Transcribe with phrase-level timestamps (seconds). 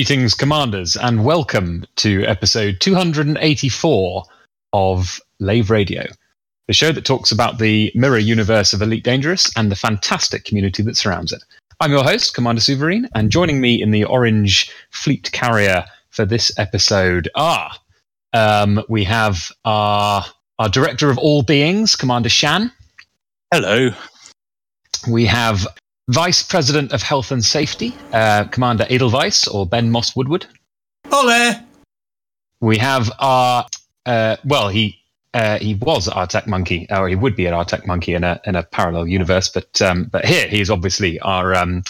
[0.00, 4.24] Greetings, commanders, and welcome to episode 284
[4.72, 6.06] of Lave Radio,
[6.66, 10.82] the show that talks about the mirror universe of Elite Dangerous and the fantastic community
[10.84, 11.44] that surrounds it.
[11.80, 16.50] I'm your host, Commander Souverine, and joining me in the orange fleet carrier for this
[16.58, 17.70] episode are
[18.32, 20.24] um, we have our,
[20.58, 22.72] our director of all beings, Commander Shan.
[23.52, 23.90] Hello.
[25.10, 25.66] We have
[26.10, 30.44] Vice President of Health and Safety, uh, Commander Edelweiss or Ben Moss Woodward.
[31.12, 31.54] Ole!
[32.60, 33.64] We have our,
[34.06, 34.98] uh, well, he
[35.34, 38.24] uh, he was our tech monkey, or he would be at our tech monkey in
[38.24, 41.84] a in a parallel universe, but um, but here he is obviously our um,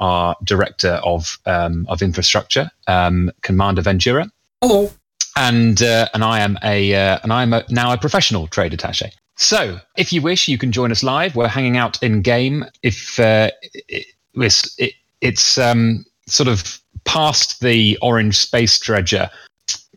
[0.00, 4.28] our director of um, of infrastructure, um, Commander Ventura.
[4.60, 4.90] Hello.
[5.36, 8.72] And uh, and I am a uh, and I am a, now a professional trade
[8.72, 9.12] attaché.
[9.40, 11.34] So, if you wish, you can join us live.
[11.34, 12.66] We're hanging out in game.
[12.82, 19.30] If uh, it, it, it's um, sort of past the orange space dredger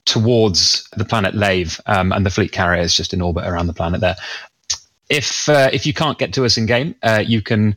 [0.05, 3.73] towards the planet Lave, um, and the fleet carrier is just in orbit around the
[3.73, 4.15] planet there.
[5.09, 7.75] If uh, if you can't get to us in game, uh, you can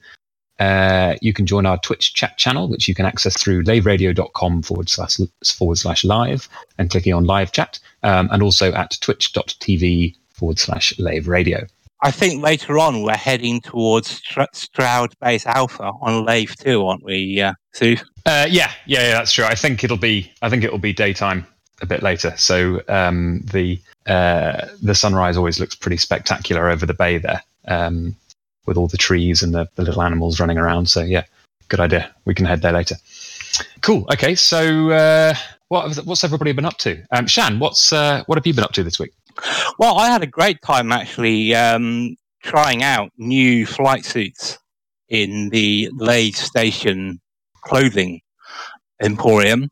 [0.60, 4.88] uh, you can join our Twitch chat channel, which you can access through laveradio.com forward
[4.88, 10.58] slash forward slash live and clicking on live chat, um, and also at twitch.tv forward
[10.58, 11.66] slash Lave Radio.
[12.02, 17.40] I think later on we're heading towards Stroud Base Alpha on Lave too, aren't we,
[17.40, 17.96] uh, Sue?
[18.26, 19.44] Uh, yeah, yeah, yeah, that's true.
[19.44, 21.46] I think it'll be I think it'll be daytime
[21.80, 22.34] a bit later.
[22.36, 28.14] So um, the uh, the sunrise always looks pretty spectacular over the bay there, um,
[28.66, 30.86] with all the trees and the, the little animals running around.
[30.86, 31.24] So yeah,
[31.68, 32.14] good idea.
[32.24, 32.96] We can head there later.
[33.80, 34.06] Cool.
[34.12, 35.34] Okay, so uh,
[35.68, 37.02] what what's everybody been up to?
[37.10, 39.12] Um, Shan, what's uh, what have you been up to this week?
[39.78, 44.58] Well, I had a great time actually um, trying out new flight suits
[45.08, 47.20] in the Lave Station
[47.64, 48.20] clothing
[49.02, 49.70] emporium.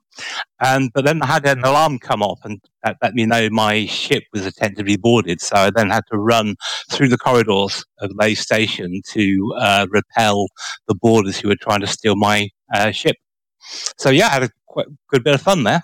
[0.60, 3.86] And but then I had an alarm come off and that let me know my
[3.86, 5.40] ship was attentively boarded.
[5.40, 6.56] So I then had to run
[6.90, 10.46] through the corridors of Lave Station to uh, repel
[10.86, 13.16] the boarders who were trying to steal my uh, ship.
[13.98, 15.82] So yeah, I had a quite good bit of fun there.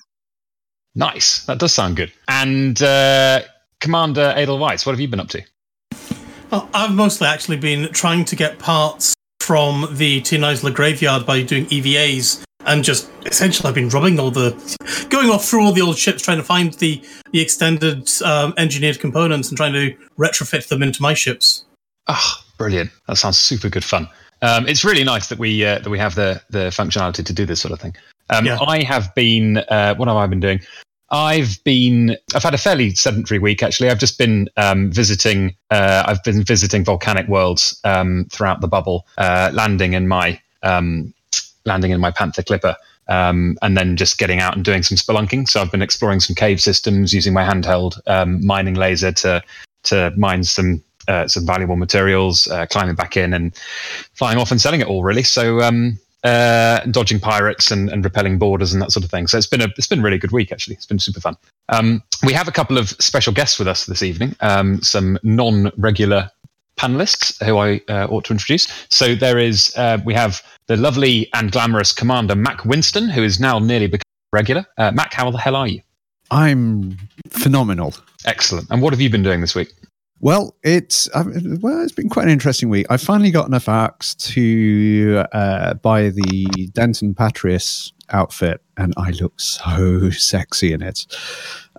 [0.94, 1.44] Nice.
[1.46, 2.12] That does sound good.
[2.28, 3.42] And uh,
[3.80, 5.42] Commander Edelweiss, what have you been up to?
[6.50, 11.66] Well, I've mostly actually been trying to get parts from the Tionisla graveyard by doing
[11.66, 14.50] EVAs and just essentially I've been rubbing all the
[15.10, 17.02] going off through all the old ships trying to find the
[17.32, 21.64] the extended um, engineered components and trying to retrofit them into my ships.
[22.06, 22.90] Ah, oh, brilliant!
[23.06, 24.08] That sounds super good fun.
[24.42, 27.46] Um, it's really nice that we uh, that we have the the functionality to do
[27.46, 27.96] this sort of thing.
[28.30, 28.58] Um, yeah.
[28.60, 29.58] I have been.
[29.58, 30.60] Uh, what have I been doing?
[31.10, 32.16] I've been.
[32.34, 33.90] I've had a fairly sedentary week actually.
[33.90, 35.56] I've just been um, visiting.
[35.70, 41.12] Uh, I've been visiting volcanic worlds um, throughout the bubble, uh, landing in my um,
[41.64, 42.76] landing in my Panther Clipper.
[43.08, 45.48] Um, and then just getting out and doing some spelunking.
[45.48, 49.42] So I've been exploring some cave systems using my handheld um, mining laser to
[49.84, 53.56] to mine some uh, some valuable materials, uh, climbing back in and
[54.14, 55.24] flying off and selling it all really.
[55.24, 59.26] So um, uh, dodging pirates and, and repelling borders and that sort of thing.
[59.26, 60.76] So it's been a it's been a really good week actually.
[60.76, 61.36] It's been super fun.
[61.68, 64.36] Um, we have a couple of special guests with us this evening.
[64.40, 66.30] Um, some non-regular
[66.76, 68.68] panelists who I uh, ought to introduce.
[68.88, 73.40] So there is uh, we have the lovely and glamorous Commander Mac Winston, who is
[73.40, 74.02] now nearly become
[74.32, 74.64] regular.
[74.78, 75.80] Uh, Mac, how the hell are you?
[76.30, 76.96] I'm
[77.28, 77.94] phenomenal.
[78.24, 78.68] Excellent.
[78.70, 79.72] And what have you been doing this week?
[80.22, 82.86] Well, it's well, it's been quite an interesting week.
[82.90, 89.40] I finally got enough arcs to uh, buy the Denton Patreus outfit, and I look
[89.40, 91.06] so sexy in it.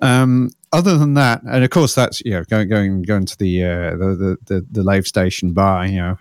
[0.02, 3.64] Um, other than that, and of course, that's you know going going going to the
[3.64, 6.18] uh, the, the the Lave Station bar, you know,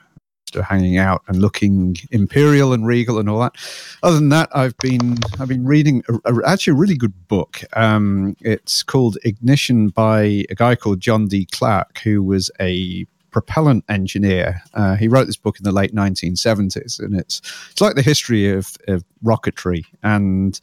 [0.57, 3.57] hanging out and looking imperial and regal and all that.
[4.03, 7.63] Other than that, I've been I've been reading a, a, actually a really good book.
[7.75, 11.47] Um, it's called Ignition by a guy called John D.
[11.51, 14.63] Clark, who was a propellant engineer.
[14.75, 18.51] Uh, he wrote this book in the late 1970s, and it's it's like the history
[18.51, 20.61] of, of rocketry, and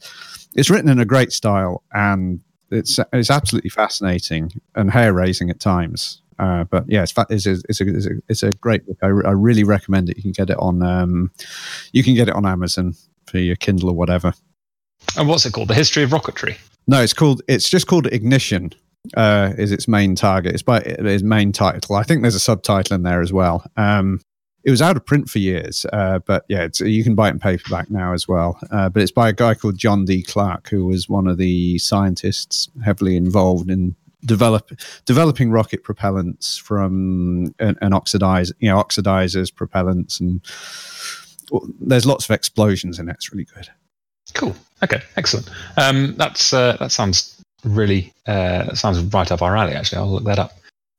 [0.54, 5.60] it's written in a great style, and it's it's absolutely fascinating and hair raising at
[5.60, 6.22] times.
[6.38, 8.96] Uh, but yeah, it's, it's, a, it's, a, it's, a, it's a great book.
[9.02, 10.16] I, I really recommend it.
[10.16, 11.30] You can get it on um,
[11.92, 12.94] you can get it on Amazon
[13.26, 14.32] for your Kindle or whatever.
[15.16, 15.68] And what's it called?
[15.68, 16.58] The History of Rocketry.
[16.86, 17.42] No, it's called.
[17.48, 18.72] It's just called Ignition.
[19.16, 20.52] Uh, is its main target?
[20.52, 21.96] It's by its main title.
[21.96, 23.64] I think there's a subtitle in there as well.
[23.76, 24.20] Um,
[24.64, 27.38] it was out of print for years, uh, but yeah, you can buy it in
[27.38, 28.58] paperback now as well.
[28.70, 30.22] Uh, but it's by a guy called John D.
[30.22, 33.94] Clark, who was one of the scientists heavily involved in
[34.24, 34.70] develop
[35.04, 40.44] developing rocket propellants from an, an oxidize you know oxidizers propellants and
[41.50, 43.68] well, there's lots of explosions in it it's really good
[44.34, 44.54] Cool.
[44.82, 45.02] Okay.
[45.16, 45.50] Excellent.
[45.76, 49.72] Um, that's uh, that sounds really uh, that sounds right up our alley.
[49.72, 50.52] Actually, I'll look that up.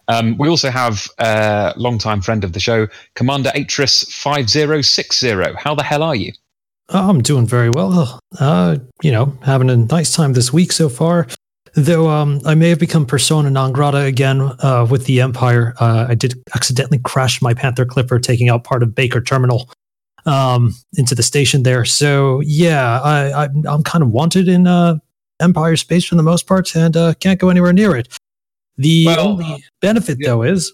[0.08, 4.82] Um, we also have a uh, longtime friend of the show, Commander Atris five zero
[4.82, 5.54] six zero.
[5.58, 6.34] How the hell are you?
[6.90, 8.20] Oh, I'm doing very well.
[8.40, 11.28] Uh, you know, having a nice time this week so far.
[11.76, 15.74] Though um, I may have become persona non grata again uh, with the Empire.
[15.80, 19.70] Uh, I did accidentally crash my Panther Clipper, taking out part of Baker Terminal
[20.26, 21.86] um, into the station there.
[21.86, 24.98] So yeah, I, I, am kind of wanted in uh,
[25.40, 28.08] Empire space for the most part, and uh, can't go anywhere near it.
[28.78, 30.30] The well, only benefit, yeah.
[30.30, 30.74] though, is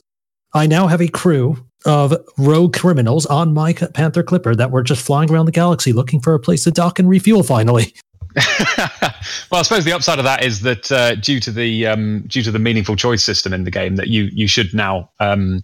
[0.53, 5.05] I now have a crew of rogue criminals on my Panther Clipper that were just
[5.05, 7.43] flying around the galaxy looking for a place to dock and refuel.
[7.43, 7.93] Finally.
[9.51, 12.43] well, I suppose the upside of that is that uh, due to the um, due
[12.43, 15.63] to the meaningful choice system in the game, that you you should now um,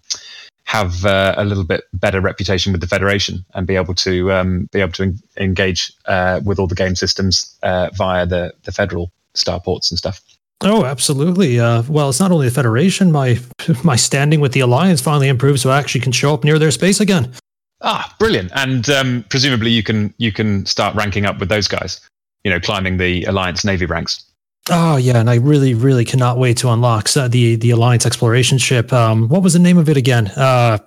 [0.64, 4.70] have uh, a little bit better reputation with the federation and be able to um,
[4.72, 8.72] be able to en- engage uh, with all the game systems uh, via the the
[8.72, 10.22] federal starports and stuff.
[10.64, 11.60] Oh, absolutely.
[11.60, 13.12] Uh, well, it's not only the Federation.
[13.12, 13.40] My
[13.84, 16.72] my standing with the Alliance finally improved, so I actually can show up near their
[16.72, 17.34] space again.
[17.82, 18.52] Ah, brilliant!
[18.56, 22.00] And um, presumably, you can you can start ranking up with those guys.
[22.44, 24.26] You know, climbing the Alliance Navy ranks.
[24.70, 28.58] Oh yeah, and I really, really cannot wait to unlock uh, the the Alliance exploration
[28.58, 28.94] ship.
[28.94, 30.28] Um, what was the name of it again?
[30.28, 30.78] Uh,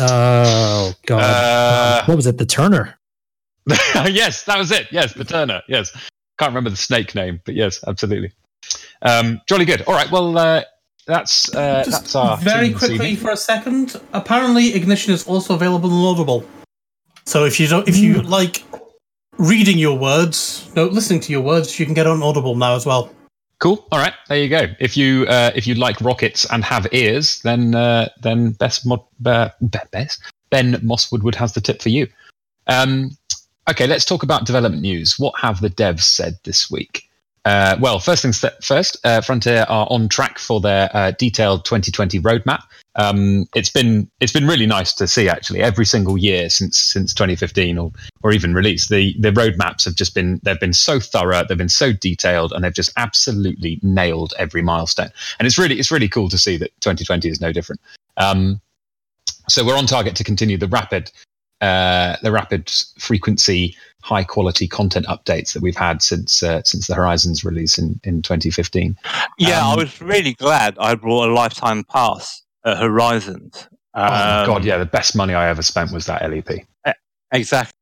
[0.00, 2.38] oh god, uh, um, what was it?
[2.38, 2.98] The Turner.
[3.68, 4.88] yes, that was it.
[4.92, 5.62] Yes, the Turner.
[5.68, 5.90] Yes,
[6.38, 8.32] can't remember the snake name, but yes, absolutely.
[9.02, 9.82] Um, jolly good.
[9.82, 10.10] All right.
[10.10, 10.62] Well, uh,
[11.06, 14.00] that's uh, that's our very quickly for a second.
[14.12, 16.46] Apparently, Ignition is also available in Audible.
[17.26, 18.28] So if you don't, if you mm.
[18.28, 18.64] like
[19.38, 22.86] reading your words, no, listening to your words, you can get on Audible now as
[22.86, 23.10] well.
[23.58, 23.86] Cool.
[23.92, 24.66] All right, there you go.
[24.78, 29.02] If you uh, if you like rockets and have ears, then uh, then best mod,
[29.24, 29.50] uh,
[29.90, 30.20] best
[30.50, 32.06] Ben Mosswood would has the tip for you.
[32.66, 33.16] Um,
[33.70, 35.18] okay, let's talk about development news.
[35.18, 37.08] What have the devs said this week?
[37.44, 42.20] Uh, well, first things first, uh, Frontier are on track for their uh, detailed 2020
[42.20, 42.62] roadmap.
[42.96, 47.12] Um, it's been it's been really nice to see actually every single year since since
[47.12, 47.90] 2015 or
[48.22, 51.68] or even release the the roadmaps have just been they've been so thorough they've been
[51.68, 56.28] so detailed and they've just absolutely nailed every milestone and it's really it's really cool
[56.28, 57.80] to see that 2020 is no different.
[58.16, 58.60] Um,
[59.48, 61.10] so we're on target to continue the rapid
[61.60, 66.94] uh, the rapid frequency high quality content updates that we've had since uh, since the
[66.94, 68.96] Horizons release in, in 2015.
[69.38, 73.68] Yeah, um, I was really glad I brought a lifetime pass at Horizons.
[73.94, 76.66] Um, oh God, yeah, the best money I ever spent was that LEP.
[77.32, 77.72] Exactly.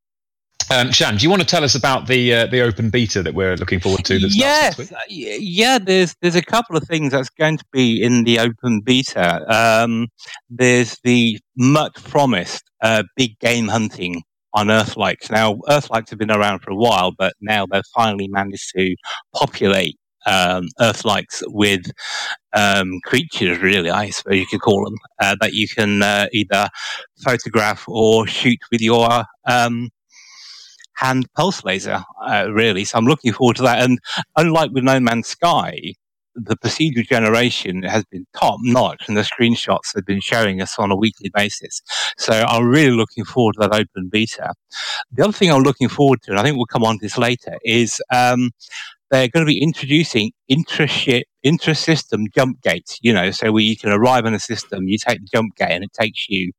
[0.70, 3.34] Um, Shan, do you want to tell us about the uh, the open beta that
[3.34, 4.18] we're looking forward to?
[4.18, 5.78] yes, yeah.
[5.78, 9.44] There's there's a couple of things that's going to be in the open beta.
[9.52, 10.08] Um,
[10.48, 14.22] there's the much promised uh, big game hunting
[14.54, 15.30] on Earthlikes.
[15.30, 18.94] Now, Earthlikes have been around for a while, but now they've finally managed to
[19.34, 21.90] populate um, Earthlikes with
[22.52, 26.68] um, creatures, really, I suppose you could call them, uh, that you can uh, either
[27.24, 29.90] photograph or shoot with your um,
[30.94, 32.84] hand pulse laser, uh, really.
[32.84, 33.82] So I'm looking forward to that.
[33.82, 33.98] And
[34.36, 35.94] unlike with No Man's Sky,
[36.34, 40.90] the procedural generation has been top notch and the screenshots they've been showing us on
[40.90, 41.82] a weekly basis.
[42.16, 44.54] So I'm really looking forward to that open beta.
[45.12, 47.18] The other thing I'm looking forward to, and I think we'll come on to this
[47.18, 48.50] later, is um,
[49.12, 53.90] they're going to be introducing intra-ship, intra-system jump gates, you know, so where you can
[53.90, 56.50] arrive in a system, you take the jump gate and it takes you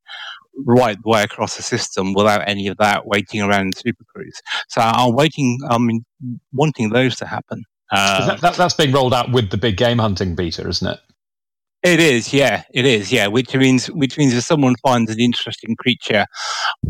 [0.65, 4.39] right the way across the system without any of that waiting around in Super Cruise.
[4.69, 5.89] So I'm waiting, I'm
[6.53, 7.63] wanting those to happen.
[7.91, 11.00] Uh, that, that, that's being rolled out with the big game hunting beta, isn't it?
[11.81, 13.27] It is, yeah, it is, yeah.
[13.27, 16.25] Which means, which means if someone finds an interesting creature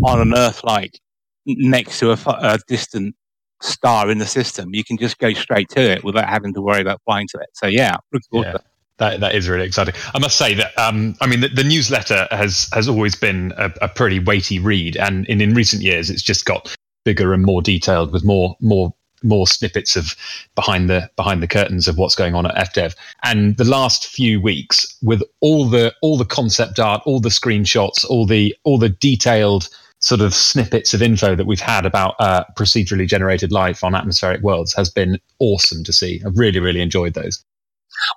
[0.03, 0.99] on an Earth like
[1.45, 3.15] next to a, a, distant
[3.63, 6.81] star in the system, you can just go straight to it without having to worry
[6.81, 7.49] about flying to it.
[7.53, 7.97] So yeah,
[8.31, 8.57] yeah.
[8.97, 9.95] That, that is really exciting.
[10.13, 13.73] I must say that um, I mean the, the, newsletter has has always been a,
[13.81, 17.61] a pretty weighty read, and in, in recent years it's just got bigger and more
[17.61, 18.93] detailed with more more
[19.23, 20.15] more snippets of
[20.55, 22.95] behind the behind the curtains of what's going on at FDev.
[23.23, 28.05] And the last few weeks, with all the all the concept art, all the screenshots,
[28.09, 29.69] all the all the detailed
[30.03, 34.41] sort of snippets of info that we've had about uh, procedurally generated life on atmospheric
[34.41, 36.21] worlds, has been awesome to see.
[36.25, 37.43] I've really really enjoyed those.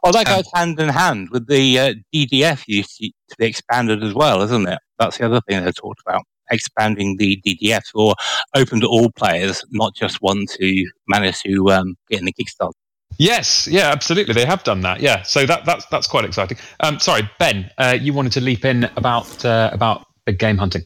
[0.02, 4.02] Well, that goes um, hand in hand with the uh, DDF used to be expanded
[4.02, 4.78] as well, isn't it?
[4.98, 8.14] That's the other thing they talked about expanding the DDF or
[8.54, 12.72] open to all players, not just one to manage to um, get in the Kickstarter.
[13.18, 14.34] Yes, yeah, absolutely.
[14.34, 15.00] They have done that.
[15.00, 16.58] Yeah, so that that's that's quite exciting.
[16.80, 20.82] Um, sorry, Ben, uh, you wanted to leap in about uh, about big game hunting.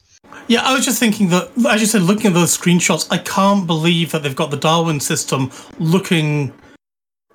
[0.50, 3.66] Yeah, I was just thinking that, as you said, looking at those screenshots, I can't
[3.66, 6.52] believe that they've got the Darwin system looking.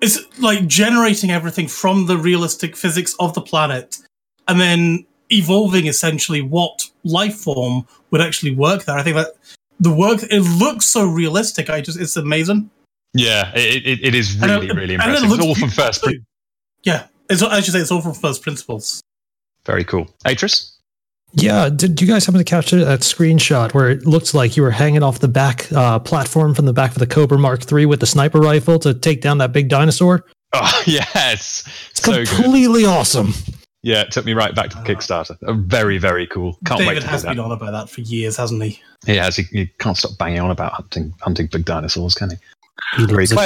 [0.02, 4.00] It's like generating everything from the realistic physics of the planet
[4.50, 8.98] and then evolving essentially what life form would actually work there.
[8.98, 9.30] I think that
[9.80, 11.70] the work, it looks so realistic.
[11.70, 12.70] I just, it's amazing.
[13.14, 15.32] Yeah, it, it, it is really, it, really impressive.
[15.32, 16.06] It it's all from first.
[16.84, 19.02] yeah, it's, I should say it's all from first principles.
[19.66, 20.10] Very cool.
[20.26, 20.75] Atris?
[21.36, 24.72] Yeah, did you guys happen to catch that screenshot where it looked like you were
[24.72, 28.00] hanging off the back uh, platform from the back of the Cobra Mark III with
[28.00, 30.26] the sniper rifle to take down that big dinosaur?
[30.58, 32.90] Oh yes, it's so completely good.
[32.90, 33.34] awesome.
[33.84, 35.36] Yeah, it took me right back to the Kickstarter.
[35.68, 36.58] Very, very cool.
[36.66, 38.82] Can't David wait to has been on about that for years, hasn't he?
[39.06, 39.36] He has.
[39.36, 42.38] He, he can't stop banging on about hunting hunting big dinosaurs, can he?
[42.96, 43.38] he very cool.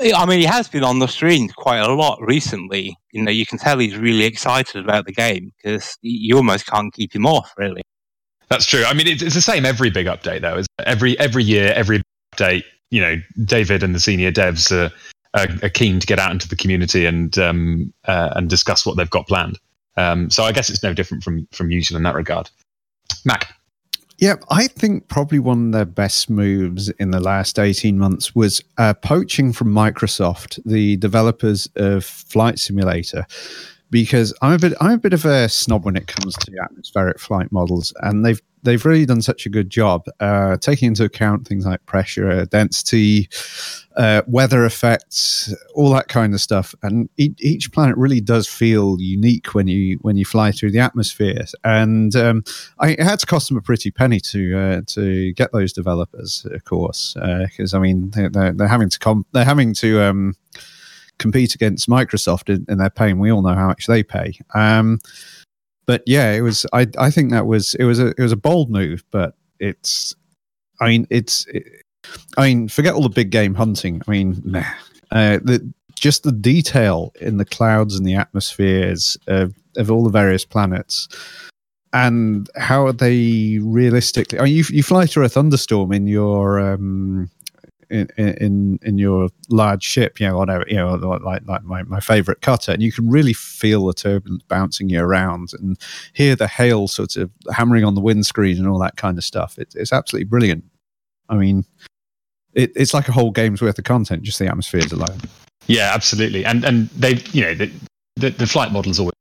[0.00, 2.96] I mean, he has been on the stream quite a lot recently.
[3.12, 6.92] You know, you can tell he's really excited about the game because you almost can't
[6.92, 7.82] keep him off, really.
[8.48, 8.84] That's true.
[8.84, 10.62] I mean, it's, the same every big update, though.
[10.84, 12.02] Every every year, every
[12.34, 12.64] update.
[12.90, 14.92] You know, David and the senior devs are,
[15.34, 18.96] are, are keen to get out into the community and um, uh, and discuss what
[18.96, 19.58] they've got planned.
[19.96, 22.50] Um, so I guess it's no different from from usual in that regard.
[23.24, 23.55] Mac.
[24.18, 28.62] Yeah, I think probably one of their best moves in the last 18 months was
[28.78, 33.26] uh, poaching from Microsoft, the developers of Flight Simulator,
[33.90, 37.20] because I'm a bit I'm a bit of a snob when it comes to atmospheric
[37.20, 41.46] flight models, and they've they've really done such a good job uh, taking into account
[41.46, 43.28] things like pressure, density,
[43.96, 46.74] uh, weather effects, all that kind of stuff.
[46.82, 50.80] And each, each, planet really does feel unique when you when you fly through the
[50.80, 51.46] atmosphere.
[51.64, 52.42] And um,
[52.78, 56.44] I, it had to cost them a pretty penny to uh, to get those developers,
[56.50, 60.34] of course, because uh, I mean they're, they're, having to they're having to um,
[61.18, 63.18] compete against Microsoft, and they're paying.
[63.18, 64.38] We all know how much they pay.
[64.54, 64.98] Um,
[65.86, 66.66] but yeah, it was.
[66.72, 70.14] I I think that was it was a it was a bold move, but it's.
[70.80, 71.46] I mean, it's.
[71.46, 71.64] It,
[72.36, 74.02] I mean, forget all the big game hunting.
[74.06, 74.64] I mean.
[75.12, 80.10] Uh, the, just the detail in the clouds and the atmospheres of, of all the
[80.10, 81.08] various planets
[81.96, 84.38] and how are they realistically?
[84.38, 87.30] I mean, you, you fly through a thunderstorm in your um,
[87.90, 92.40] in, in your large ship, you know, whatever, you know, like like my, my favorite
[92.40, 95.78] cutter, and you can really feel the turbulence bouncing you around and
[96.12, 99.58] hear the hail sort of hammering on the windscreen and all that kind of stuff.
[99.58, 100.64] It, it's absolutely brilliant.
[101.28, 101.64] I mean,
[102.52, 105.20] it, it's like a whole game's worth of content, just the atmospheres alone.
[105.66, 107.70] Yeah, absolutely, and and they, you know, the
[108.16, 109.12] the, the flight models always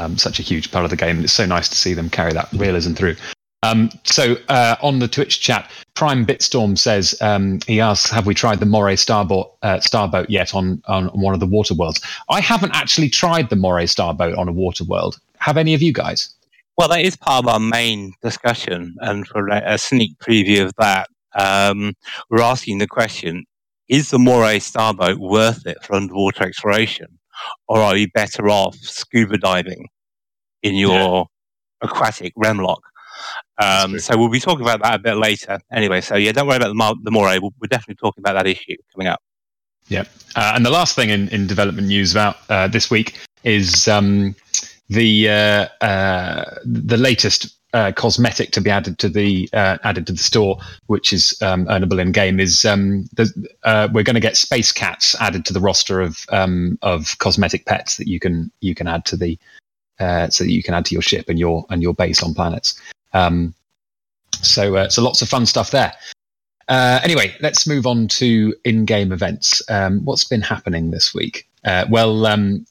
[0.00, 2.08] um, such a huge part of the game, and it's so nice to see them
[2.08, 3.16] carry that realism through.
[3.62, 8.34] Um, so uh, on the Twitch chat, Prime Bitstorm says um, he asks, "Have we
[8.34, 12.00] tried the Moray Starboat, uh, Starboat yet on on one of the water worlds?"
[12.30, 15.18] I haven't actually tried the Moray Starboat on a water world.
[15.38, 16.32] Have any of you guys?
[16.76, 21.08] Well, that is part of our main discussion, and for a sneak preview of that,
[21.34, 21.94] um,
[22.30, 23.44] we're asking the question:
[23.88, 27.18] Is the Moray Starboat worth it for underwater exploration,
[27.66, 29.88] or are you better off scuba diving
[30.62, 31.26] in your
[31.82, 31.88] yeah.
[31.88, 32.78] aquatic Remlok?
[33.58, 35.60] Um, so we'll be talking about that a bit later.
[35.72, 37.38] Anyway, so yeah, don't worry about the, the Moray.
[37.38, 39.20] We're definitely talking about that issue coming up.
[39.88, 40.04] Yeah,
[40.36, 44.36] uh, and the last thing in, in development news about uh, this week is um,
[44.88, 50.12] the uh, uh the latest uh, cosmetic to be added to the uh, added to
[50.12, 52.38] the store, which is um, earnable in game.
[52.38, 57.16] Is um, we're going to get space cats added to the roster of um, of
[57.18, 59.38] cosmetic pets that you can you can add to the
[59.98, 62.78] so that you can add to your ship and your and your base on planets.
[63.12, 63.54] Um,
[64.32, 65.92] so, uh, so lots of fun stuff there.
[66.68, 69.62] Uh, anyway, let's move on to in-game events.
[69.70, 71.48] Um, what's been happening this week?
[71.64, 72.66] Uh, well, um,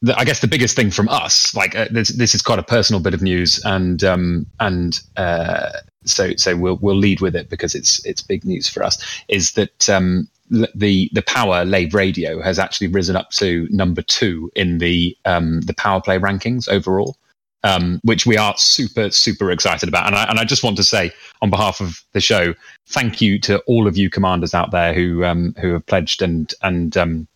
[0.00, 2.64] the, I guess the biggest thing from us, like uh, this, this, is quite a
[2.64, 5.70] personal bit of news, and um, and uh,
[6.04, 9.22] so so we'll we'll lead with it because it's it's big news for us.
[9.28, 14.50] Is that um, the the power lave radio has actually risen up to number two
[14.54, 17.16] in the um, the power play rankings overall
[17.64, 20.06] um, which we are super, super excited about.
[20.06, 22.54] And I, and I just want to say, on behalf of the show,
[22.88, 26.52] thank you to all of you commanders out there who um, who have pledged and
[26.62, 27.28] and um,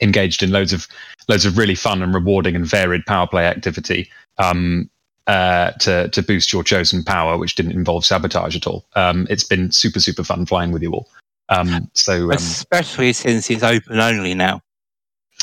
[0.00, 0.86] engaged in loads of
[1.28, 4.88] loads of really fun and rewarding and varied power play activity um,
[5.26, 8.84] uh, to to boost your chosen power, which didn't involve sabotage at all.
[8.94, 11.08] Um, it's been super, super fun flying with you all.
[11.48, 14.62] Um, so especially since it's open only now.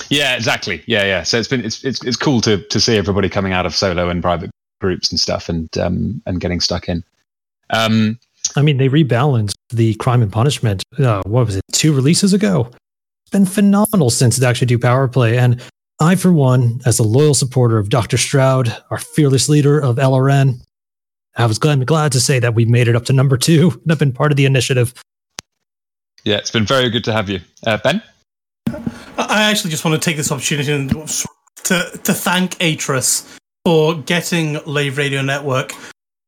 [0.10, 0.84] Yeah, exactly.
[0.86, 1.24] Yeah, yeah.
[1.24, 4.10] So it's been it's it's it's cool to to see everybody coming out of solo
[4.10, 7.04] and private groups and stuff and um and getting stuck in.
[7.70, 8.20] Um
[8.56, 10.84] I mean, they rebalanced the crime and punishment.
[10.98, 11.64] Uh, what was it?
[11.74, 12.70] Two releases ago.
[13.24, 15.38] It's been phenomenal since it actually do power play.
[15.38, 15.62] And
[16.00, 18.18] I, for one, as a loyal supporter of Dr.
[18.18, 20.62] Stroud, our fearless leader of LRN,
[21.36, 23.90] I was glad, glad to say that we've made it up to number two and
[23.90, 24.94] have been part of the initiative.
[26.24, 27.42] Yeah, it's been very good to have you.
[27.66, 28.02] Uh, ben?
[29.38, 34.98] I actually just want to take this opportunity to, to thank Atris for getting Lave
[34.98, 35.74] Radio Network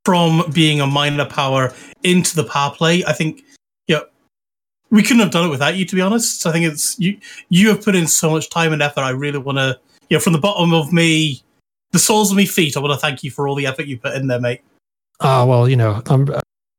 [0.06, 1.74] from being a minor power
[2.04, 3.04] into the power play.
[3.06, 3.42] I think,
[3.88, 4.02] yeah,
[4.92, 6.46] we couldn't have done it without you, to be honest.
[6.46, 7.18] I think it's you.
[7.50, 9.02] You have put in so much time and effort.
[9.02, 11.42] I really want to, you know, from the bottom of me,
[11.92, 13.98] the soles of my feet, I want to thank you for all the effort you
[13.98, 14.62] put in there, mate.
[15.20, 16.32] Ah, uh, well, you know, um,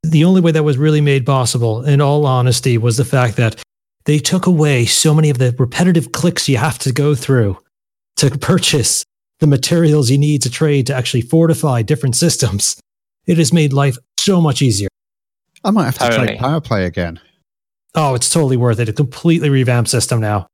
[0.05, 3.61] the only way that was really made possible, in all honesty, was the fact that
[4.05, 7.59] they took away so many of the repetitive clicks you have to go through
[8.17, 9.05] to purchase
[9.41, 12.81] the materials you need to trade to actually fortify different systems.
[13.27, 14.89] It has made life so much easier.
[15.65, 16.27] I might have to totally.
[16.29, 17.21] play Power Play again.
[17.95, 18.89] Oh, it's totally worth it.
[18.89, 20.47] A completely revamped system now.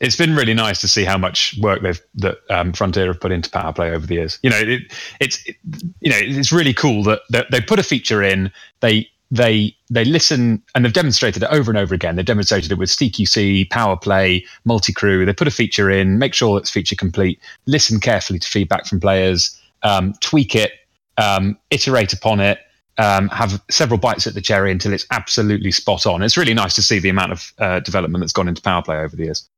[0.00, 3.30] It's been really nice to see how much work they've that um, Frontier have put
[3.30, 4.38] into Power Play over the years.
[4.42, 4.82] You know, it,
[5.20, 5.56] it's it,
[6.00, 8.50] you know it's really cool that, that they put a feature in.
[8.80, 12.16] They they they listen and they've demonstrated it over and over again.
[12.16, 15.24] They've demonstrated it with CQC, Power Play, Multi Crew.
[15.24, 19.00] They put a feature in, make sure it's feature complete, listen carefully to feedback from
[19.00, 20.72] players, um, tweak it,
[21.18, 22.58] um, iterate upon it,
[22.98, 26.22] um, have several bites at the cherry until it's absolutely spot on.
[26.22, 28.98] It's really nice to see the amount of uh, development that's gone into Power Play
[28.98, 29.48] over the years.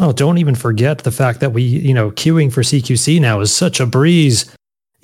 [0.00, 3.54] Oh, don't even forget the fact that we, you know, queuing for CQC now is
[3.54, 4.54] such a breeze.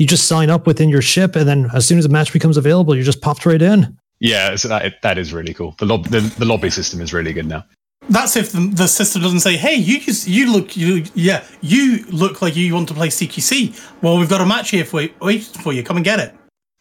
[0.01, 2.57] You just sign up within your ship, and then as soon as a match becomes
[2.57, 3.99] available, you're just popped right in.
[4.19, 5.75] Yeah, so that that is really cool.
[5.79, 7.67] The, lob, the, the lobby system is really good now.
[8.09, 12.07] That's if the, the system doesn't say, "Hey, you just, you look you yeah you
[12.07, 15.45] look like you want to play CQC." Well, we've got a match here for wait
[15.45, 15.83] for you.
[15.83, 16.35] Come and get it.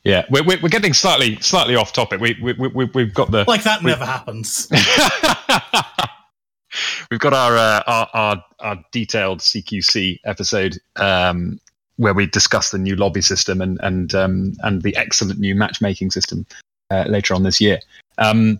[0.05, 2.21] Yeah, we're, we're, we're getting slightly slightly off topic.
[2.21, 4.69] We we we we've got the like that never happens.
[7.11, 11.59] we've got our, uh, our, our our detailed CQC episode um,
[11.99, 16.09] where we discuss the new lobby system and and um, and the excellent new matchmaking
[16.09, 16.45] system
[16.89, 17.79] uh, later on this year.
[18.17, 18.59] Um,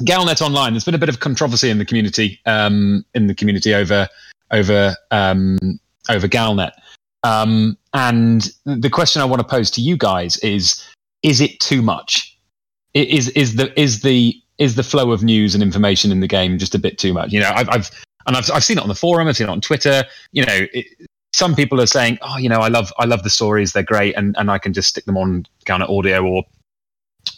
[0.00, 0.72] Galnet Online.
[0.72, 4.08] There's been a bit of controversy in the community um, in the community over
[4.52, 5.58] over um,
[6.08, 6.72] over Galnet.
[7.24, 10.82] Um, and the question I want to pose to you guys is:
[11.22, 12.38] Is it too much?
[12.94, 16.58] Is is the is the is the flow of news and information in the game
[16.58, 17.32] just a bit too much?
[17.32, 17.90] You know, I've, I've
[18.26, 19.26] and I've I've seen it on the forum.
[19.26, 20.04] I've seen it on Twitter.
[20.30, 20.86] You know, it,
[21.32, 23.72] some people are saying, "Oh, you know, I love I love the stories.
[23.72, 26.44] They're great, and and I can just stick them on kind of Audio or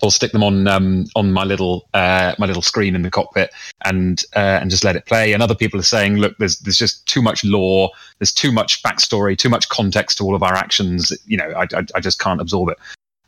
[0.02, 3.50] or stick them on um, on my little uh, my little screen in the cockpit
[3.84, 5.32] and uh, and just let it play.
[5.32, 8.82] And other people are saying, look, there's there's just too much lore, there's too much
[8.82, 11.12] backstory, too much context to all of our actions.
[11.26, 12.78] You know, I, I, I just can't absorb it.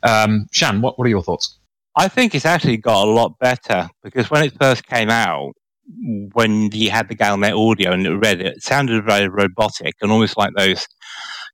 [0.03, 1.57] Um, Shan, what what are your thoughts?
[1.95, 5.53] I think it's actually got a lot better because when it first came out,
[6.33, 10.11] when you had the Galnet audio and it read it, it sounded very robotic and
[10.11, 10.85] almost like those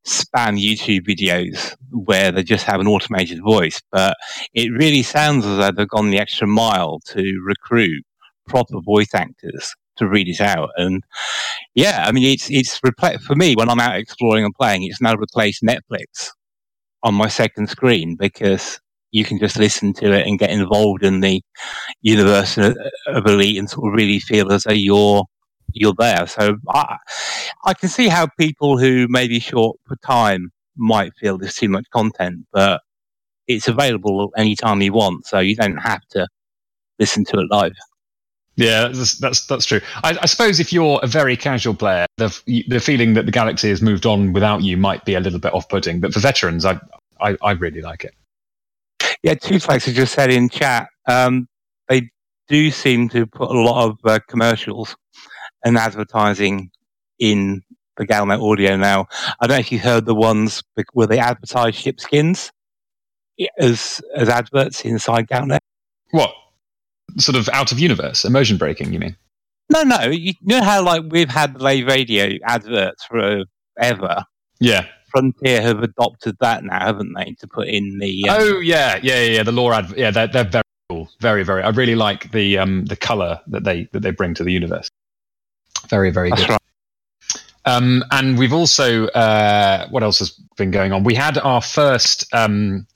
[0.05, 4.17] spam YouTube videos where they just have an automated voice, but
[4.53, 8.03] it really sounds as though they've gone the extra mile to recruit
[8.47, 10.69] proper voice actors to read it out.
[10.77, 11.03] And
[11.75, 15.01] yeah, I mean, it's it's repl- for me when I'm out exploring and playing, it's
[15.01, 16.29] now replaced Netflix
[17.03, 18.79] on my second screen because
[19.13, 21.41] you can just listen to it and get involved in the
[22.01, 22.75] universe of
[23.25, 25.23] Elite and sort of really feel as though you're
[25.71, 26.27] you're there.
[26.27, 26.97] So I,
[27.63, 31.69] I can see how people who may be short for time might feel there's too
[31.69, 32.81] much content, but
[33.47, 36.27] it's available anytime you want, so you don't have to
[36.99, 37.73] listen to it live.
[38.55, 39.81] Yeah, that's that's, that's true.
[40.03, 43.69] I, I, suppose if you're a very casual player, the the feeling that the galaxy
[43.69, 45.99] has moved on without you might be a little bit off-putting.
[45.99, 46.79] But for veterans, I
[47.19, 48.13] I, I really like it.
[49.23, 51.47] Yeah, Two Flags has just said in chat um,
[51.89, 52.11] they
[52.47, 54.95] do seem to put a lot of uh, commercials
[55.63, 56.69] and advertising
[57.19, 57.61] in
[57.97, 59.07] the Galnet audio now.
[59.39, 62.51] I don't know if you heard the ones where they advertise ship skins
[63.59, 65.59] as as adverts inside Galnet.
[66.11, 66.33] What
[67.17, 68.93] sort of out of universe immersion breaking?
[68.93, 69.15] You mean?
[69.71, 70.01] No, no.
[70.05, 74.25] You know how like we've had Lave Radio adverts forever.
[74.59, 74.87] Yeah.
[75.13, 77.35] Frontier have adopted that now, haven't they?
[77.39, 80.43] To put in the um, oh yeah yeah yeah the law ad yeah they're they're
[80.43, 84.11] very cool very very I really like the um the color that they that they
[84.11, 84.89] bring to the universe.
[85.89, 86.49] Very, very That's good.
[86.51, 86.59] Right.
[87.65, 91.03] Um, and we've also uh, what else has been going on?
[91.03, 92.87] We had our first um,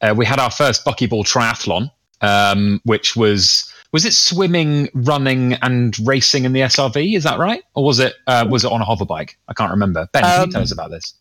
[0.00, 5.96] uh, we had our first buckyball triathlon, um, which was was it swimming, running, and
[6.06, 7.16] racing in the SRV?
[7.16, 9.34] Is that right, or was it uh, was it on a hoverbike?
[9.48, 10.08] I can't remember.
[10.12, 11.14] Ben, can you tell us about this?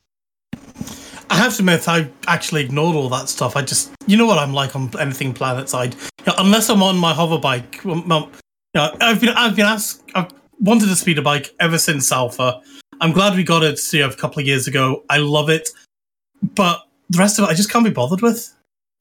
[1.29, 3.55] I have to admit, I actually ignored all that stuff.
[3.55, 5.93] I just, you know what I'm like on anything planet side.
[5.93, 8.29] You know, unless I'm on my hover bike, you know,
[8.75, 12.61] I've been, I've been asked, I've wanted a speeder bike ever since Alpha.
[13.01, 15.03] I'm glad we got it you know, a couple of years ago.
[15.09, 15.69] I love it,
[16.55, 18.53] but the rest of it I just can't be bothered with.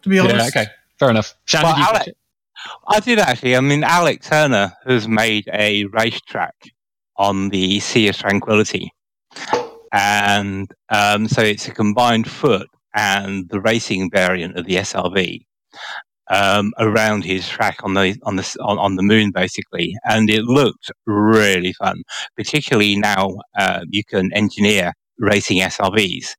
[0.03, 1.35] To be honest, Yeah, okay, fair enough.
[1.47, 2.17] Shan, Well, did you Alex- catch it?
[2.89, 3.57] I did actually.
[3.57, 6.55] I mean, Alex Turner has made a racetrack
[7.17, 8.93] on the Sea of Tranquility,
[9.93, 15.45] and um, so it's a combined foot and the racing variant of the SRV
[16.29, 20.45] um, around his track on the on the on, on the moon, basically, and it
[20.45, 22.03] looked really fun.
[22.37, 26.35] Particularly now, uh, you can engineer racing SRVs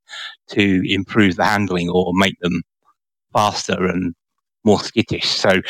[0.50, 2.62] to improve the handling or make them
[3.34, 4.14] faster and
[4.64, 5.30] more skittish.
[5.30, 5.62] So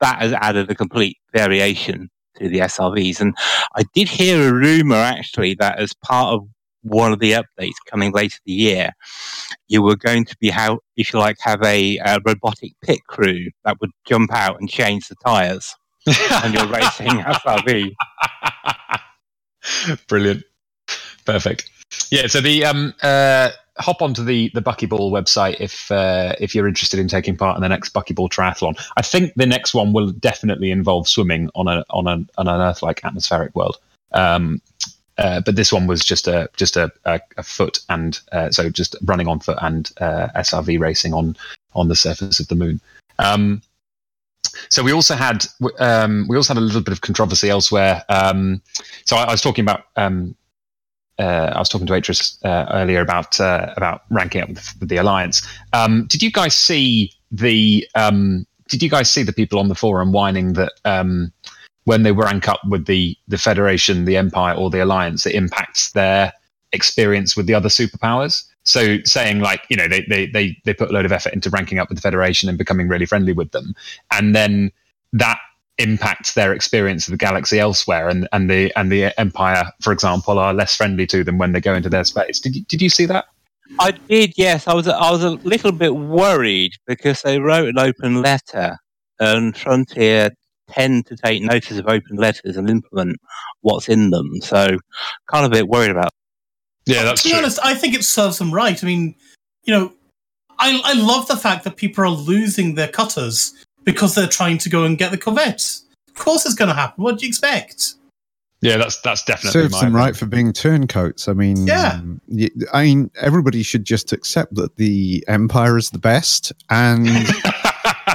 [0.00, 3.20] that has added a complete variation to the SRVs.
[3.20, 3.34] And
[3.76, 6.46] I did hear a rumor actually that as part of
[6.84, 8.90] one of the updates coming later the year,
[9.68, 13.50] you were going to be how, if you like, have a, uh robotic pit crew
[13.64, 15.74] that would jump out and change the tires
[16.42, 17.92] on your racing SRV.
[20.08, 20.44] Brilliant.
[21.24, 21.70] Perfect.
[22.10, 26.68] Yeah, so the um uh hop onto the the Buckyball website if uh, if you're
[26.68, 28.80] interested in taking part in the next Buckyball triathlon.
[28.96, 32.60] I think the next one will definitely involve swimming on a on a on an
[32.60, 33.78] Earth-like atmospheric world.
[34.12, 34.60] Um,
[35.18, 38.68] uh, but this one was just a just a, a, a foot and uh, so
[38.68, 41.36] just running on foot and uh, SRV racing on
[41.74, 42.80] on the surface of the moon.
[43.18, 43.62] Um,
[44.70, 45.44] so we also had
[45.78, 48.04] um, we also had a little bit of controversy elsewhere.
[48.08, 48.62] Um,
[49.04, 50.36] so I, I was talking about um,
[51.18, 54.88] uh, I was talking to Atris uh, earlier about uh, about ranking up with, with
[54.88, 55.46] the alliance.
[55.72, 59.74] Um, did you guys see the um, Did you guys see the people on the
[59.74, 60.72] forum whining that
[61.84, 65.92] when they rank up with the the Federation, the Empire, or the Alliance, it impacts
[65.92, 66.32] their
[66.72, 68.44] experience with the other superpowers?
[68.64, 71.50] So saying like you know they they they they put a load of effort into
[71.50, 73.74] ranking up with the Federation and becoming really friendly with them,
[74.10, 74.72] and then
[75.12, 75.38] that
[75.78, 80.38] impacts their experience of the galaxy elsewhere and, and the and the empire for example
[80.38, 82.88] are less friendly to them when they go into their space did you, did you
[82.88, 83.24] see that
[83.78, 84.68] I did, yes.
[84.68, 88.76] I was I was a little bit worried because they wrote an open letter,
[89.18, 90.30] and Frontier
[90.74, 93.20] tend to take notice of open letters and implement
[93.62, 94.30] what's in them.
[94.42, 94.78] So,
[95.30, 96.10] kind of a bit worried about.
[96.86, 98.82] yeah that's to be honest, I think it serves them right.
[98.82, 99.14] I mean,
[99.64, 99.92] you know,
[100.58, 103.52] I I love the fact that people are losing their cutters
[103.84, 105.64] because they're trying to go and get the Corvette.
[106.08, 107.02] Of course, it's going to happen.
[107.02, 107.94] What do you expect?
[108.62, 110.04] yeah that's that's definitely Serves my them opinion.
[110.06, 111.28] right for being turncoats.
[111.28, 112.00] I mean, Yeah.
[112.72, 117.06] I mean, everybody should just accept that the Empire is the best, and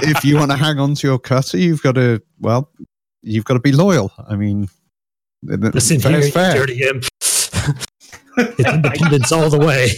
[0.02, 2.70] if you want to hang on to your cutter, you've got to well,
[3.22, 4.12] you've got to be loyal.
[4.28, 4.68] I mean,
[5.46, 6.54] th- th- Listen fair's here, fair.
[6.54, 7.04] dirty imp.
[8.36, 9.88] it's independence all the way.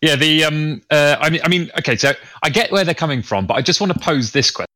[0.00, 3.22] yeah the um uh, I mean I mean okay so I get where they're coming
[3.22, 4.66] from but I just want to pose this question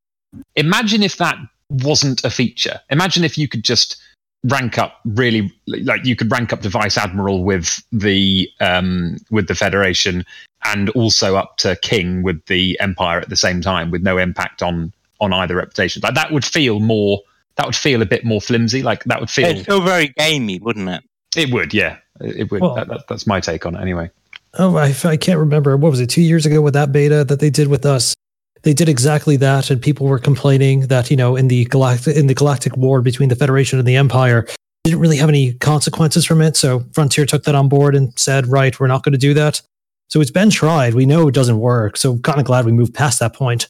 [0.57, 1.37] imagine if that
[1.71, 4.01] wasn't a feature imagine if you could just
[4.45, 9.47] rank up really like you could rank up to vice admiral with the um with
[9.47, 10.25] the federation
[10.65, 14.61] and also up to king with the empire at the same time with no impact
[14.63, 17.21] on on either reputation like that would feel more
[17.57, 20.59] that would feel a bit more flimsy like that would feel It'd feel very gamey,
[20.59, 21.05] wouldn't it?
[21.37, 24.11] it would yeah it would Well- that, that, that's my take on it anyway
[24.59, 25.75] Oh, I, I can't remember.
[25.79, 26.09] What was it?
[26.11, 28.15] Two years ago with that beta that they did with us.
[28.63, 32.27] They did exactly that, and people were complaining that you know in the galactic in
[32.27, 34.47] the galactic war between the Federation and the Empire
[34.85, 36.57] didn't really have any consequences from it.
[36.57, 39.63] So Frontier took that on board and said, "Right, we're not going to do that."
[40.09, 40.95] So it's been tried.
[40.95, 41.97] We know it doesn't work.
[41.97, 43.69] So kind of glad we moved past that point.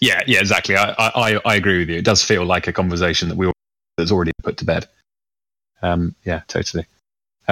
[0.00, 0.76] Yeah, yeah, exactly.
[0.76, 1.96] I, I, I agree with you.
[1.96, 3.50] It does feel like a conversation that we
[3.96, 4.86] that's already put to bed.
[5.82, 6.86] Um, yeah, totally.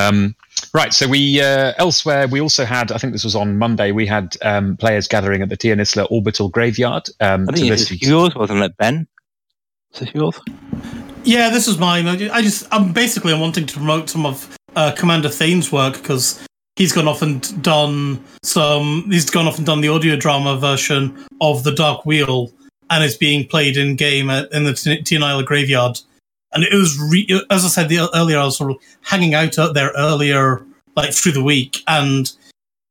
[0.09, 0.35] Um,
[0.75, 0.93] right.
[0.93, 2.93] So we uh, elsewhere we also had.
[2.93, 3.93] I think this was on Monday.
[3.93, 7.09] We had um, players gathering at the Tionisla Orbital Graveyard.
[7.21, 9.07] Um, I think it listen was yours, wasn't it, Ben?
[9.93, 10.41] Was it yours?
[11.25, 12.07] Yeah, this is mine.
[12.07, 15.95] I I just, I'm basically I'm wanting to promote some of uh, Commander Thane's work
[15.95, 16.45] because
[16.77, 19.05] he's gone off and done some.
[19.11, 22.53] He's gone off and done the audio drama version of the Dark Wheel,
[22.89, 26.01] and it's being played in game at, in the T- Tionisla Graveyard.
[26.53, 29.59] And it was, re- as I said the, earlier, I was sort of hanging out
[29.59, 30.65] out there earlier,
[30.97, 32.31] like through the week, and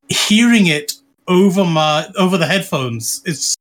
[0.07, 0.93] hearing it
[1.27, 3.21] over my over the headphones.
[3.25, 3.55] It's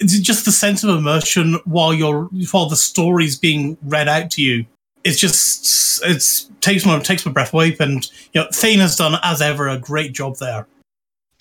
[0.00, 4.42] it's just the sense of immersion while you're while the story's being read out to
[4.42, 4.66] you.
[5.04, 9.18] It's just it's takes my takes my breath away, and you know Thane has done
[9.22, 10.66] as ever a great job there.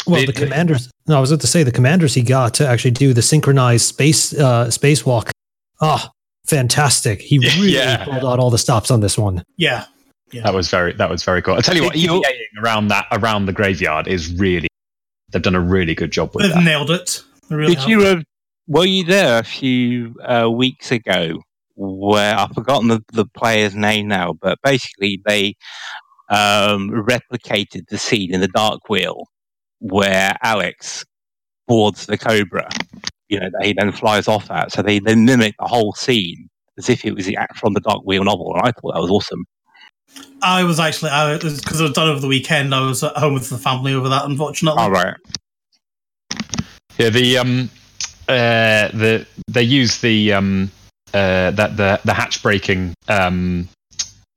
[0.06, 0.90] Well, The- the, the- commanders.
[1.08, 3.86] No, I was going to say the commanders he got to actually do the synchronized
[3.86, 5.32] space uh, spacewalk.
[5.82, 6.12] Ah,
[6.48, 7.22] fantastic!
[7.22, 8.06] He Yeah, really yeah.
[8.06, 9.44] pulled out all the stops on this one.
[9.58, 9.86] Yeah,
[10.34, 11.56] That was very that was very cool.
[11.56, 14.68] I'll tell you what, you- EVAing around that around the graveyard is really.
[15.32, 16.48] They've done a really good job with it.
[16.48, 16.64] they've that.
[16.64, 17.22] nailed it.
[17.50, 18.02] Really Did you?
[18.06, 18.22] Uh,
[18.68, 21.42] were you there a few uh, weeks ago?
[21.76, 25.54] Where I've forgotten the, the player's name now, but basically they
[26.30, 29.28] um, replicated the scene in the Dark Wheel
[29.80, 31.06] where Alex
[31.68, 32.68] boards the Cobra,
[33.30, 34.72] you know, he then flies off at.
[34.72, 37.80] So they then mimic the whole scene as if it was the act from the
[37.80, 38.54] Dark Wheel novel.
[38.54, 39.46] And I thought that was awesome.
[40.42, 42.74] I was actually I because it was done over the weekend.
[42.74, 44.26] I was at home with the family over that.
[44.26, 45.16] Unfortunately, all right.
[46.98, 47.70] Yeah, the um,
[48.28, 50.72] uh, the they use the um,
[51.13, 53.68] uh, that the the hatch breaking um,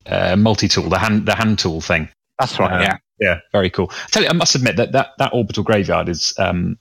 [0.07, 2.09] uh, multi tool, the hand the hand tool thing.
[2.39, 2.73] That's right.
[2.73, 3.91] Uh, yeah, yeah, very cool.
[3.91, 6.79] I tell you, I must admit that that that orbital graveyard is um,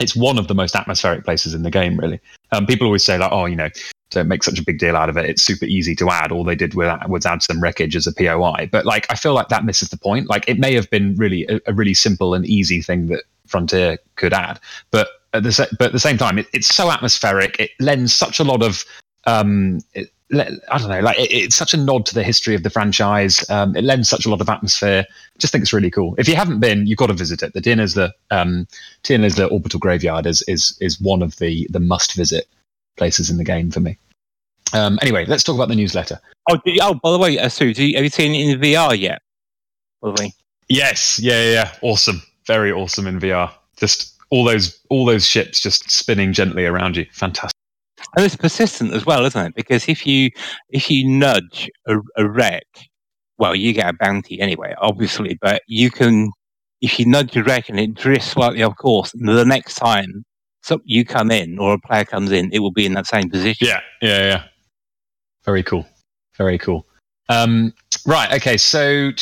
[0.00, 1.96] it's one of the most atmospheric places in the game.
[1.98, 2.20] Really,
[2.52, 3.68] um, people always say like, oh, you know,
[4.10, 5.28] don't make such a big deal out of it.
[5.28, 6.32] It's super easy to add.
[6.32, 8.68] All they did was add some wreckage as a POI.
[8.70, 10.28] But like, I feel like that misses the point.
[10.28, 13.98] Like, it may have been really a, a really simple and easy thing that Frontier
[14.16, 17.58] could add, but at the but at the same time, it, it's so atmospheric.
[17.60, 18.84] It lends such a lot of
[19.26, 22.64] um, it, I don't know, like it, it's such a nod to the history of
[22.64, 23.48] the franchise.
[23.48, 25.04] Um, it lends such a lot of atmosphere.
[25.38, 26.16] Just think it's really cool.
[26.18, 27.52] If you haven't been, you've got to visit it.
[27.52, 28.66] The Tionisla, um,
[29.04, 32.48] Tionisla Orbital Graveyard is is is one of the the must visit
[32.96, 33.98] places in the game for me.
[34.72, 36.20] Um, anyway, let's talk about the newsletter.
[36.50, 38.98] Oh, you, oh, by the way, uh, Sue, you, have you seen it in VR
[38.98, 39.22] yet?
[40.02, 40.32] By the way,
[40.68, 43.52] yes, yeah, yeah, yeah, awesome, very awesome in VR.
[43.76, 47.55] Just all those all those ships just spinning gently around you, fantastic.
[48.14, 49.54] And it's persistent as well, isn't it?
[49.54, 50.30] Because if you
[50.70, 52.66] if you nudge a, a wreck,
[53.38, 55.38] well, you get a bounty anyway, obviously.
[55.40, 56.30] But you can
[56.80, 60.24] if you nudge a wreck and it drifts slightly off course, the next time
[60.66, 63.30] so you come in or a player comes in, it will be in that same
[63.30, 63.68] position.
[63.68, 64.44] Yeah, yeah, yeah.
[65.44, 65.86] Very cool.
[66.36, 66.84] Very cool.
[67.28, 67.72] Um,
[68.04, 68.32] right.
[68.34, 68.56] Okay.
[68.56, 69.12] So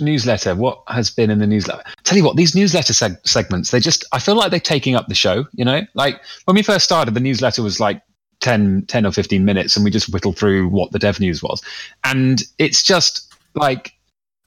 [0.00, 0.54] newsletter.
[0.54, 1.82] What has been in the newsletter?
[2.04, 3.70] Tell you what, these newsletter seg- segments.
[3.70, 4.06] They just.
[4.12, 5.44] I feel like they're taking up the show.
[5.52, 8.00] You know, like when we first started, the newsletter was like
[8.48, 11.62] 10, 10 or fifteen minutes, and we just whittled through what the dev news was,
[12.04, 13.92] and it's just like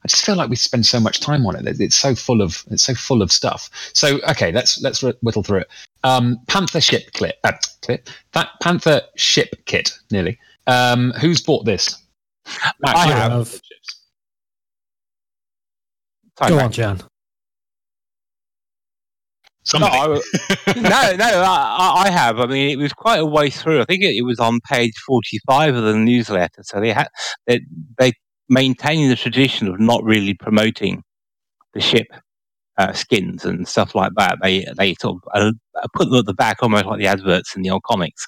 [0.04, 1.80] I just feel like we spend so much time on it.
[1.80, 3.70] It's so full of it's so full of stuff.
[3.94, 5.68] So okay, let's let's whittle through it.
[6.04, 10.40] Um, Panther ship clip, uh, clip that Panther ship kit nearly.
[10.66, 12.02] Um, who's bought this?
[12.80, 13.62] Matt, I have.
[16.48, 17.02] Go on, Jan.
[19.74, 20.08] No, I,
[20.76, 22.39] no, no, I, I, have.
[22.39, 23.82] I mean, it was quite a way through.
[23.82, 26.63] I think it, it was on page forty-five of the newsletter.
[26.63, 27.08] So they had
[27.45, 27.62] they,
[27.97, 28.13] they
[28.50, 31.04] maintaining the tradition of not really promoting
[31.74, 32.08] the ship
[32.78, 34.39] uh, skins and stuff like that.
[34.41, 37.62] They they sort of uh, put them at the back, almost like the adverts in
[37.62, 38.26] the old comics.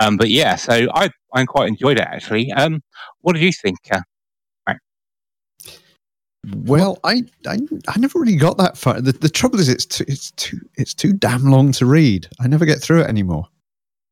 [0.00, 2.52] Um, but yeah, so I I quite enjoyed it actually.
[2.52, 2.80] Um,
[3.20, 3.78] what did you think?
[3.90, 4.00] Uh,
[6.56, 7.58] Well, I, I
[7.88, 9.00] I never really got that far.
[9.00, 12.28] The, the trouble is, it's too, it's too it's too damn long to read.
[12.40, 13.46] I never get through it anymore.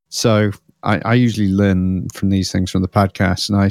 [0.08, 0.50] So
[0.82, 3.70] I, I usually learn from these things from the podcast, and I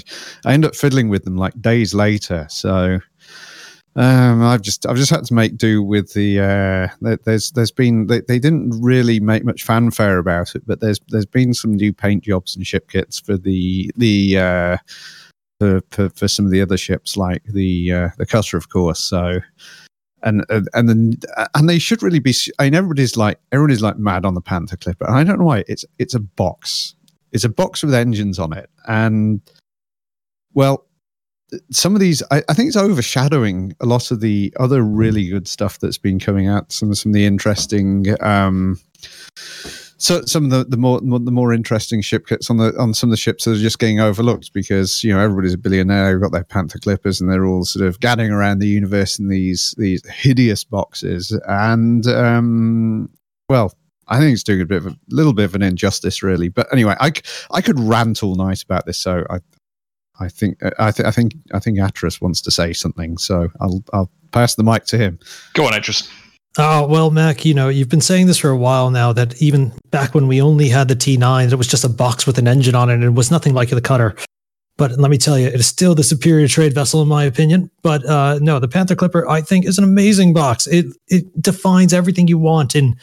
[0.50, 2.48] I end up fiddling with them like days later.
[2.50, 3.00] So
[3.98, 8.08] um, I've just I've just had to make do with the uh, there's there's been
[8.08, 11.94] they, they didn't really make much fanfare about it, but there's there's been some new
[11.94, 14.78] paint jobs and ship kits for the the uh,
[15.60, 19.00] for, for, for some of the other ships like the uh, the cutter, of course.
[19.00, 19.40] So
[20.24, 21.14] and and then
[21.54, 22.34] and they should really be.
[22.60, 25.10] I mean, everybody's like everybody's like mad on the Panther Clipper.
[25.10, 25.64] I don't know why.
[25.68, 26.96] It's it's a box.
[27.32, 29.42] It's a box with engines on it, and
[30.54, 30.86] well,
[31.72, 35.48] some of these I, I, think it's overshadowing a lot of the other really good
[35.48, 38.80] stuff that's been coming out some some of the interesting um
[39.98, 43.10] so some of the, the more the more interesting ship kits on the on some
[43.10, 46.22] of the ships that are just getting overlooked because you know everybody's a billionaire they've
[46.22, 49.74] got their panther clippers and they're all sort of gadding around the universe in these
[49.78, 53.10] these hideous boxes and um
[53.50, 53.74] well
[54.08, 56.48] I think it's doing a bit of a little bit of an injustice, really.
[56.48, 57.12] But anyway, I,
[57.50, 59.40] I could rant all night about this, so I
[60.20, 63.84] I think I, th- I think I think Atris wants to say something, so I'll
[63.94, 65.20] I'll pass the mic to him.
[65.54, 66.10] Go on, Atris.
[66.58, 67.44] Oh well, Mac.
[67.44, 69.12] You know you've been saying this for a while now.
[69.12, 72.38] That even back when we only had the T9, it was just a box with
[72.38, 74.16] an engine on it, and it was nothing like the Cutter.
[74.78, 77.70] But let me tell you, it is still the superior trade vessel in my opinion.
[77.82, 80.66] But uh, no, the Panther Clipper I think is an amazing box.
[80.68, 82.96] It it defines everything you want in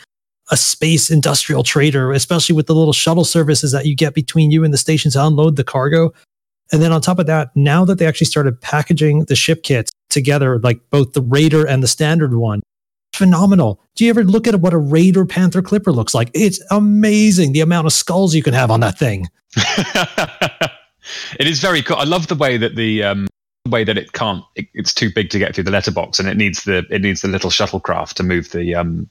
[0.51, 4.65] a space industrial trader, especially with the little shuttle services that you get between you
[4.65, 6.12] and the station to unload the cargo.
[6.73, 9.93] And then on top of that, now that they actually started packaging the ship kits
[10.09, 12.62] together, like both the Raider and the standard one,
[13.12, 13.81] phenomenal.
[13.94, 16.31] Do you ever look at what a Raider Panther Clipper looks like?
[16.35, 19.29] It's amazing the amount of skulls you can have on that thing.
[19.57, 21.96] it is very cool.
[21.96, 23.27] I love the way that the um,
[23.68, 24.44] way that it can't.
[24.57, 27.20] It, it's too big to get through the letterbox, and it needs the it needs
[27.20, 29.09] the little shuttlecraft to move the um,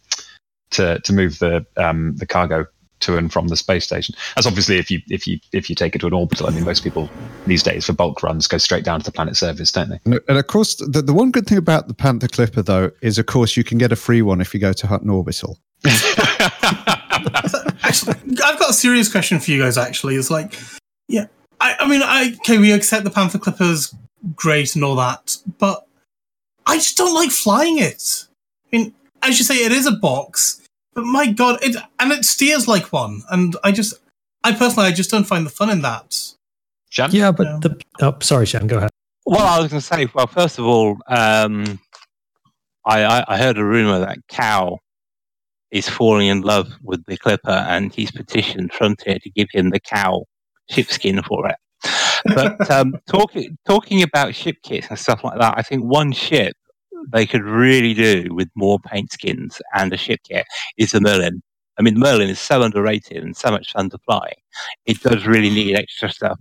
[0.72, 2.66] to to move the um, the cargo
[3.02, 4.16] to and from the space station.
[4.38, 6.48] As obviously if you if you if you take it to an orbital.
[6.48, 7.10] I mean, most people
[7.46, 10.00] these days for bulk runs go straight down to the planet surface, don't they?
[10.06, 13.18] And, and of course, the, the one good thing about the Panther Clipper though is,
[13.18, 15.58] of course, you can get a free one if you go to Hutton Orbital.
[17.84, 19.78] Actually, I've got a serious question for you guys.
[19.78, 20.58] Actually, it's like,
[21.08, 21.26] yeah,
[21.60, 23.94] I, I mean, I okay, we accept the Panther Clippers,
[24.36, 25.88] great and all that, but
[26.66, 28.28] I just don't like flying it.
[28.72, 30.61] I mean, as you say, it is a box,
[30.94, 33.94] but my god, it and it steers like one, and I just,
[34.44, 36.18] I personally, I just don't find the fun in that.
[36.90, 37.10] Shan?
[37.12, 38.90] Yeah, but the oh, sorry, Shan, go ahead.
[39.26, 41.80] Well, I was going to say, well, first of all, um,
[42.86, 44.80] I, I, I heard a rumor that Cow
[45.70, 49.80] is falling in love with the Clipper, and he's petitioned Frontier to give him the
[49.80, 50.26] cow
[50.70, 51.56] ship skin for it.
[52.26, 56.56] But um, talking talking about ship kits and stuff like that, I think one ship
[57.10, 60.46] they could really do with more paint skins and a ship kit
[60.78, 61.42] is the Merlin.
[61.80, 64.34] I mean, the Merlin is so underrated and so much fun to fly.
[64.86, 66.40] It does really need extra stuff.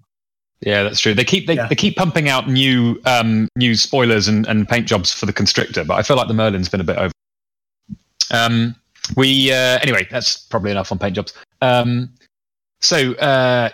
[0.61, 1.15] Yeah, that's true.
[1.15, 1.69] They keep they, yeah.
[1.69, 5.85] they keep pumping out new um, new spoilers and, and paint jobs for the Constrictor,
[5.85, 7.13] but I feel like the Merlin's been a bit over.
[8.31, 8.77] Um,
[9.17, 11.33] we uh, anyway, that's probably enough on paint jobs.
[11.63, 12.13] Um,
[12.81, 13.71] so uh,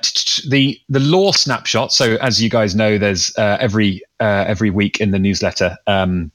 [0.48, 1.92] the the lore snapshot.
[1.92, 5.76] So as you guys know, there's uh, every uh, every week in the newsletter.
[5.86, 6.30] Um,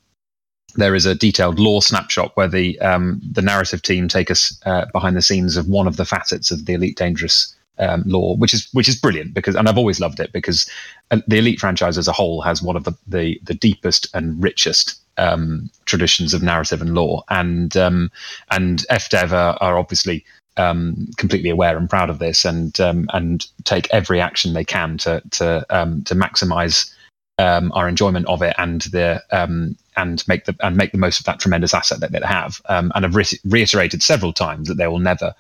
[0.76, 4.86] there is a detailed lore snapshot where the um, the narrative team take us uh,
[4.92, 8.04] behind the scenes of one of the facets of the Elite Dangerous um,
[8.38, 10.70] which is which is brilliant because, and I've always loved it because
[11.10, 14.42] uh, the Elite franchise as a whole has one of the the, the deepest and
[14.42, 18.12] richest um, traditions of narrative and lore, and um,
[18.52, 20.24] and FDev are, are obviously
[20.58, 24.98] um, completely aware and proud of this, and um, and take every action they can
[25.00, 26.94] to to um, to maximize
[27.40, 31.20] um, our enjoyment of it and the um, and make the and make the most
[31.20, 34.78] of that tremendous asset that they have, um, and have re- reiterated several times that
[34.78, 35.34] they will never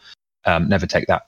[0.45, 1.27] never take that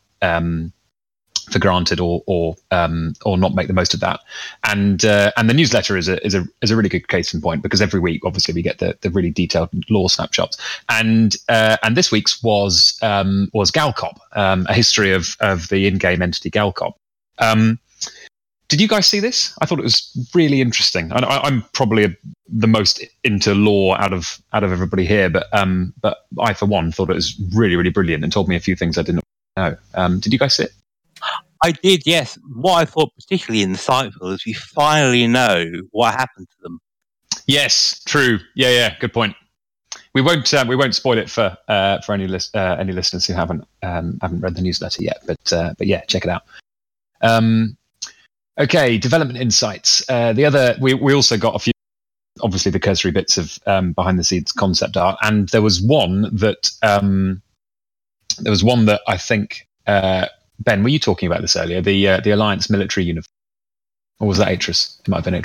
[1.51, 4.21] for granted or or um, or not make the most of that.
[4.63, 7.41] And uh, and the newsletter is a is a is a really good case in
[7.41, 10.57] point because every week, obviously, we get the, the really detailed lore snapshots.
[10.89, 15.87] And uh, and this week's was um, was Galcop, um, a history of of the
[15.87, 16.93] in game entity Galcop.
[18.73, 19.55] Did you guys see this?
[19.61, 21.13] I thought it was really interesting.
[21.13, 25.45] I, am probably a, the most into lore out of out of everybody here, but
[25.53, 28.59] um, but I for one thought it was really really brilliant and told me a
[28.59, 29.21] few things I didn't
[29.57, 29.77] know.
[29.93, 30.71] Um, did you guys see it?
[31.61, 32.39] I did, yes.
[32.51, 36.81] What I thought particularly insightful is we finally know what happened to them.
[37.45, 38.39] Yes, true.
[38.55, 38.97] Yeah, yeah.
[38.99, 39.35] Good point.
[40.15, 43.27] We won't uh, we won't spoil it for uh, for any list, uh, any listeners
[43.27, 45.21] who haven't um, haven't read the newsletter yet.
[45.27, 46.41] But uh, but yeah, check it out.
[47.21, 47.77] Um,
[48.57, 50.07] okay, development insights.
[50.09, 51.73] Uh, the other we we also got a few
[52.41, 56.23] obviously the cursory bits of um, behind the scenes concept art, and there was one
[56.35, 57.41] that um,
[58.39, 60.27] there was one that I think uh,
[60.59, 61.81] Ben, were you talking about this earlier?
[61.81, 63.31] The uh, the Alliance military uniform,
[64.19, 64.99] or was that Atris?
[64.99, 65.41] It might have been.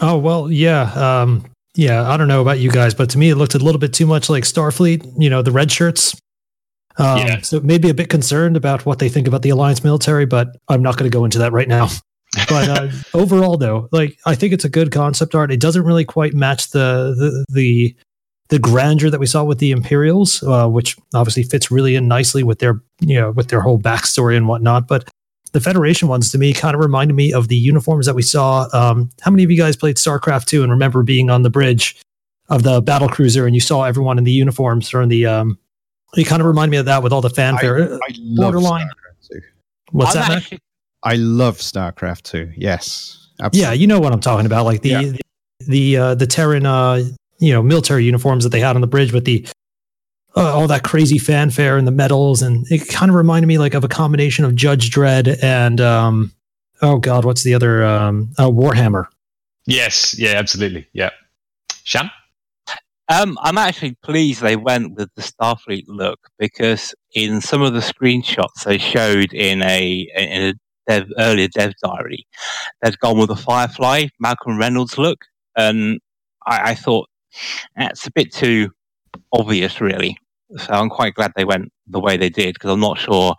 [0.00, 1.44] Oh well, yeah, um,
[1.74, 2.08] yeah.
[2.08, 4.06] I don't know about you guys, but to me, it looked a little bit too
[4.06, 5.20] much like Starfleet.
[5.20, 6.16] You know, the red shirts.
[6.98, 7.40] Um, yeah.
[7.40, 10.82] So maybe a bit concerned about what they think about the Alliance military, but I'm
[10.82, 11.88] not going to go into that right now.
[12.48, 15.52] but uh, overall, though, like I think it's a good concept art.
[15.52, 17.96] It doesn't really quite match the the the
[18.48, 22.42] the grandeur that we saw with the Imperials, uh, which obviously fits really in nicely
[22.42, 24.88] with their you know with their whole backstory and whatnot.
[24.88, 25.08] But
[25.52, 28.66] the Federation ones to me kind of reminded me of the uniforms that we saw.
[28.72, 32.00] Um, how many of you guys played StarCraft 2 and remember being on the bridge
[32.48, 35.58] of the battle cruiser and you saw everyone in the uniforms or in the um,
[36.16, 37.94] it kind of reminded me of that with all the fanfare.
[37.94, 38.88] I, I Borderline.
[39.90, 40.36] What's I'm that?
[40.38, 40.58] Actually-
[41.04, 42.52] I love StarCraft 2.
[42.56, 43.22] Yes.
[43.40, 43.68] Absolutely.
[43.68, 44.64] Yeah, you know what I'm talking about.
[44.64, 45.00] Like the yeah.
[45.02, 45.20] the
[45.66, 47.02] the, uh, the Terran uh,
[47.38, 49.46] you know military uniforms that they had on the bridge with the
[50.36, 53.74] uh, all that crazy fanfare and the medals, and it kind of reminded me like
[53.74, 56.32] of a combination of Judge Dredd and um,
[56.80, 59.06] oh god, what's the other um, uh, Warhammer?
[59.66, 61.10] Yes, yeah, absolutely, yeah.
[61.84, 62.10] Shan.
[63.08, 67.80] Um, I'm actually pleased they went with the Starfleet look because in some of the
[67.80, 70.54] screenshots they showed in a in a
[70.86, 72.26] dev, earlier dev diary,
[72.80, 75.18] they'd gone with the Firefly Malcolm Reynolds look,
[75.56, 76.00] and
[76.46, 77.08] I, I thought
[77.76, 78.70] that's a bit too
[79.32, 80.16] obvious, really.
[80.58, 83.34] So I'm quite glad they went the way they did because I'm not sure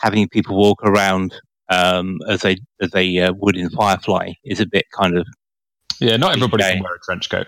[0.00, 1.34] having people walk around
[1.68, 5.26] um, as they as they uh, would in Firefly is a bit kind of
[6.00, 6.16] yeah.
[6.16, 7.46] Not everybody can wear a trench coat.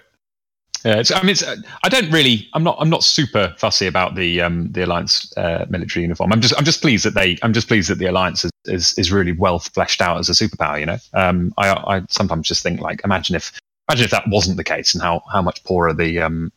[0.85, 2.49] Yeah, I mean, uh, I don't really.
[2.53, 2.77] I'm not.
[2.79, 6.33] I'm not super fussy about the um, the alliance uh, military uniform.
[6.33, 6.55] I'm just.
[6.57, 7.37] I'm just pleased that they.
[7.43, 10.33] I'm just pleased that the alliance is is, is really well fleshed out as a
[10.33, 10.79] superpower.
[10.79, 13.59] You know, um, I I sometimes just think like, imagine if
[13.89, 16.53] imagine if that wasn't the case and how, how much poorer the um,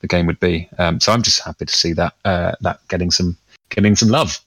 [0.00, 0.68] the game would be.
[0.78, 3.36] Um, so I'm just happy to see that uh, that getting some
[3.70, 4.40] getting some love.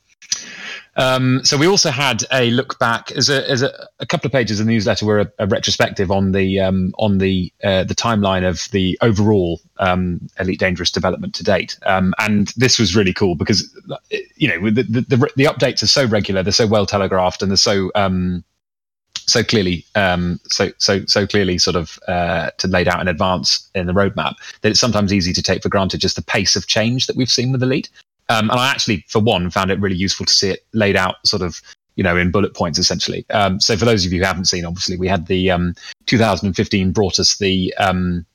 [0.97, 4.31] Um, so we also had a look back as a, as a, a couple of
[4.31, 7.95] pages in the newsletter were a, a retrospective on the um, on the uh, the
[7.95, 13.13] timeline of the overall um, Elite Dangerous development to date, um, and this was really
[13.13, 13.77] cool because
[14.35, 17.51] you know the, the, the the updates are so regular, they're so well telegraphed, and
[17.51, 18.43] they're so um,
[19.27, 23.69] so clearly um, so so so clearly sort of uh, to laid out in advance
[23.75, 26.67] in the roadmap that it's sometimes easy to take for granted just the pace of
[26.67, 27.89] change that we've seen with Elite.
[28.29, 31.15] Um, and I actually, for one, found it really useful to see it laid out
[31.25, 31.61] sort of,
[31.95, 33.25] you know, in bullet points essentially.
[33.29, 35.75] Um, so for those of you who haven't seen, obviously, we had the um,
[36.07, 38.25] 2015 brought us the um,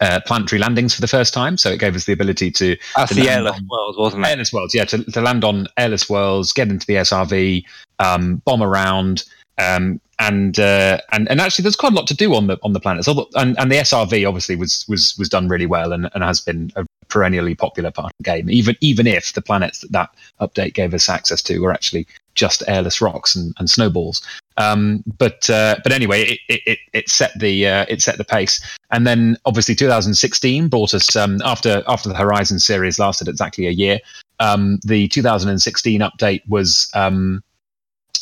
[0.00, 1.56] uh, planetary landings for the first time.
[1.56, 2.76] So it gave us the ability to.
[2.96, 4.28] That's to the airless on- world, wasn't it?
[4.28, 7.64] Airless worlds, yeah, to, to land on airless worlds, get into the SRV,
[7.98, 9.24] um, bomb around,
[9.58, 12.72] um, and uh, and and actually, there's quite a lot to do on the on
[12.72, 13.08] the planets.
[13.08, 16.72] And, and the SRV obviously was was was done really well and, and has been
[16.76, 18.50] a perennially popular part of the game.
[18.50, 22.62] Even even if the planets that that update gave us access to were actually just
[22.68, 24.22] airless rocks and, and snowballs.
[24.56, 28.60] Um, but uh, but anyway, it, it, it, set the uh, it set the pace,
[28.90, 33.70] and then obviously 2016 brought us um, after after the Horizon series lasted exactly a
[33.70, 34.00] year.
[34.40, 37.42] Um, the 2016 update was um,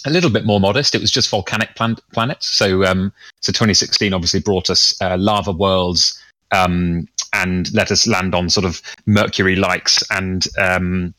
[0.06, 0.94] a little bit more modest.
[0.94, 2.48] It was just volcanic plan- planets.
[2.48, 6.22] So um, so 2016 obviously brought us uh, lava worlds
[6.52, 7.08] um,
[7.46, 11.14] and let us land on sort of Mercury likes and um,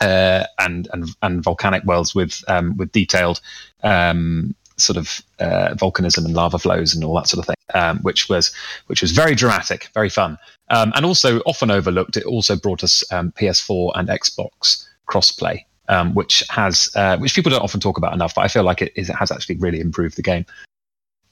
[0.00, 3.40] uh, and and and volcanic worlds with um, with detailed
[3.82, 7.98] um, sort of uh, volcanism and lava flows and all that sort of thing, um,
[7.98, 8.52] which was
[8.86, 10.38] which was very dramatic, very fun,
[10.70, 12.16] um, and also often overlooked.
[12.16, 17.50] It also brought us um, PS4 and Xbox crossplay, um, which has uh, which people
[17.50, 19.80] don't often talk about enough, but I feel like it, is, it has actually really
[19.80, 20.46] improved the game.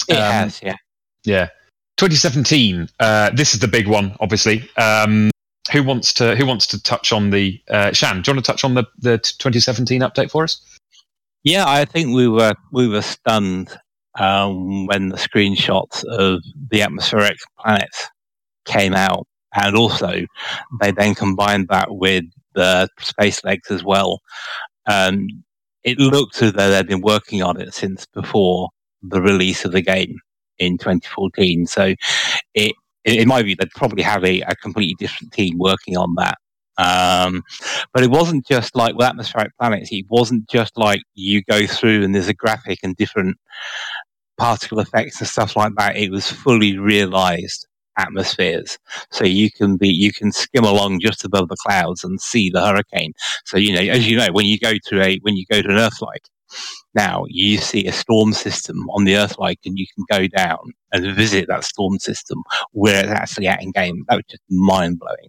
[0.09, 0.77] It Um, has, yeah.
[1.25, 1.49] Yeah.
[2.03, 2.89] 2017.
[2.99, 4.69] Uh, this is the big one, obviously.
[4.77, 5.31] Um,
[5.71, 8.23] who wants to Who wants to touch on the uh, Shan?
[8.23, 10.61] Do you want to touch on the the 2017 update for us?
[11.45, 13.79] Yeah, I think we were we were stunned
[14.19, 16.43] um, when the screenshots of
[16.73, 18.09] the atmospheric planets
[18.65, 20.27] came out, and also
[20.81, 22.25] they then combined that with
[22.55, 24.21] the space legs as well.
[24.87, 25.29] Um,
[25.85, 28.71] it looked as though they'd been working on it since before
[29.03, 30.19] the release of the game
[30.63, 31.67] in 2014.
[31.67, 31.95] So
[32.55, 36.39] it it might be they'd probably have a, a completely different team working on that.
[36.79, 37.43] Um,
[37.93, 39.91] but it wasn't just like with atmospheric planets.
[39.93, 43.37] It wasn't just like you go through and there's a graphic and different
[44.39, 45.97] particle effects and stuff like that.
[45.97, 47.67] It was fully realized
[47.99, 48.79] atmospheres.
[49.11, 52.65] So you can be, you can skim along just above the clouds and see the
[52.65, 53.13] hurricane.
[53.45, 55.69] So, you know, as you know, when you go to a, when you go to
[55.69, 56.25] an Earth-like,
[56.95, 60.59] now you see a storm system on the Earth-like and you can go down
[60.93, 62.43] and visit that storm system
[62.73, 64.05] where it's actually at in game.
[64.09, 65.29] That was just mind blowing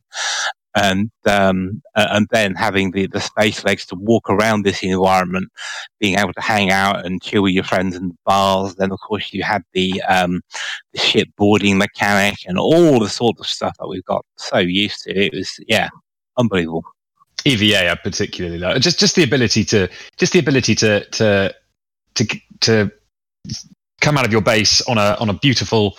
[0.75, 5.49] and um, and then having the, the space legs to walk around this environment,
[5.99, 8.75] being able to hang out and chill with your friends in the bars.
[8.75, 10.41] Then of course you had the um,
[10.93, 15.03] the ship boarding mechanic and all the sort of stuff that we've got so used
[15.03, 15.15] to.
[15.15, 15.89] It was yeah,
[16.37, 16.83] unbelievable.
[17.45, 21.55] EVA, I particularly like just just the ability to just the ability to to
[22.15, 22.25] to
[22.61, 22.91] to
[24.01, 25.97] come out of your base on a on a beautiful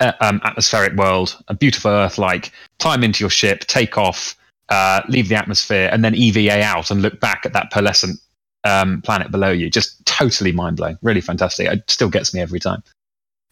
[0.00, 4.36] uh, um, atmospheric world, a beautiful Earth like, climb into your ship, take off,
[4.68, 8.20] uh, leave the atmosphere, and then EVA out and look back at that pearlescent
[8.64, 9.70] um, planet below you.
[9.70, 10.98] Just totally mind blowing.
[11.02, 11.68] Really fantastic.
[11.68, 12.82] It still gets me every time.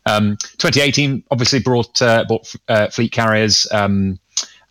[0.05, 4.19] Um, 2018 obviously brought uh, brought uh, fleet carriers um,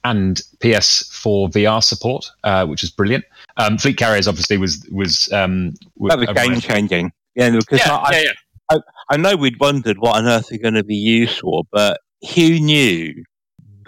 [0.04, 3.26] and PS4 VR support, uh, which is brilliant.
[3.58, 5.74] Um, fleet carriers obviously was was um,
[6.08, 7.12] That was game changing.
[7.36, 8.32] Yeah, because Yeah, I, yeah,
[8.72, 8.80] yeah.
[9.10, 12.00] I know we'd wondered what on earth they're going to be used for, but
[12.34, 13.24] who knew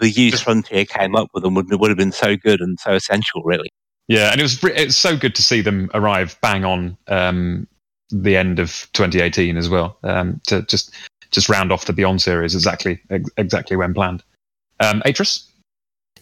[0.00, 2.92] the use Frontier came up with them would, would have been so good and so
[2.92, 3.70] essential, really.
[4.08, 7.66] Yeah, and it was it's so good to see them arrive bang on um,
[8.10, 9.98] the end of 2018 as well.
[10.02, 10.94] Um, to just
[11.30, 14.22] just round off the Beyond series exactly ex- exactly when planned.
[14.80, 15.46] Um, Atris,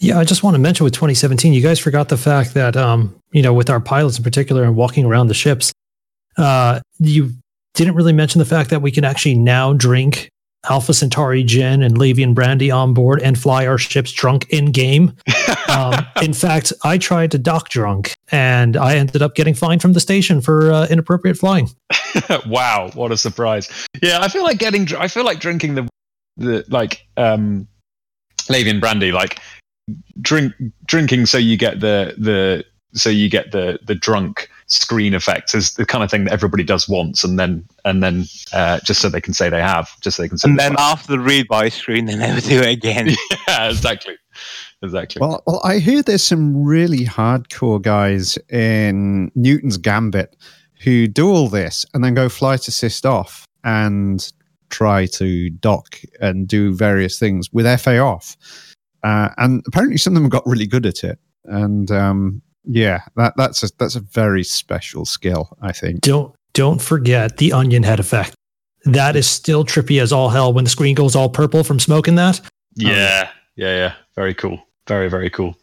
[0.03, 3.15] Yeah, I just want to mention with 2017, you guys forgot the fact that, um,
[3.31, 5.73] you know, with our pilots in particular and walking around the ships,
[6.37, 7.31] uh, you
[7.75, 10.29] didn't really mention the fact that we can actually now drink
[10.69, 15.15] Alpha Centauri gin and Lavian brandy on board and fly our ships drunk in game.
[15.73, 19.95] Um, in fact, I tried to dock drunk and I ended up getting fined from
[19.95, 21.71] the station for uh, inappropriate flying.
[22.47, 23.71] wow, what a surprise!
[24.03, 25.89] Yeah, I feel like getting I feel like drinking the
[26.37, 27.67] the like um,
[28.51, 29.41] Lavian brandy, like
[30.21, 30.53] drink
[30.87, 32.65] drinking so you get the the
[32.95, 36.63] so you get the the drunk screen effect is the kind of thing that everybody
[36.63, 40.17] does once and then and then uh, just so they can say they have just
[40.17, 40.81] so they can say And then have.
[40.81, 43.09] after the read by screen, they never do it again.
[43.49, 44.17] yeah exactly
[44.83, 45.21] exactly.
[45.21, 50.37] Well, well, I hear there's some really hardcore guys in Newton's Gambit
[50.83, 54.33] who do all this and then go flight assist off and
[54.71, 58.37] try to dock and do various things with FA off.
[59.03, 61.19] Uh, and apparently, some of them got really good at it.
[61.45, 65.57] And um, yeah, that, that's a that's a very special skill.
[65.61, 66.01] I think.
[66.01, 68.35] Don't don't forget the onion head effect.
[68.85, 72.17] That is still trippy as all hell when the screen goes all purple from smoking
[72.17, 72.41] that.
[72.75, 73.95] Yeah, um, yeah, yeah.
[74.15, 74.61] Very cool.
[74.87, 75.57] Very very cool.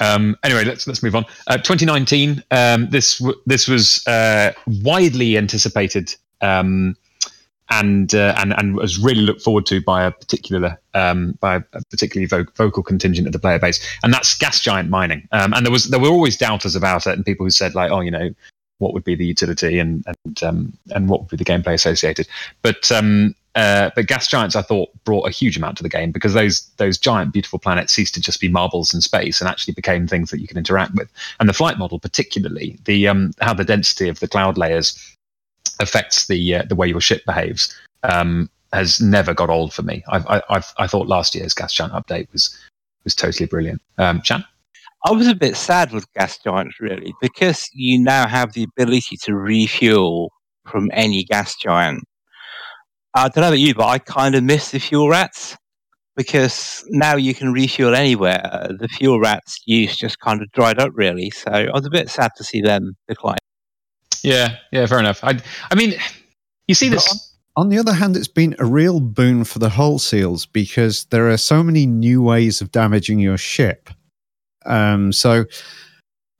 [0.00, 1.24] Um, anyway, let's let's move on.
[1.46, 2.42] Uh, 2019.
[2.50, 6.96] Um, this w- this was uh, widely anticipated um,
[7.80, 11.82] and uh, and and was really looked forward to by a particular um, by a
[11.90, 15.26] particularly vo- vocal contingent of the player base, and that's gas giant mining.
[15.32, 17.90] Um, and there was there were always doubters about it, and people who said like,
[17.90, 18.30] oh, you know,
[18.78, 22.28] what would be the utility and and um, and what would be the gameplay associated.
[22.62, 26.10] But um, uh, but gas giants, I thought, brought a huge amount to the game
[26.10, 29.74] because those those giant beautiful planets ceased to just be marbles in space and actually
[29.74, 31.10] became things that you can interact with.
[31.38, 35.13] And the flight model, particularly the um, how the density of the cloud layers
[35.80, 40.02] affects the uh, the way your ship behaves um, has never got old for me.
[40.08, 42.58] I've, I, I've, I thought last year's Gas Giant update was
[43.04, 43.82] was totally brilliant.
[43.98, 44.44] Um, Shan?
[45.06, 49.16] I was a bit sad with Gas Giants really because you now have the ability
[49.24, 50.32] to refuel
[50.66, 52.04] from any gas giant.
[53.14, 55.56] I don't know about you, but I kind of miss the fuel rats
[56.16, 58.68] because now you can refuel anywhere.
[58.78, 62.08] The fuel rats use just kind of dried up really, so I was a bit
[62.08, 63.38] sad to see them decline.
[64.24, 65.22] Yeah, yeah, fair enough.
[65.22, 65.38] I,
[65.70, 65.94] I mean,
[66.66, 67.32] you see this.
[67.56, 71.30] On the other hand, it's been a real boon for the hull seals because there
[71.30, 73.90] are so many new ways of damaging your ship.
[74.66, 75.44] Um, so,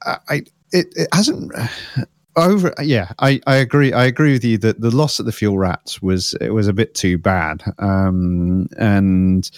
[0.03, 1.53] I it, it hasn't
[2.37, 2.73] over.
[2.83, 3.93] Yeah, I, I agree.
[3.93, 6.73] I agree with you that the loss of the fuel rats was it was a
[6.73, 7.63] bit too bad.
[7.79, 9.49] Um, and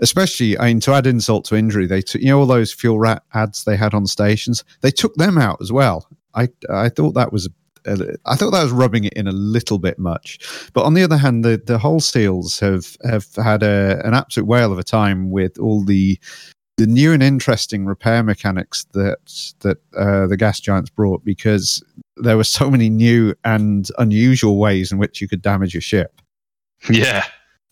[0.00, 2.98] especially, I mean, to add insult to injury, they took you know all those fuel
[2.98, 4.64] rat ads they had on stations.
[4.82, 6.06] They took them out as well.
[6.34, 7.48] I I thought that was
[7.86, 10.38] I thought that was rubbing it in a little bit much.
[10.72, 14.46] But on the other hand, the, the hull seals have have had a, an absolute
[14.46, 16.18] whale of a time with all the
[16.76, 19.18] the new and interesting repair mechanics that
[19.60, 21.84] that uh, the gas giants brought because
[22.16, 26.20] there were so many new and unusual ways in which you could damage your ship.
[26.88, 27.26] Yeah,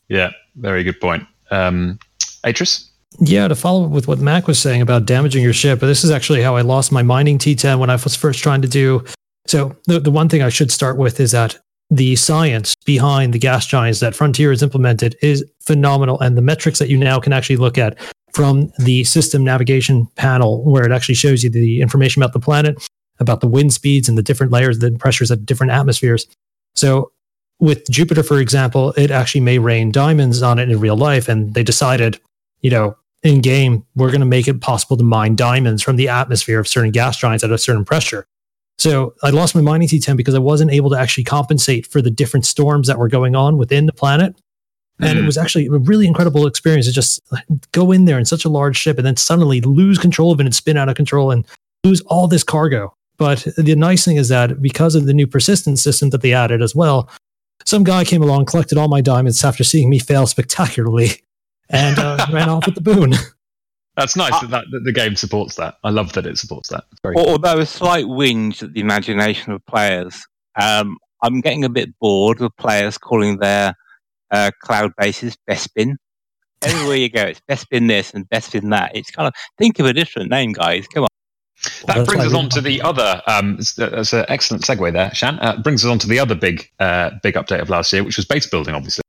[0.09, 1.27] yeah, very good point.
[1.51, 1.99] Um,
[2.45, 2.89] Atris?
[3.21, 6.05] Yeah, to follow up with what Mac was saying about damaging your ship, but this
[6.05, 9.05] is actually how I lost my mining T10 when I was first trying to do
[9.49, 11.59] so the, the one thing I should start with is that
[11.91, 16.21] the science behind the gas giants that Frontier has implemented is phenomenal.
[16.21, 17.97] And the metrics that you now can actually look at
[18.35, 22.87] from the system navigation panel, where it actually shows you the information about the planet,
[23.21, 26.27] about the wind speeds and the different layers, the pressures at different atmospheres.
[26.75, 27.11] So
[27.59, 31.27] with Jupiter, for example, it actually may rain diamonds on it in real life.
[31.27, 32.21] And they decided,
[32.61, 36.09] you know, in game, we're going to make it possible to mine diamonds from the
[36.09, 38.27] atmosphere of certain gas giants at a certain pressure.
[38.79, 42.11] So I lost my mining T10 because I wasn't able to actually compensate for the
[42.11, 44.41] different storms that were going on within the planet.
[45.01, 45.23] And mm-hmm.
[45.23, 47.21] it was actually a really incredible experience to just
[47.73, 50.47] go in there in such a large ship and then suddenly lose control of it
[50.47, 51.47] and spin out of control and
[51.85, 52.93] lose all this cargo.
[53.17, 56.63] But the nice thing is that because of the new persistence system that they added
[56.63, 57.11] as well,
[57.65, 61.11] some guy came along, collected all my diamonds after seeing me fail spectacularly,
[61.69, 63.15] and uh, ran off with the boon.
[63.99, 65.75] That's nice uh, that, that, that, the game supports that.
[65.83, 66.85] I love that it supports that.
[67.03, 67.63] Very although cool.
[67.63, 70.25] a slight whinge at the imagination of players,
[70.55, 73.75] um, I'm getting a bit bored of players calling their
[74.31, 75.97] uh, cloud bases Bespin.
[76.63, 78.93] Everywhere you go, it's Bespin this and Bespin that.
[78.95, 80.87] It's kind of think of a different name, guys.
[80.87, 81.09] Come on.
[81.89, 83.21] That brings us on to the other.
[83.27, 85.41] Um, that's an excellent segue there, Shan.
[85.41, 88.17] Uh, brings us on to the other big, uh, big update of last year, which
[88.17, 89.03] was base building, obviously.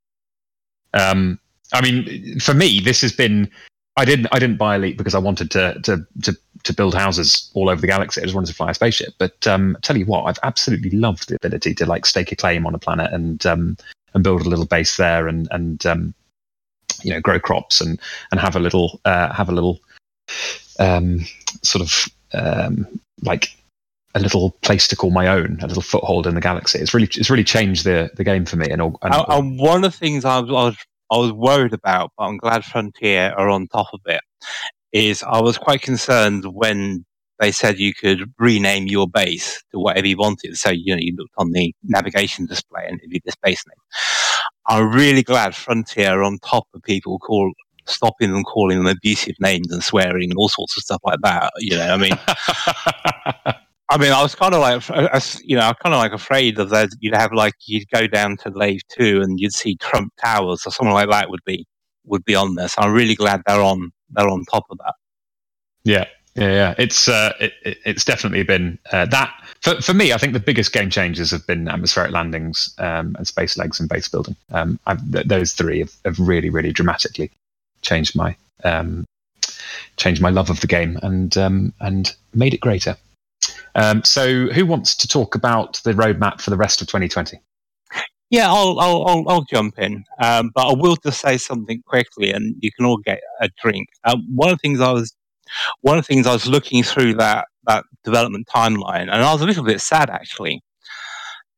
[0.94, 1.38] Um,
[1.72, 3.48] I mean, for me, this has been
[3.96, 7.50] I didn't I didn't buy Elite because I wanted to to to to build houses
[7.54, 8.20] all over the galaxy.
[8.20, 9.14] I just wanted to fly a spaceship.
[9.18, 12.66] But um, tell you what, I've absolutely loved the ability to like stake a claim
[12.66, 13.76] on a planet and um,
[14.14, 16.14] and build a little base there and and um,
[17.02, 19.80] you know grow crops and and have a little uh, have a little
[20.78, 21.20] um,
[21.62, 22.86] sort of um,
[23.22, 23.56] like
[24.14, 26.78] a little place to call my own, a little foothold in the galaxy.
[26.78, 28.68] It's really it's really changed the the game for me.
[28.70, 30.76] And, and, and one of the things I was, I was
[31.10, 34.20] I was worried about, but I'm glad Frontier are on top of it,
[34.92, 37.04] is I was quite concerned when
[37.40, 40.56] they said you could rename your base to whatever you wanted.
[40.56, 43.76] So, you know, you looked on the navigation display and it'd be this base name.
[44.66, 47.50] I'm really glad Frontier are on top of people call,
[47.86, 51.50] stopping them calling them abusive names and swearing and all sorts of stuff like that.
[51.58, 53.56] You know, I mean,
[53.90, 56.70] I mean, I was kind of like, you know, I'm kind of like afraid of
[56.70, 56.90] that.
[57.00, 60.70] You'd have like you'd go down to Lave Two and you'd see Trump Towers or
[60.70, 61.66] something like that would be
[62.04, 62.68] would be on there.
[62.68, 64.94] So I'm really glad they're on they're on top of that.
[65.82, 66.04] Yeah,
[66.36, 66.74] yeah, yeah.
[66.78, 70.12] It's uh, it, it's definitely been uh, that for for me.
[70.12, 73.88] I think the biggest game changers have been atmospheric landings um, and space legs and
[73.88, 74.36] base building.
[74.52, 74.78] Um,
[75.12, 77.32] th- those three have, have, really, really dramatically
[77.82, 79.04] changed my um,
[79.96, 82.96] changed my love of the game and um, and made it greater.
[83.74, 87.40] Um, so, who wants to talk about the roadmap for the rest of 2020?
[88.30, 92.30] Yeah, I'll I'll I'll, I'll jump in, um, but I will just say something quickly,
[92.30, 93.88] and you can all get a drink.
[94.04, 95.14] Um, one of the things I was
[95.80, 99.42] one of the things I was looking through that that development timeline, and I was
[99.42, 100.62] a little bit sad actually,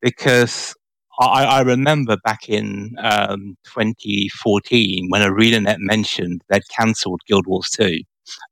[0.01, 0.73] because
[1.19, 7.99] I, I remember back in um, 2014 when ArenaNet mentioned they'd cancelled Guild Wars 2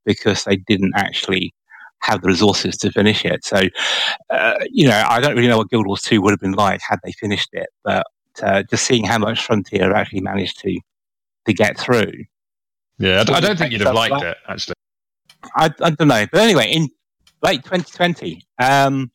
[0.04, 1.52] because they didn't actually
[2.02, 3.44] have the resources to finish it.
[3.44, 3.60] So,
[4.30, 6.80] uh, you know, I don't really know what Guild Wars 2 would have been like
[6.86, 8.06] had they finished it, but
[8.42, 10.80] uh, just seeing how much Frontier actually managed to
[11.46, 12.12] to get through.
[12.98, 14.26] Yeah, I, I don't think you'd have liked that.
[14.26, 14.74] it, actually.
[15.56, 16.24] I, I, don't know.
[16.30, 16.88] But anyway, in
[17.42, 19.10] late 2020, um,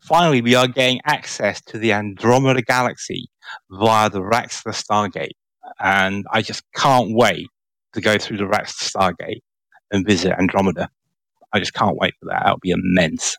[0.00, 3.28] finally we are getting access to the Andromeda Galaxy
[3.70, 5.36] via the Raxxla Stargate.
[5.80, 7.48] And I just can't wait
[7.92, 9.40] to go through the Raxxla Stargate
[9.90, 10.88] and visit Andromeda.
[11.52, 12.42] I just can't wait for that.
[12.44, 13.36] That'll be immense.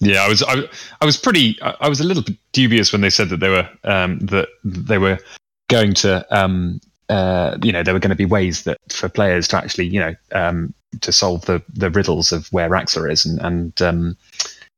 [0.00, 0.62] Yeah, I was I,
[1.00, 4.18] I was pretty I was a little dubious when they said that they were um,
[4.20, 5.18] that they were
[5.68, 9.46] going to um, uh, you know there were going to be ways that for players
[9.48, 10.72] to actually you know um,
[11.02, 14.16] to solve the the riddles of where Raxxla is and and um,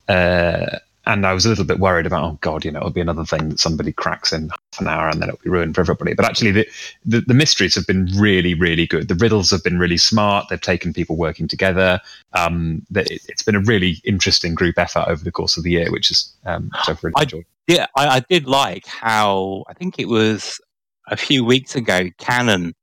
[0.09, 3.01] uh, and I was a little bit worried about, oh god, you know, it'll be
[3.01, 5.81] another thing that somebody cracks in half an hour and then it'll be ruined for
[5.81, 6.15] everybody.
[6.15, 6.69] But actually, the,
[7.05, 9.09] the, the mysteries have been really, really good.
[9.09, 10.49] The riddles have been really smart.
[10.49, 12.01] They've taken people working together.
[12.35, 15.91] Um, it, has been a really interesting group effort over the course of the year,
[15.91, 17.45] which is um, I've really I, enjoyed.
[17.67, 20.61] Yeah, I, I did like how I think it was
[21.09, 22.75] a few weeks ago, Canonn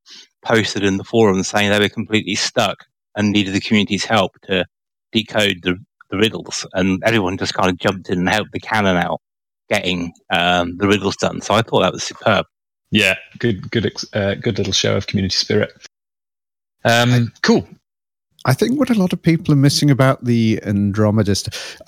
[0.44, 4.66] posted in the forum saying they were completely stuck and needed the community's help to
[5.12, 5.78] decode the
[6.10, 9.22] the riddles, and everyone just kind of jumped in and helped the Canonn out
[9.70, 11.42] getting um, the riddles done.
[11.42, 12.46] So I thought that was superb.
[12.92, 15.72] Yeah, good, good, uh, good little show of community spirit.
[16.84, 17.68] Um, cool.
[18.46, 21.36] I think what a lot of people are missing about the Andromeda,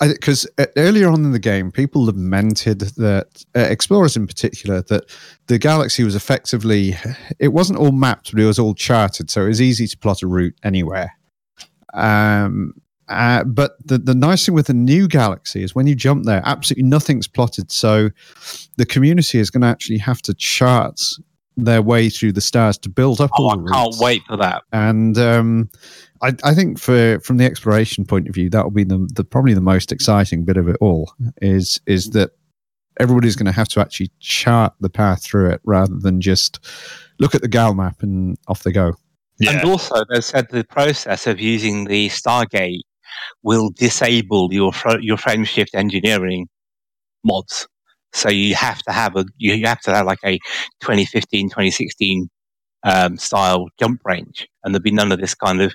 [0.00, 5.04] because uh, earlier on in the game, people lamented that uh, explorers in particular that
[5.46, 6.94] the galaxy was effectively
[7.38, 10.22] it wasn't all mapped, but it was all charted, so it was easy to plot
[10.22, 11.16] a route anywhere.
[11.94, 12.74] Um,
[13.12, 16.42] uh, but the, the nice thing with the new galaxy is when you jump there,
[16.44, 17.70] absolutely nothing's plotted.
[17.70, 18.10] So
[18.76, 21.00] the community is going to actually have to chart
[21.56, 24.36] their way through the stars to build up oh, all I the can't wait for
[24.38, 24.62] that.
[24.72, 25.70] And um,
[26.22, 29.24] I, I, think for from the exploration point of view, that will be the, the
[29.24, 31.12] probably the most exciting bit of it all.
[31.42, 32.30] Is is that
[32.98, 36.58] everybody's going to have to actually chart the path through it rather than just
[37.18, 38.94] look at the gal map and off they go.
[39.38, 39.52] Yeah.
[39.52, 42.82] And also, they said the process of using the Stargate
[43.42, 46.48] will disable your your frame shift engineering
[47.24, 47.66] mods.
[48.12, 50.38] So you have to have a you have to have like a
[50.80, 52.28] 2015 2016
[52.84, 55.72] um, style jump range, and there'll be none of this kind of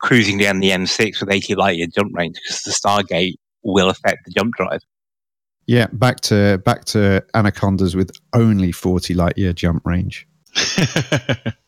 [0.00, 4.24] cruising down the M6 with 80 light year jump range because the Stargate will affect
[4.24, 4.80] the jump drive.
[5.66, 10.26] Yeah, back to back to anacondas with only 40 light year jump range.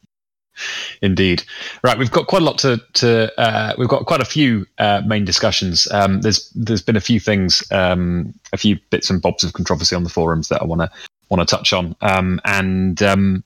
[1.03, 1.45] Indeed.
[1.83, 3.41] Right, we've got quite a lot to to.
[3.41, 5.91] Uh, we've got quite a few uh, main discussions.
[5.91, 9.95] Um, there's there's been a few things, um, a few bits and bobs of controversy
[9.95, 10.91] on the forums that I want to
[11.29, 13.45] want to touch on, um, and um,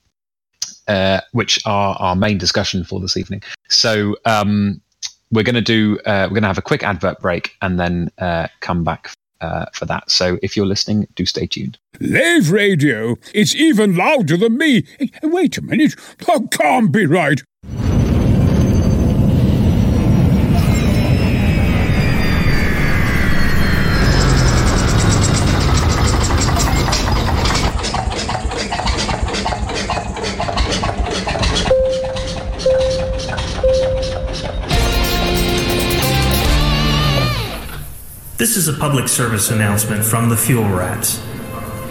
[0.89, 3.43] uh, which are our main discussion for this evening.
[3.69, 4.81] So um,
[5.31, 8.11] we're going to do uh, we're going to have a quick advert break and then
[8.19, 9.11] uh, come back
[9.43, 10.11] uh, for that.
[10.11, 11.79] So if you're listening, do stay tuned.
[12.01, 13.17] Lave radio.
[13.35, 14.87] It's even louder than me.
[15.23, 15.95] Wait a minute.
[16.27, 17.43] That can't be right.
[38.43, 41.25] This is a public service announcement from the Fuel Rats.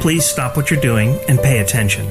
[0.01, 2.05] Please stop what you're doing and pay attention.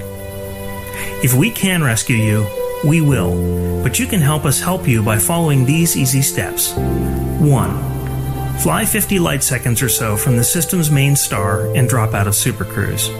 [1.22, 2.46] If we can rescue you,
[2.82, 6.72] we will, but you can help us help you by following these easy steps.
[6.72, 8.58] 1.
[8.60, 12.32] Fly 50 light seconds or so from the system's main star and drop out of
[12.32, 13.12] Supercruise.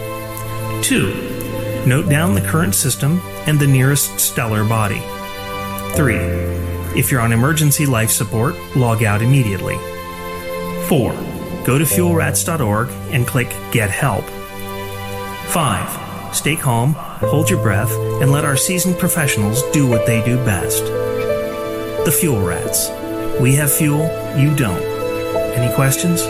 [0.83, 1.85] 2.
[1.87, 5.03] Note down the current system and the nearest stellar body.
[5.97, 6.17] 3.
[6.99, 9.77] If you're on emergency life support, log out immediately.
[10.91, 11.13] 4.
[11.65, 14.25] Go to fuelrats.org and click Get Help.
[15.53, 16.35] 5.
[16.35, 20.85] Stay calm, hold your breath, and let our seasoned professionals do what they do best.
[22.05, 22.91] The Fuel Rats.
[23.41, 24.03] We have fuel,
[24.37, 24.83] you don't.
[25.55, 26.23] Any questions?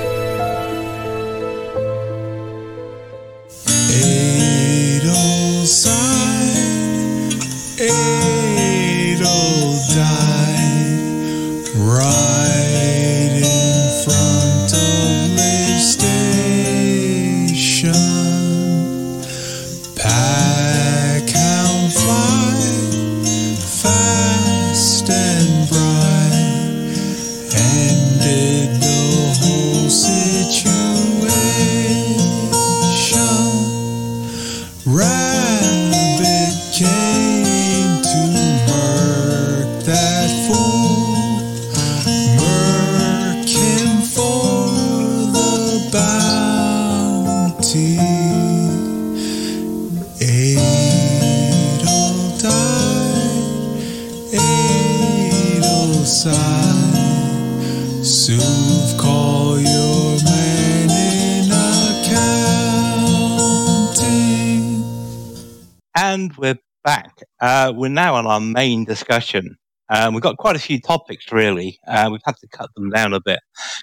[68.41, 69.57] Our main discussion.
[69.89, 71.79] Um, we've got quite a few topics, really.
[71.87, 73.41] Uh, we've had to cut them down a bit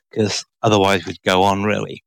[0.10, 2.04] because otherwise we'd go on, really.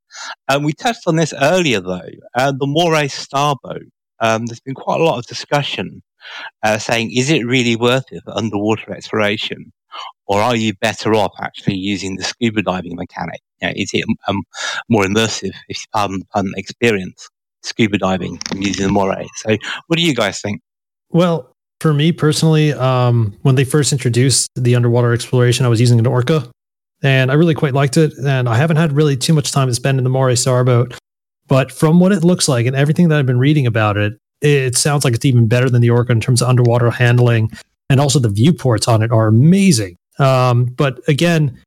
[0.48, 2.09] Um, we touched on this earlier, though.
[2.34, 3.82] Uh, the Moray Starboat.
[4.20, 6.03] Um, there's been quite a lot of discussion
[6.62, 9.72] uh, saying, is it really worth it for underwater exploration?
[10.26, 13.40] Or are you better off actually using the scuba diving mechanic?
[13.61, 14.42] You know, is it um,
[14.88, 17.28] more immersive, if you pardon the pun, experience?
[17.62, 19.26] Scuba diving using the moray.
[19.36, 20.62] So, what do you guys think?
[21.11, 25.98] Well, for me personally, um, when they first introduced the underwater exploration, I was using
[25.98, 26.48] an Orca,
[27.02, 28.12] and I really quite liked it.
[28.18, 30.96] And I haven't had really too much time to spend in the Moray Starboat,
[31.48, 34.76] but from what it looks like and everything that I've been reading about it, it
[34.76, 37.50] sounds like it's even better than the Orca in terms of underwater handling,
[37.88, 39.96] and also the viewports on it are amazing.
[40.18, 41.58] Um, but again,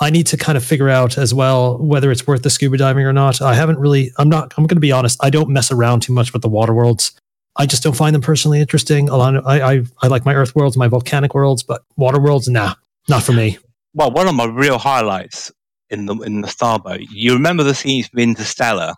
[0.00, 3.04] I need to kind of figure out as well whether it's worth the scuba diving
[3.04, 3.40] or not.
[3.40, 4.10] I haven't really.
[4.18, 4.52] I'm not.
[4.56, 5.18] I'm going to be honest.
[5.22, 7.12] I don't mess around too much with the water worlds.
[7.56, 9.08] I just don't find them personally interesting.
[9.08, 12.20] A lot of, I, I I like my Earth worlds, my volcanic worlds, but water
[12.20, 12.74] worlds, nah,
[13.08, 13.58] not for me.
[13.94, 15.52] Well, one of my real highlights
[15.90, 17.00] in the in the Starboat.
[17.10, 18.94] You remember the scenes from Interstellar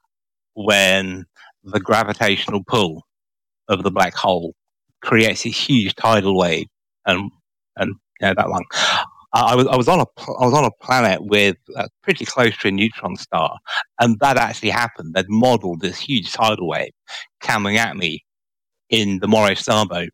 [0.55, 1.27] when
[1.65, 3.03] the gravitational pull
[3.69, 4.55] of the black hole
[5.03, 6.67] creates this huge tidal wave,
[7.07, 7.31] and
[7.77, 8.65] and know, that one.
[9.33, 10.07] I was I was on a
[10.41, 13.59] I was on a planet with uh, pretty close to a neutron star,
[13.99, 15.15] and that actually happened.
[15.15, 16.93] They'd modelled this huge tidal wave
[17.41, 18.24] coming at me
[18.95, 20.11] in the Moray Starboat,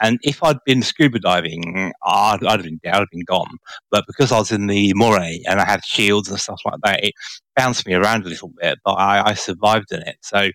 [0.00, 3.58] and if I'd been scuba diving, I'd, I'd have been I'd have been gone.
[3.90, 7.04] But because I was in the Moray and I had shields and stuff like that,
[7.04, 7.14] it
[7.54, 10.16] bounced me around a little bit, but I, I survived in it.
[10.22, 10.50] So,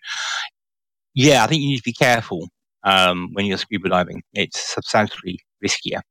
[1.13, 2.49] yeah, I think you need to be careful
[2.83, 4.21] um, when you're scuba diving.
[4.33, 6.01] It's substantially riskier.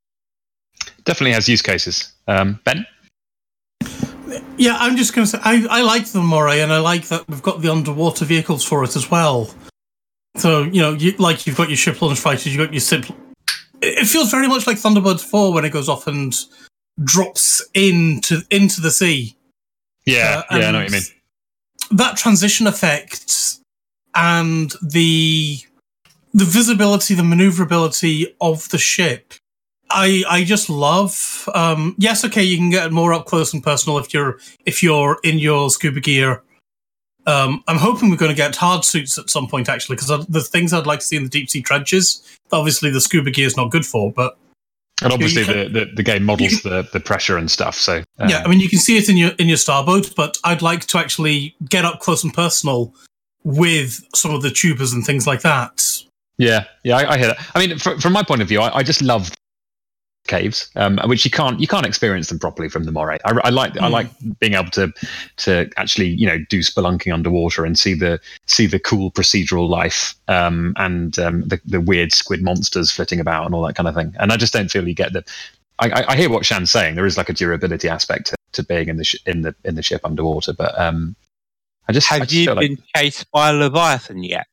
[1.05, 2.13] Definitely has use cases.
[2.27, 2.87] Um, ben?
[4.57, 7.29] Yeah, I'm just going to say I, I like the Moray, and I like that
[7.29, 9.51] we've got the underwater vehicles for it as well.
[10.37, 13.05] So you know, you, like you've got your ship launch fighters, you've got your ship.
[13.83, 16.35] It feels very much like Thunderbird Four when it goes off and
[17.03, 19.37] drops into into the sea.
[20.07, 21.03] Yeah, Uh, yeah, I know what you mean.
[21.91, 23.59] That transition effect
[24.15, 25.59] and the
[26.33, 29.35] the visibility, the maneuverability of the ship.
[29.91, 31.49] I I just love.
[31.55, 35.19] Um, yes, okay, you can get more up close and personal if you're if you're
[35.25, 36.43] in your scuba gear.
[37.27, 40.41] Um, I'm hoping we're going to get hard suits at some point, actually, because the
[40.41, 42.23] things I'd like to see in the deep sea trenches.
[42.53, 44.39] Obviously, the scuba gear is not good for, but
[45.03, 47.75] And obviously, you the, the, the game models the, the pressure and stuff.
[47.75, 50.39] So uh, yeah, I mean, you can see it in your in your starboat, but
[50.45, 52.95] I'd like to actually get up close and personal
[53.45, 55.83] with some of the tubers and things like that.
[56.37, 57.39] Yeah, yeah, I, I hear that.
[57.55, 59.31] I mean, fr- from my point of view, I, I just love
[60.27, 63.19] caves, um, which you can't you can't experience them properly from the moray.
[63.25, 63.91] I, I like I Mm.
[63.91, 64.07] like
[64.39, 64.93] being able to
[65.39, 70.15] to actually you know do spelunking underwater and see the see the cool procedural life
[70.29, 73.95] um, and um, the the weird squid monsters flitting about and all that kind of
[73.95, 74.15] thing.
[74.21, 75.25] And I just don't feel you get the.
[75.79, 76.95] I, I- I hear what Shan's saying.
[76.95, 79.75] There is like a durability aspect to, to being in the sh- in the in
[79.75, 81.17] the ship underwater, but um,
[81.89, 84.47] I just I Have just you feel like- been chased by a leviathan yet?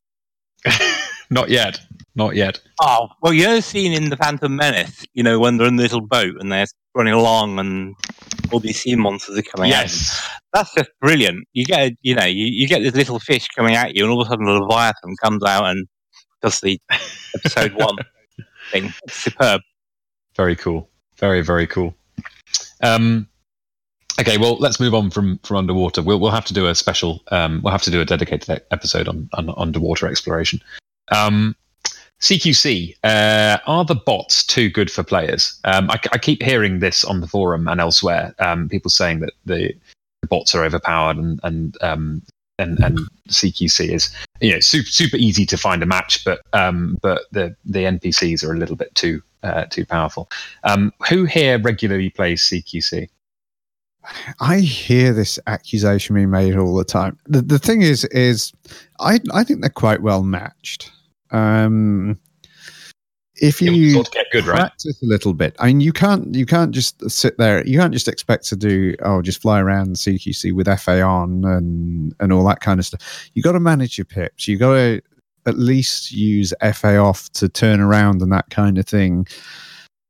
[1.30, 1.80] not yet,
[2.18, 2.60] not yet.
[2.82, 5.76] Oh, well, you know, the scene in the Phantom Menace, you know, when they're in
[5.76, 6.66] the little boat and they're
[6.96, 7.96] running along and
[8.52, 9.70] all these sea monsters are coming.
[9.70, 10.28] Yes.
[10.52, 11.48] That's just brilliant.
[11.54, 14.22] You get, you know, you, you get this little fish coming at you, and all
[14.22, 15.88] of a sudden, the leviathan comes out and
[16.42, 16.82] does the
[17.36, 17.98] episode one
[18.72, 18.92] thing.
[19.04, 19.62] It's superb.
[20.36, 20.90] Very cool.
[21.18, 21.96] Very very cool.
[22.82, 23.28] Um,
[24.20, 26.02] okay, well, let's move on from from underwater.
[26.02, 27.22] We'll we'll have to do a special.
[27.30, 30.62] Um, we'll have to do a dedicated episode on, on underwater exploration.
[31.12, 31.56] Um,
[32.22, 35.60] CQC, uh, are the bots too good for players?
[35.66, 38.34] Um, I, I keep hearing this on the forum and elsewhere.
[38.40, 39.74] Um, people saying that the,
[40.22, 42.24] the bots are overpowered and and um,
[42.60, 43.00] and, and
[43.30, 47.56] CQC is you know super super easy to find a match, but um, but the
[47.66, 50.30] the NPCs are a little bit too uh, too powerful.
[50.64, 53.10] Um, who here regularly plays CQC?
[54.40, 57.20] I hear this accusation being made all the time.
[57.26, 58.54] The, the thing is, is
[59.00, 60.92] I I think they're quite well matched.
[61.32, 62.20] Um,
[63.40, 64.58] if you sort of get good, right?
[64.58, 67.66] practice a little bit, I mean, you can't you can't just sit there.
[67.66, 72.16] You can't just expect to do oh, just fly around CQC with FA on and
[72.20, 73.30] and all that kind of stuff.
[73.34, 74.48] You got to manage your pips.
[74.48, 75.02] You got to
[75.46, 79.28] at least use FA off to turn around and that kind of thing.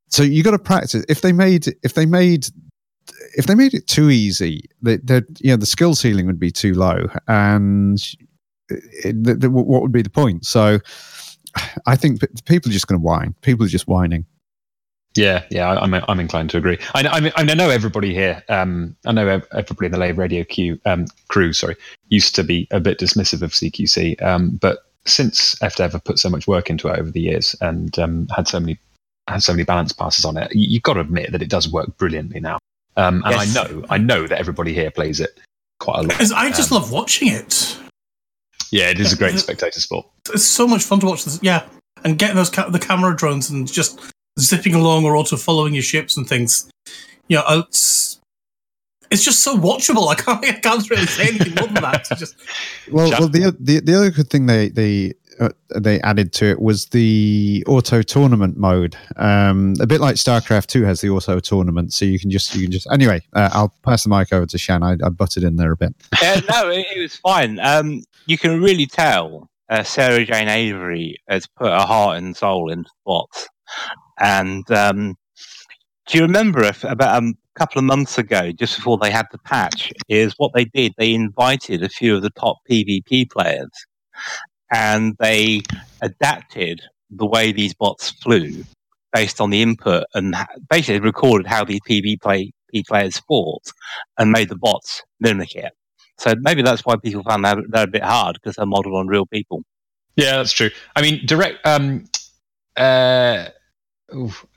[0.10, 1.06] So you got to practice.
[1.10, 2.48] If they made if they made
[3.36, 6.52] if they made it too easy, the, the you know the skill ceiling would be
[6.52, 8.02] too low, and
[8.70, 10.46] it, the, the, what would be the point?
[10.46, 10.80] So,
[11.86, 13.34] I think people are just going to whine.
[13.42, 14.26] People are just whining.
[15.16, 16.78] Yeah, yeah, I- I'm I'm inclined to agree.
[16.94, 18.44] I know, I, mean, I know everybody here.
[18.50, 21.76] Um, I know everybody in the Lave Radio Q um, crew, sorry,
[22.10, 26.30] used to be a bit dismissive of CQC, um, but since FDev have put so
[26.30, 28.78] much work into it over the years and um, had so many
[29.28, 31.68] had so many balance passes on it, you, you've got to admit that it does
[31.72, 32.60] work brilliantly now.
[32.96, 33.58] Um, and Yes.
[33.58, 35.40] I know, I know that everybody here plays it
[35.80, 36.32] quite a lot.
[36.34, 37.78] I just Um, love watching it.
[38.72, 40.06] Yeah, it is a great the- spectator sport.
[40.34, 41.40] It's so much fun to watch this.
[41.42, 41.64] Yeah,
[42.04, 44.00] and getting those ca- the camera drones and just
[44.40, 46.70] zipping along or also following your ships and things.
[47.28, 48.20] You uh, know, it's
[49.10, 50.10] it's just so watchable.
[50.10, 52.08] I can't I can't really say anything more than that.
[52.12, 52.36] It's just
[52.92, 53.20] Well, Chuck?
[53.20, 56.88] well, the, the the other good thing they they uh, they added to it was
[56.88, 58.96] the auto tournament mode.
[59.16, 62.64] Um, a bit like StarCraft Two has the auto tournament, so you can just you
[62.64, 63.22] can just anyway.
[63.34, 64.84] Uh, I'll pass the mic over to Shan.
[64.84, 65.94] I, I butted in there a bit.
[66.22, 67.60] uh, no, it, it was fine.
[67.60, 72.72] Um, you can really tell uh, Sarah Jane Avery has put her heart and soul
[72.72, 73.48] into bots.
[74.20, 75.16] And um,
[76.08, 79.38] do you remember if about a couple of months ago, just before they had the
[79.40, 80.94] patch, is what they did?
[80.98, 83.70] They invited a few of the top PvP players,
[84.72, 85.62] and they
[86.02, 88.64] adapted the way these bots flew
[89.14, 90.36] based on the input, and
[90.70, 92.52] basically recorded how these PvP play,
[92.88, 93.64] players fought,
[94.18, 95.72] and made the bots mimic it.
[96.20, 99.08] So maybe that's why people found that they're a bit hard because they're modeled on
[99.08, 99.64] real people.
[100.16, 100.72] Yeah, that's true.
[100.96, 101.66] I mean, direct.
[101.66, 102.06] Um,
[102.76, 103.50] uh,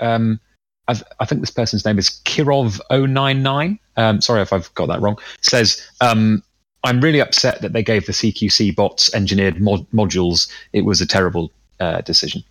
[0.01, 0.41] um,
[0.89, 3.79] I, I think this person's name is Kirov099.
[3.97, 5.19] Um, sorry if I've got that wrong.
[5.43, 6.43] Says, um,
[6.85, 10.51] I'm really upset that they gave the CQC bots engineered mod- modules.
[10.73, 12.43] It was a terrible uh, decision.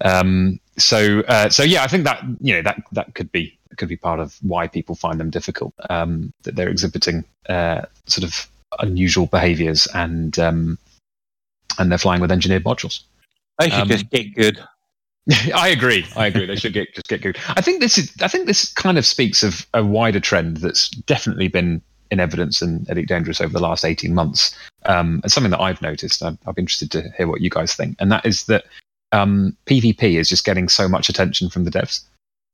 [0.00, 3.88] Um, so, uh, so yeah, I think that you know that that could be could
[3.88, 5.72] be part of why people find them difficult.
[5.90, 8.48] Um, that they're exhibiting uh, sort of
[8.80, 10.78] unusual behaviours and um,
[11.78, 13.00] and they're flying with engineered modules.
[13.58, 14.62] They should Um, just get good.
[15.54, 16.04] I agree.
[16.16, 16.46] I agree.
[16.46, 17.38] They should get just get good.
[17.48, 18.12] I think this is.
[18.20, 22.62] I think this kind of speaks of a wider trend that's definitely been in evidence
[22.62, 24.56] in Elite Dangerous over the last eighteen months.
[24.86, 26.22] Um, and something that I've noticed.
[26.22, 27.96] I'm, I'm interested to hear what you guys think.
[28.00, 28.64] And that is that
[29.12, 32.02] um, PvP is just getting so much attention from the devs.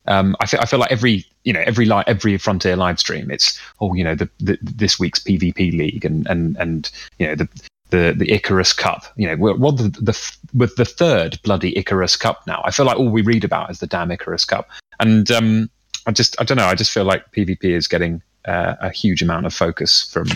[0.07, 3.31] Um, I feel I feel like every you know every li- every Frontier live stream,
[3.31, 7.35] it's oh you know the, the this week's PvP league and and and you know
[7.35, 7.49] the
[7.91, 9.05] the the Icarus Cup.
[9.17, 12.63] You know, we're, we're the, the with the third bloody Icarus Cup now.
[12.65, 15.71] I feel like all we read about is the damn Icarus Cup, and um,
[16.07, 16.67] I just I don't know.
[16.67, 20.27] I just feel like PvP is getting uh, a huge amount of focus from.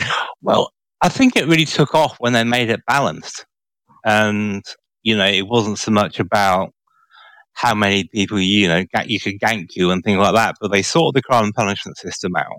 [0.42, 3.46] Well, I think it really took off when they made it balanced,
[4.04, 4.62] and
[5.02, 6.72] you know it wasn't so much about
[7.54, 10.82] how many people you know you could gank you and things like that, but they
[10.82, 12.56] sorted the crime and punishment system out.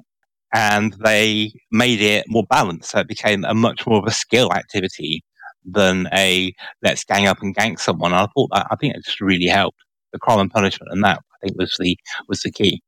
[0.53, 4.53] And they made it more balanced, so it became a much more of a skill
[4.53, 5.23] activity
[5.65, 8.13] than a let's gang up and gank someone.
[8.13, 9.77] And I thought that I think it just really helped
[10.13, 12.81] the crime and punishment, and that I think was the was the key.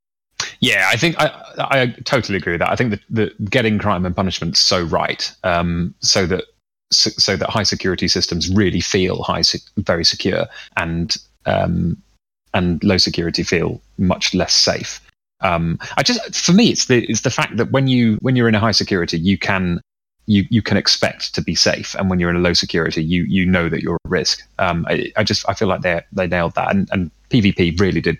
[0.59, 2.71] Yeah, I think I, I totally agree with that.
[2.71, 6.45] I think that, getting crime and punishment so right, um, so that
[6.91, 9.43] so, so that high security systems really feel high,
[9.77, 10.45] very secure,
[10.75, 11.97] and um,
[12.53, 15.01] and low security feel much less safe.
[15.41, 18.49] Um, I just, for me, it's the it's the fact that when you when you're
[18.49, 19.81] in a high security, you can
[20.25, 23.23] you you can expect to be safe, and when you're in a low security, you
[23.23, 24.41] you know that you're at risk.
[24.57, 28.01] Um, I, I just I feel like they they nailed that, and, and PvP really
[28.01, 28.17] did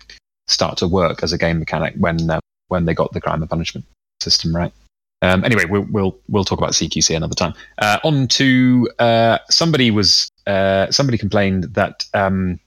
[0.47, 3.49] start to work as a game mechanic when uh, when they got the crime and
[3.49, 3.85] punishment
[4.21, 4.73] system right.
[5.21, 7.53] Um, anyway, we'll we'll we'll talk about CQC another time.
[7.79, 12.59] Uh, on to uh, somebody was uh, somebody complained that um,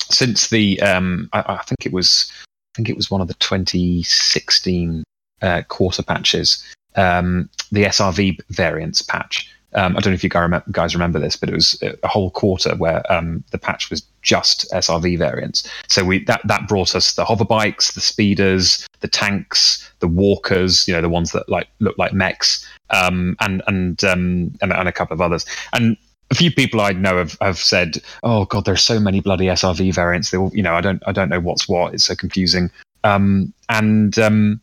[0.00, 3.34] since the um, I, I think it was I think it was one of the
[3.34, 5.04] 2016
[5.42, 6.64] uh, quarter patches,
[6.96, 9.50] um, the SRV variants patch.
[9.74, 12.76] Um, I don't know if you guys remember, this, but it was a whole quarter
[12.76, 15.70] where um, the patch was just SRV variants.
[15.88, 20.88] So we that that brought us the hover bikes, the speeders, the tanks, the walkers,
[20.88, 24.88] you know, the ones that like look like mechs, um, and and, um, and and
[24.88, 25.46] a couple of others.
[25.72, 25.96] And
[26.30, 29.94] a few people I know have, have said, "Oh God, there's so many bloody SRV
[29.94, 30.30] variants.
[30.30, 31.94] They all, you know, I don't I don't know what's what.
[31.94, 32.70] It's so confusing."
[33.04, 34.60] Um, and um,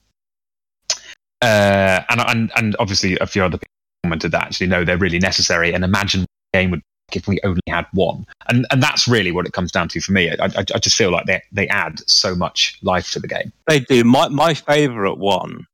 [1.41, 3.67] uh, and and and obviously a few other people
[4.03, 5.73] commented that actually no, they're really necessary.
[5.73, 6.81] And imagine the game would
[7.15, 8.25] if we only had one.
[8.49, 10.29] And and that's really what it comes down to for me.
[10.31, 13.51] I, I, I just feel like they they add so much life to the game.
[13.67, 14.03] They do.
[14.03, 15.65] My my favourite one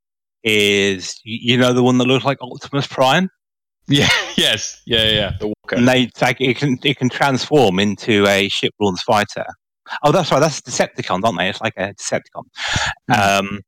[0.44, 3.30] is you know the one that looks like Optimus Prime,
[3.88, 4.10] Yeah.
[4.36, 4.82] Yes.
[4.86, 5.10] Yeah.
[5.10, 5.32] Yeah.
[5.40, 5.78] The Walker.
[5.78, 9.46] and they take it can it can transform into a ship launched fighter.
[10.04, 10.42] Oh, that's right.
[10.42, 11.48] That's Decepticons, aren't they?
[11.50, 12.44] It's like a Decepticon,
[13.18, 13.62] um,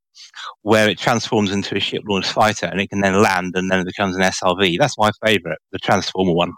[0.63, 3.79] where it transforms into a ship launched fighter, and it can then land, and then
[3.79, 4.77] it becomes an SRV.
[4.77, 6.51] That's my favourite, the Transformer one.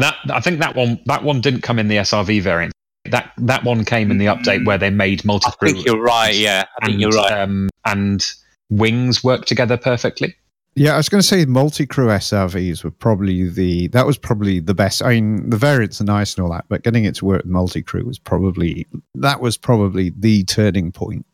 [0.00, 2.72] That I think that one that one didn't come in the SRV variant.
[3.10, 5.68] That that one came in the update where they made multi crew.
[5.68, 6.34] I think you're right.
[6.34, 7.32] Yeah, I think you're right.
[7.32, 8.24] Um, and
[8.70, 10.36] wings work together perfectly.
[10.76, 14.74] Yeah, I was going to say multi-crew SRVs were probably the that was probably the
[14.74, 15.02] best.
[15.02, 17.50] I mean, the variants are nice and all that, but getting it to work with
[17.50, 18.86] multi-crew was probably
[19.16, 21.26] that was probably the turning point.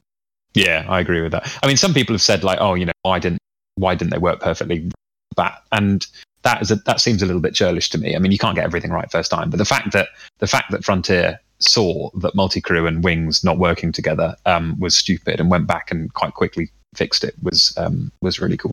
[0.55, 1.57] Yeah, I agree with that.
[1.62, 3.39] I mean, some people have said like, oh, you know, why didn't
[3.75, 4.91] why didn't they work perfectly?
[5.37, 6.07] That and
[6.47, 8.15] that is a, that seems a little bit churlish to me.
[8.15, 10.71] I mean, you can't get everything right first time, but the fact that the fact
[10.71, 15.51] that Frontier saw that multi crew and wings not working together um, was stupid and
[15.51, 18.71] went back and quite quickly fixed it was um, was really cool.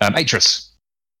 [0.00, 0.70] Um, Atris,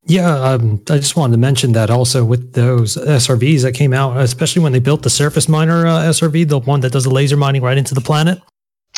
[0.06, 4.16] Yeah, um, I just wanted to mention that also with those SRVs that came out,
[4.16, 7.36] especially when they built the surface miner uh, SRV, the one that does the laser
[7.36, 8.40] mining right into the planet,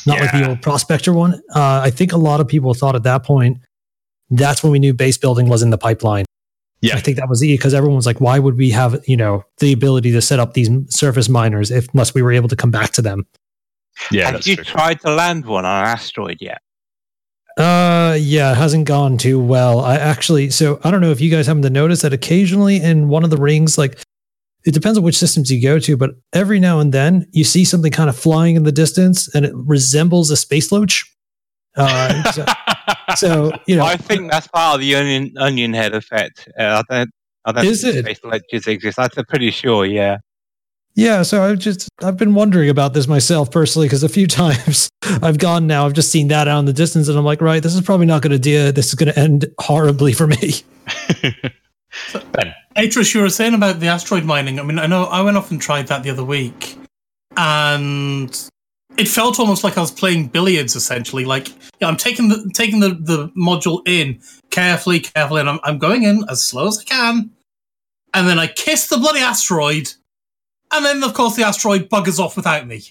[0.07, 1.35] not like the old prospector one.
[1.53, 3.59] Uh, I think a lot of people thought at that point
[4.31, 6.25] that's when we knew base building was in the pipeline.
[6.81, 6.97] Yeah.
[6.97, 9.45] I think that was the because everyone was like, why would we have you know
[9.59, 12.71] the ability to set up these surface miners if unless we were able to come
[12.71, 13.27] back to them?
[14.13, 14.65] yeah, Have you true.
[14.65, 16.61] tried to land one on an asteroid yet?
[17.57, 19.81] Uh, yeah, it hasn't gone too well.
[19.81, 23.09] I actually, so I don't know if you guys happen to notice that occasionally in
[23.09, 23.99] one of the rings, like
[24.65, 27.65] it depends on which systems you go to, but every now and then you see
[27.65, 31.13] something kind of flying in the distance and it resembles a space loach.
[31.79, 32.45] Uh, so,
[33.17, 36.49] so, you know, I think that's part of the onion onion head effect.
[36.59, 37.11] Uh, I don't.
[37.45, 38.05] I don't Is think it?
[38.05, 38.99] space ledgers exist.
[38.99, 39.87] I'm pretty sure.
[39.87, 40.19] Yeah.
[40.95, 41.23] yeah.
[41.23, 44.91] So I've just, I've been wondering about this myself personally because a few times
[45.23, 47.63] I've gone now, I've just seen that out in the distance and I'm like, right,
[47.63, 48.71] this is probably not going to do.
[48.71, 50.55] This is going to end horribly for me.
[52.13, 54.61] ben, Atris, you were saying about the asteroid mining.
[54.61, 56.77] I mean, I know I went off and tried that the other week,
[57.37, 58.51] and
[58.99, 60.77] it felt almost like I was playing billiards.
[60.77, 61.49] Essentially, like
[61.81, 64.21] yeah, I'm taking the taking the, the module in
[64.51, 67.31] carefully, carefully, and I'm, I'm going in as slow as I can,
[68.15, 69.89] and then I kiss the bloody asteroid,
[70.73, 72.83] and then of course the asteroid buggers off without me.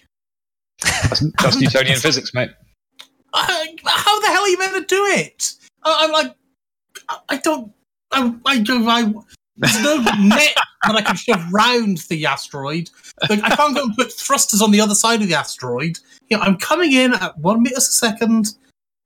[0.82, 2.51] that's, that's Newtonian physics, mate.
[3.34, 5.51] I, how the hell are you meant to do it?
[5.84, 6.34] I, I'm like,
[7.10, 7.72] I, I don't,
[8.12, 9.14] I, I, don't- I,
[9.58, 10.55] there's no net
[10.86, 12.89] that I can shove round the asteroid.
[13.30, 15.97] Like, I can't go and put thrusters on the other side of the asteroid.
[16.30, 18.53] You know, I'm coming in at one meters a second,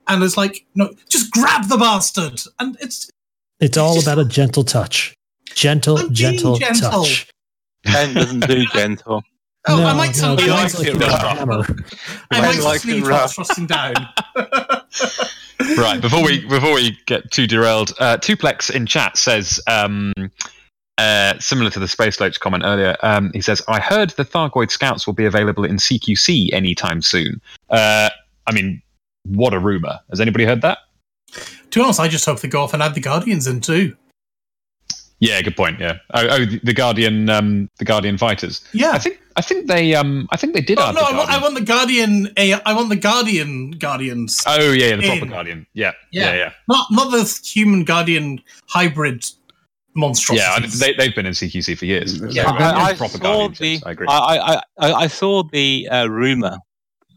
[0.08, 2.42] and it's like, no, just grab the bastard.
[2.60, 3.10] And it's
[3.60, 5.14] It's all about a gentle touch.
[5.54, 6.90] Gentle, I'm being gentle, gentle.
[7.04, 7.28] touch.
[7.84, 9.22] Ben doesn't do gentle.
[9.68, 11.38] oh, I might sound He like, likes it a rough.
[11.38, 11.66] hammer.
[12.32, 13.34] I Ben might likes it sneeze while rough.
[13.36, 13.94] thrusting down.
[15.78, 20.14] right before we before we get too derailed uh tuplex in chat says um
[20.98, 24.70] uh, similar to the Space Loach comment earlier, um, he says, I heard the Thargoid
[24.70, 27.42] Scouts will be available in CQC anytime soon.
[27.72, 28.10] Uh,
[28.46, 28.84] I mean,
[29.24, 30.00] what a rumor.
[30.12, 30.78] Has anybody heard that?
[31.72, 33.96] to be honest, I just hope they go off and add the Guardians in too.
[35.20, 35.80] Yeah, good point.
[35.80, 36.00] Yeah.
[36.14, 38.64] Oh, oh the, the Guardian, um, the Guardian fighters.
[38.74, 38.92] Yeah.
[38.92, 40.78] I think, I think they, um, I think they did.
[40.80, 42.30] Oh, add no, the I want, I want the Guardian.
[42.38, 44.42] A, I want the Guardian Guardians.
[44.48, 45.30] Oh yeah, yeah, the proper in.
[45.30, 45.68] Guardian.
[45.74, 46.26] Yeah, Yeah.
[46.32, 46.52] yeah, yeah.
[46.68, 49.26] Not not the human guardian hybrid
[49.96, 50.48] monstrosities.
[50.48, 52.20] Yeah, I mean, they, they've been in CQC for years.
[52.34, 53.82] Yeah, So, I, I proper saw the.
[53.86, 54.08] I agree.
[54.10, 56.58] I, I, I, I saw the uh, rumor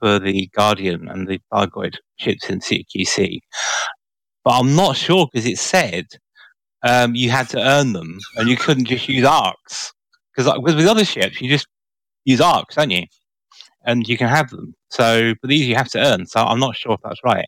[0.01, 3.41] for the Guardian and the Thargoid ships in CQC,
[4.45, 6.07] but I'm not sure because it said
[6.83, 9.93] um, you had to earn them and you couldn't just use ARX
[10.35, 11.67] because like, with, with other ships you just
[12.25, 13.05] use ARX, don't you?
[13.85, 14.75] And you can have them.
[14.91, 16.27] So, but these you have to earn.
[16.27, 17.47] So I'm not sure if that's right.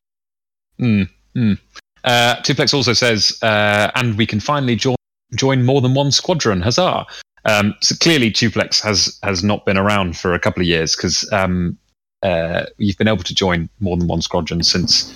[0.81, 1.59] Mm, mm.
[2.05, 4.97] Uh, Tuplex also says, uh, and we can finally join
[5.35, 6.61] join more than one squadron.
[6.61, 7.05] Huzzah!
[7.47, 11.31] Um, so clearly, Tuplex has has not been around for a couple of years because
[11.33, 11.79] um,
[12.23, 15.15] uh, you've been able to join more than one squadron since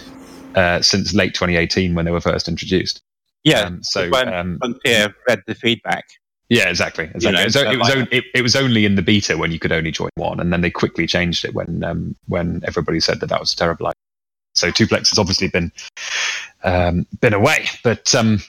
[0.54, 3.02] uh, since late 2018 when they were first introduced.
[3.44, 3.62] Yeah.
[3.62, 6.04] Um, so when um, Frontier read the feedback.
[6.50, 7.04] Yeah, exactly.
[7.04, 7.32] exactly.
[7.32, 9.38] know, it, was, so it, was like- on- it, it was only in the beta
[9.38, 12.60] when you could only join one, and then they quickly changed it when um, when
[12.66, 13.94] everybody said that that was a terrible idea.
[14.56, 15.70] So Tuplex has obviously been
[16.64, 18.40] um, been away, but um,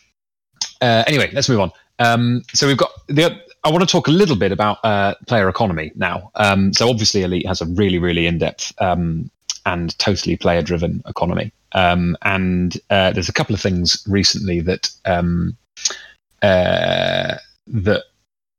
[0.81, 1.71] uh, anyway, let's move on.
[1.99, 3.39] Um, so we've got the.
[3.63, 6.31] I want to talk a little bit about uh, player economy now.
[6.33, 9.29] Um, so obviously, Elite has a really, really in-depth um,
[9.67, 11.53] and totally player-driven economy.
[11.73, 15.55] Um, and uh, there's a couple of things recently that um,
[16.41, 17.35] uh,
[17.71, 18.03] that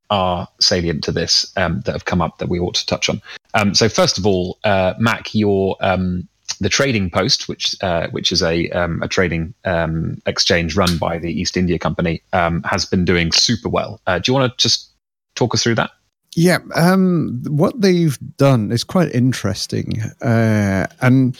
[0.09, 3.21] are salient to this um, that have come up that we ought to touch on.
[3.53, 6.27] Um, so first of all, uh, Mac, your um,
[6.59, 11.17] the Trading Post, which uh, which is a um, a trading um, exchange run by
[11.17, 14.01] the East India Company, um, has been doing super well.
[14.05, 14.91] Uh, do you want to just
[15.35, 15.91] talk us through that?
[16.35, 21.37] Yeah, um, what they've done is quite interesting, uh, and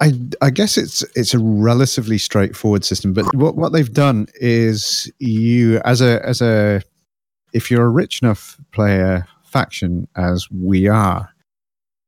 [0.00, 3.12] I, I guess it's it's a relatively straightforward system.
[3.12, 6.82] But what, what they've done is you, as a as a,
[7.52, 11.28] if you're a rich enough player faction as we are,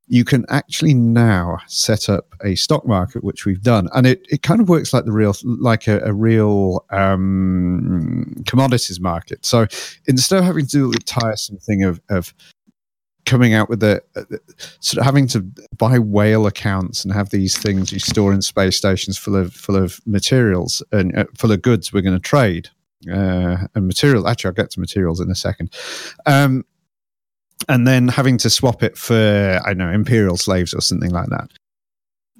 [0.07, 4.43] you can actually now set up a stock market, which we've done, and it, it
[4.43, 9.45] kind of works like the real like a, a real um, commodities market.
[9.45, 9.67] So
[10.07, 12.33] instead of having to do the tiresome thing of of
[13.25, 14.23] coming out with the uh,
[14.81, 15.41] sort of having to
[15.77, 19.77] buy whale accounts and have these things you store in space stations full of full
[19.77, 22.69] of materials and uh, full of goods we're going to trade
[23.11, 24.29] uh, and material.
[24.29, 25.73] Actually, I'll get to materials in a second.
[26.27, 26.65] Um,
[27.69, 31.29] and then having to swap it for I don't know imperial slaves or something like
[31.29, 31.51] that.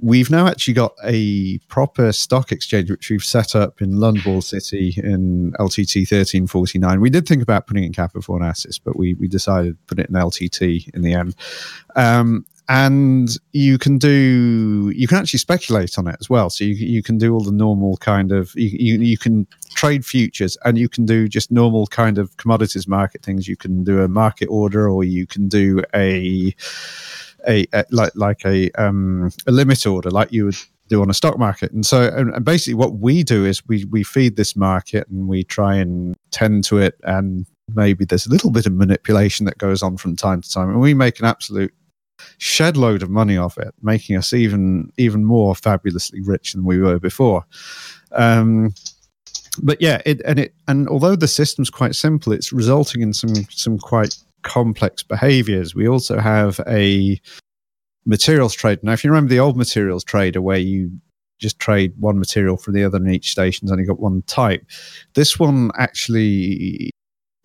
[0.01, 4.95] We've now actually got a proper stock exchange which we've set up in Lundball City
[4.97, 7.01] in LTT thirteen forty nine.
[7.01, 9.99] We did think about putting it in Kappa Fornacis, but we we decided to put
[9.99, 11.37] it in LTT in the end.
[11.95, 16.49] Um, and you can do you can actually speculate on it as well.
[16.49, 20.07] So you you can do all the normal kind of you you, you can trade
[20.07, 23.49] futures and you can do just normal kind of commodities market things.
[23.49, 26.55] You can do a market order or you can do a
[27.49, 30.57] a, a like like a um a limit order like you would
[30.89, 31.73] do on a stock market.
[31.73, 35.29] And so and, and basically what we do is we we feed this market and
[35.29, 39.59] we try and tend to it and maybe there's a little bit of manipulation that
[39.59, 41.73] goes on from time to time and we make an absolute
[42.39, 46.79] shed load of money off it, making us even even more fabulously rich than we
[46.79, 47.45] were before.
[48.13, 48.75] Um,
[49.63, 53.35] but yeah, it and it and although the system's quite simple, it's resulting in some
[53.51, 55.75] some quite complex behaviors.
[55.75, 57.21] We also have a
[58.05, 58.81] materials trade.
[58.83, 60.91] Now, if you remember the old materials trader where you
[61.39, 64.65] just trade one material for the other and each station's only got one type,
[65.15, 66.91] this one actually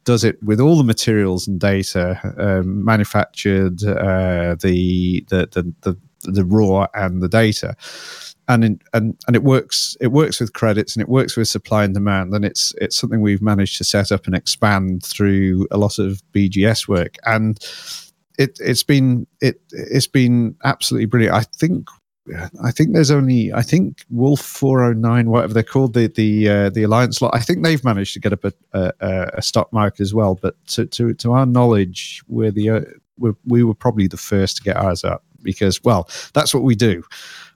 [0.04, 5.98] does it with all the materials and data um, manufactured, uh, the, the the the
[6.24, 7.76] the raw and the data,
[8.48, 9.98] and in, and and it works.
[10.00, 13.22] It works with credits and it works with supply and demand, and it's it's something
[13.22, 17.60] we've managed to set up and expand through a lot of BGS work, and
[18.38, 21.36] it it's been it it's been absolutely brilliant.
[21.36, 21.88] I think
[22.64, 26.84] I think there's only I think Wolf 409, whatever they're called, the the uh, the
[26.84, 27.36] alliance lot.
[27.36, 30.36] I think they've managed to get up a, a, a stock market as well.
[30.36, 32.82] But to to, to our knowledge, we're the uh,
[33.18, 36.76] we're, we were probably the first to get ours up because well, that's what we
[36.76, 37.04] do.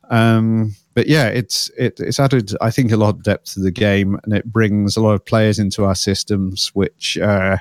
[0.10, 3.72] Um, but yeah, it's it, it's added I think a lot of depth to the
[3.72, 7.18] game, and it brings a lot of players into our systems, which.
[7.18, 7.58] Uh,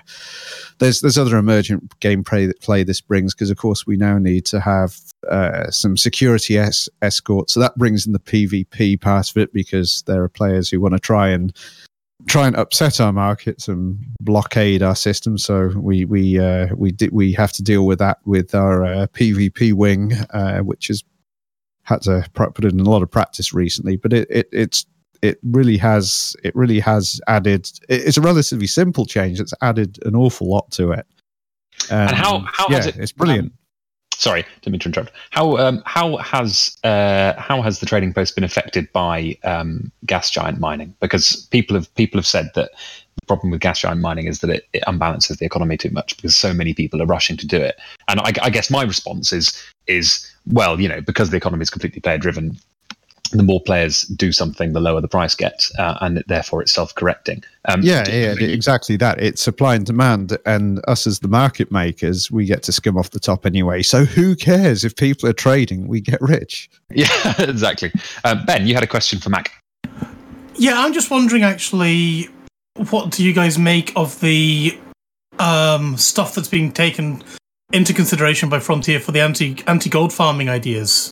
[0.81, 4.45] there's there's other emergent gameplay that play this brings because of course we now need
[4.47, 4.97] to have
[5.29, 10.03] uh, some security es- escort, so that brings in the PvP part of it because
[10.07, 11.55] there are players who want to try and
[12.27, 15.39] try and upset our markets and blockade our system.
[15.39, 19.07] So we we uh, we di- we have to deal with that with our uh,
[19.09, 21.05] PvP wing, uh, which has
[21.91, 23.97] had to put it in a lot of practice recently.
[23.99, 24.87] But it, it it's
[25.21, 30.17] it really has it really has added it's a relatively simple change that's added an
[30.17, 31.05] awful lot to it
[31.91, 33.53] And how- Um, how yeah, has it- it's brilliant
[34.17, 35.13] Sorry, didn't mean to interrupt.
[35.31, 40.31] How um, how has uh, how has the trading post been affected by um, gas
[40.31, 40.95] giant mining?
[41.01, 42.71] Because people have people have said that
[43.19, 46.17] the problem with gas giant mining is that it, it unbalances the economy too much
[46.17, 47.77] because so many people are rushing to do it.
[48.09, 51.71] And I, I guess my response is is well, you know, because the economy is
[51.71, 52.59] completely player driven,
[53.33, 56.95] the more players do something, the lower the price gets, uh, and therefore it's self
[56.95, 57.45] correcting.
[57.67, 61.71] Um, yeah do- yeah exactly that it's supply and demand and us as the market
[61.71, 65.35] makers we get to skim off the top anyway so who cares if people are
[65.35, 67.93] trading we get rich yeah, exactly.
[68.25, 69.53] Um, ben, you had a question for Mac.
[70.57, 72.29] Yeah, I'm just wondering actually,
[72.91, 74.77] what do you guys make of the
[75.39, 77.23] um, stuff that's being taken
[77.73, 81.11] into consideration by Frontier for the anti anti gold farming ideas?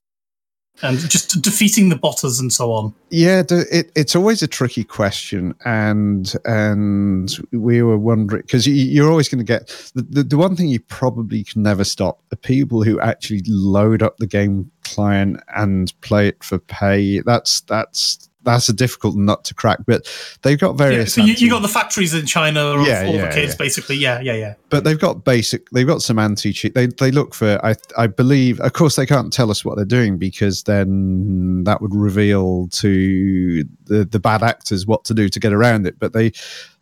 [0.82, 2.94] and just defeating the botters and so on.
[3.10, 9.10] Yeah, it, it's always a tricky question, and and we were wondering because you, you're
[9.10, 12.36] always going to get the, the the one thing you probably can never stop the
[12.36, 17.20] people who actually load up the game client and play it for pay.
[17.20, 20.06] That's that's that's a difficult nut to crack, but
[20.42, 21.14] they've got Yeah, various.
[21.14, 23.56] so you, you got the factories in China of Yeah, all yeah, the kids, yeah.
[23.58, 23.96] basically.
[23.96, 24.54] Yeah, yeah, yeah.
[24.70, 28.06] but they've got basic they've got some anti cheat they they look for i i
[28.06, 32.68] believe of course they can't tell us what they're doing because then that would reveal
[32.68, 36.30] to the the bad actors what to do to get around it but they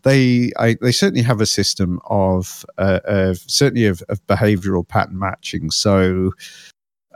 [0.03, 5.19] they I, they certainly have a system of uh, of certainly of, of behavioral pattern
[5.19, 6.33] matching so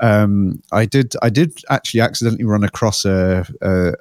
[0.01, 3.93] um i did i did actually accidentally run across a, a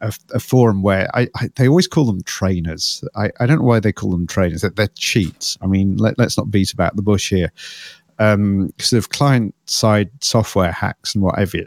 [0.00, 3.02] a, a forum where I, I they always call them trainers.
[3.14, 4.62] I, I don't know why they call them trainers.
[4.62, 5.56] That they're cheats.
[5.60, 7.52] I mean, let, let's not beat about the bush here.
[8.18, 11.58] Um, sort of client side software hacks and whatever.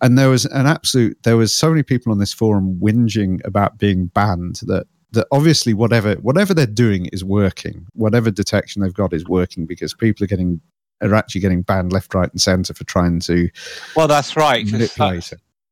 [0.00, 1.20] And there was an absolute.
[1.24, 5.74] There was so many people on this forum whinging about being banned that that obviously
[5.74, 7.86] whatever whatever they're doing is working.
[7.94, 10.60] Whatever detection they've got is working because people are getting
[11.00, 13.48] are actually getting banned left, right, and centre for trying to
[13.96, 14.66] Well, that's right.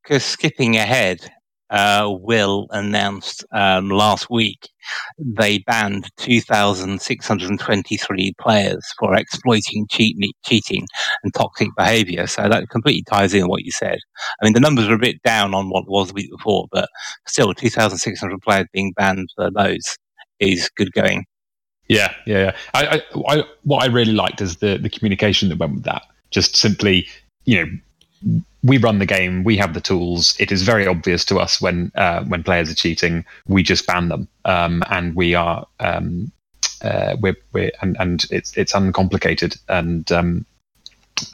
[0.03, 1.31] Because skipping ahead,
[1.71, 4.69] uh, Will announced um, last week
[5.19, 10.87] they banned 2,623 players for exploiting cheat, cheating
[11.25, 12.27] and toxic behaviour.
[12.27, 13.99] So that completely ties in with what you said.
[14.41, 16.89] I mean, the numbers are a bit down on what was the week before, but
[17.27, 19.83] still, 2,600 players being banned for those
[20.39, 21.25] is good going.
[21.89, 22.57] Yeah, yeah, yeah.
[22.75, 26.03] I, I, I, what I really liked is the the communication that went with that.
[26.31, 27.07] Just simply,
[27.45, 30.37] you know, we run the game, we have the tools.
[30.39, 33.25] It is very obvious to us when uh, when players are cheating.
[33.47, 36.33] We just ban them, um, and we are um,
[36.83, 40.11] uh, we're, we're and, and it's it's uncomplicated and.
[40.13, 40.47] Um,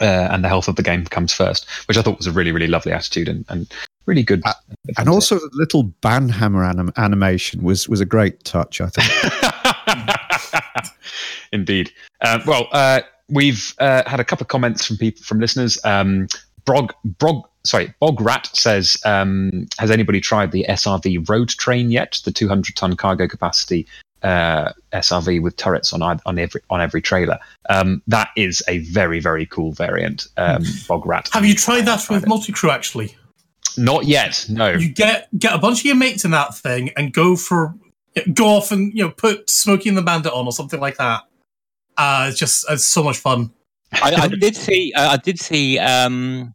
[0.00, 2.52] uh, and the health of the game comes first, which I thought was a really,
[2.52, 3.66] really lovely attitude and, and
[4.06, 4.40] really good.
[4.44, 4.52] Uh,
[4.96, 8.80] And also, the little ban hammer anim- animation was was a great touch.
[8.80, 9.10] I think.
[11.52, 11.90] Indeed.
[12.20, 15.78] Uh, well, uh, we've uh, had a couple of comments from people from listeners.
[15.84, 16.28] Um,
[16.64, 22.20] Brog, Brog, sorry, Bog Rat says, um, "Has anybody tried the SRV road train yet?
[22.24, 23.86] The 200 ton cargo capacity
[24.22, 27.38] uh, SRV with turrets on on every on every trailer.
[27.68, 30.28] Um, that is a very very cool variant.
[30.36, 31.28] Um, Bog Rat.
[31.32, 32.70] Have you tried that with multi crew?
[32.70, 33.16] Actually,
[33.76, 34.46] Not yet.
[34.48, 34.70] No.
[34.72, 37.74] you get get a bunch of your mates in that thing and go for
[38.32, 41.22] go off and you know put Smokey and the Bandit on or something like that.
[41.96, 43.52] Uh, it's just it's so much fun.
[43.94, 44.92] I, I did see.
[44.96, 45.78] I did see.
[45.78, 46.54] Um,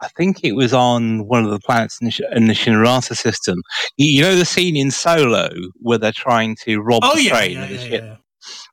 [0.00, 3.16] I think it was on one of the planets in the, Sh- in the Shinrasa
[3.16, 3.58] system.
[3.96, 5.48] You, you know the scene in Solo
[5.80, 8.04] where they're trying to rob Oh the yeah, train yeah, of the yeah, ship.
[8.04, 8.16] yeah.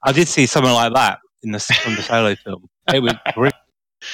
[0.03, 2.67] I did see something like that in the from the Solo film.
[2.93, 3.55] It was brilliant.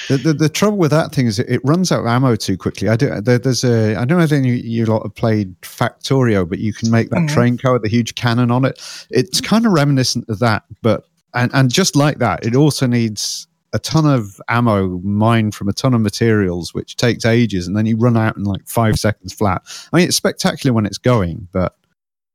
[0.08, 2.58] The, the, the trouble with that thing is it, it runs out of ammo too
[2.58, 2.90] quickly.
[2.90, 6.46] I do, there, there's a I don't know if any you lot have played Factorio,
[6.46, 7.28] but you can make that Mhm.
[7.32, 8.78] train car with a huge cannon on it.
[9.10, 13.46] It's kind of reminiscent of that, but and and just like that, it also needs
[13.72, 17.86] a ton of ammo mined from a ton of materials, which takes ages, and then
[17.86, 19.62] you run out in like five seconds flat.
[19.92, 21.76] I mean, it's spectacular when it's going, but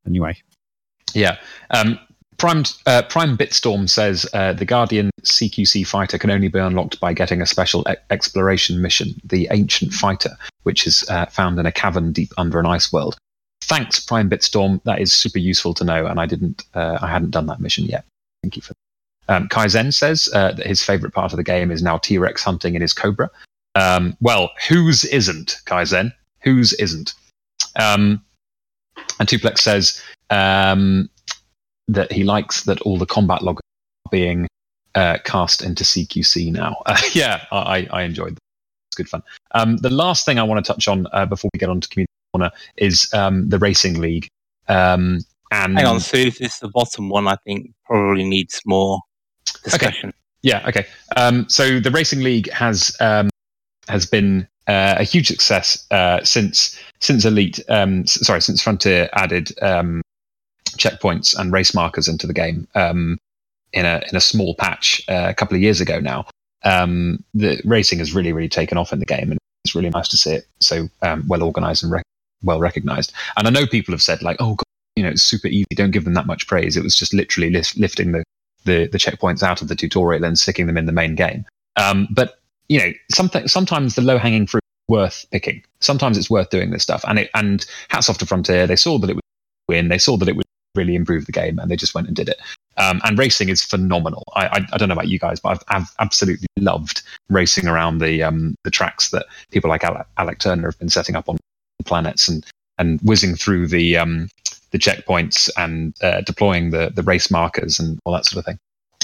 [0.06, 0.38] anyway,
[1.14, 1.38] Yeah.
[1.70, 2.00] Um,
[2.38, 7.14] Prime uh, Prime Bitstorm says uh, the Guardian CQC fighter can only be unlocked by
[7.14, 10.32] getting a special e- exploration mission, the Ancient Fighter,
[10.64, 13.18] which is uh, found in a cavern deep under an ice world.
[13.62, 14.84] Thanks, Prime Bitstorm.
[14.84, 17.86] That is super useful to know, and I didn't, uh, I hadn't done that mission
[17.86, 18.04] yet.
[18.42, 18.74] Thank you for.
[19.30, 22.44] Um, Kaizen says uh, that his favorite part of the game is now T Rex
[22.44, 23.30] hunting in his Cobra.
[23.76, 26.14] Um, well, whose isn't Kaizen?
[26.42, 27.14] Whose isn't?
[27.76, 28.22] Um,
[29.20, 31.10] and Tuplex says um,
[31.88, 33.62] that he likes that all the combat logs
[34.06, 34.48] are being
[34.96, 36.82] uh, cast into CQC now.
[36.86, 38.42] Uh, yeah, I, I enjoyed that.
[38.90, 39.24] It's good fun.
[39.56, 41.88] Um, the last thing I want to touch on uh, before we get on to
[41.88, 44.28] community corner is um, the racing league.
[45.54, 49.00] And Hang on, so if it's the bottom one, I think probably needs more
[49.64, 50.14] discussion.
[50.42, 50.68] Yeah.
[50.68, 50.86] Okay.
[51.16, 53.30] Um, so the racing league has um,
[53.88, 57.60] has been uh, a huge success uh, since since Elite.
[57.70, 60.02] Um, sorry, since Frontier added um,
[60.78, 63.18] checkpoints and race markers into the game um,
[63.72, 66.26] in a in a small patch uh, a couple of years ago now.
[66.66, 70.08] Um, the racing has really really taken off in the game, and it's really nice
[70.10, 70.90] to see it so
[71.28, 72.04] well organized and
[72.44, 73.14] well recognized.
[73.38, 74.64] And I know people have said like, "Oh, God,
[74.96, 75.66] you know, it's super easy.
[75.76, 78.24] Don't give them that much praise." It was just literally lift, lifting the
[78.64, 81.46] the, the checkpoints out of the tutorial and sticking them in the main game.
[81.76, 85.64] Um, but you know, something sometimes the low hanging fruit is worth picking.
[85.80, 87.04] Sometimes it's worth doing this stuff.
[87.08, 88.68] And it and hats off to Frontier.
[88.68, 89.24] They saw that it would
[89.68, 89.90] win.
[89.90, 90.46] They saw that it would
[90.76, 92.40] really improve the game, and they just went and did it.
[92.78, 94.24] Um, and racing is phenomenal.
[94.36, 98.00] I, I, I, don't know about you guys, but I've, I've absolutely loved racing around
[98.00, 101.38] the um, the tracks that people like Alec, Alec, Turner have been setting up on
[101.86, 102.44] planets and
[102.80, 104.28] and whizzing through the um,
[104.74, 108.60] the checkpoints and uh, deploying the the race markers and all that sort of thing.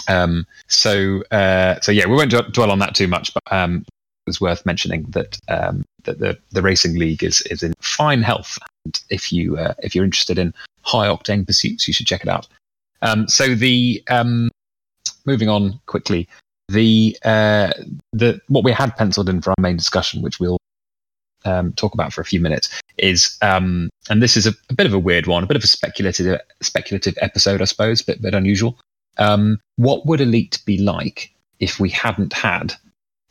[0.10, 4.28] Um, so uh, so yeah, we won't dwell on that too much, but um, it
[4.28, 8.58] was worth mentioning that um, that the the racing league is is in fine health.
[8.84, 12.30] And if you uh, if you're interested in high octane pursuits, you should check it
[12.30, 12.48] out.
[13.02, 14.50] Um, so the um,
[15.26, 16.28] moving on quickly,
[16.68, 17.72] the uh,
[18.12, 20.58] the what we had penciled in for our main discussion, which we'll
[21.46, 24.86] um, talk about for a few minutes, is um, and this is a, a, bit
[24.86, 28.34] of a weird one, a bit of a speculative speculative episode, I suppose, but bit
[28.34, 28.78] unusual.
[29.18, 32.74] Um, what would Elite be like if we hadn't had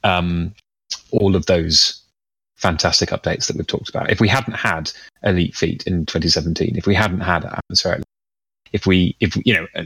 [0.04, 0.54] um,
[1.12, 2.02] all of those
[2.56, 4.10] fantastic updates that we've talked about?
[4.10, 8.02] If we hadn't had Elite Feet in 2017, if we hadn't had Atmospheric
[8.72, 9.84] if we, if you know, uh,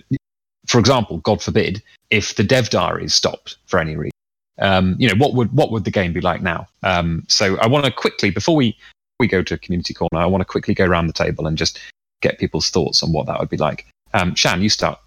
[0.67, 4.12] for example, God forbid, if the dev diaries stopped for any reason,
[4.59, 6.67] um, you know, what would what would the game be like now?
[6.83, 8.77] Um, so I want to quickly before we
[9.19, 11.81] we go to community corner, I want to quickly go around the table and just
[12.21, 13.87] get people's thoughts on what that would be like.
[14.15, 14.99] Um, Shan, you start.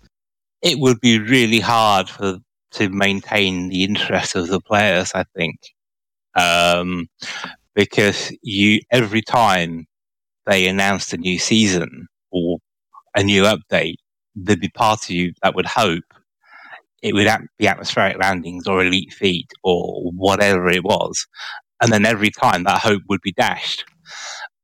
[0.62, 2.40] It would be really hard for
[2.72, 5.12] to maintain the interest of the players.
[5.14, 5.60] I think
[6.36, 7.08] um,
[7.76, 9.86] because you every time
[10.46, 12.60] they announced a new season or
[13.16, 13.96] a new update,
[14.36, 16.04] there'd be part of you that would hope
[17.02, 17.28] it would
[17.58, 21.26] be atmospheric landings or elite feet or whatever it was.
[21.82, 23.86] And then every time that hope would be dashed.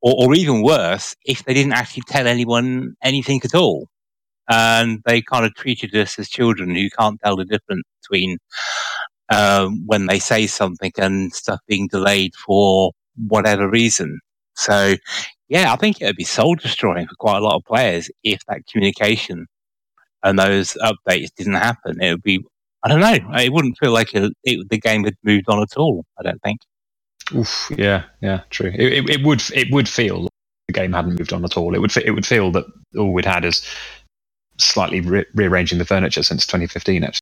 [0.02, 3.88] Or, or even worse, if they didn't actually tell anyone anything at all.
[4.50, 8.38] And they kind of treated us as children who can't tell the difference between
[9.30, 14.20] um, when they say something and stuff being delayed for whatever reason.
[14.56, 14.96] So
[15.48, 18.40] yeah, I think it would be soul destroying for quite a lot of players if
[18.48, 19.48] that communication
[20.24, 22.02] and those updates didn't happen.
[22.02, 22.44] It would be,
[22.84, 25.78] I don't know, it wouldn't feel like it, it, the game had moved on at
[25.78, 26.06] all.
[26.20, 26.62] I don't think.
[27.36, 28.72] Oof, yeah, yeah, true.
[28.74, 30.32] It, it, it would it would feel like
[30.68, 31.76] the game hadn't moved on at all.
[31.76, 32.66] It would it would feel that
[32.98, 33.66] all we'd had is
[34.58, 37.04] slightly re- rearranging the furniture since 2015.
[37.04, 37.20] Actually,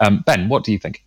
[0.00, 1.04] um, Ben, what do you think?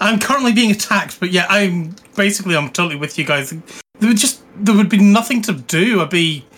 [0.00, 3.54] I'm currently being attacked, but yeah, I'm basically I'm totally with you guys
[4.02, 6.00] there would just there would be nothing to do.
[6.00, 6.51] I'd be yeah,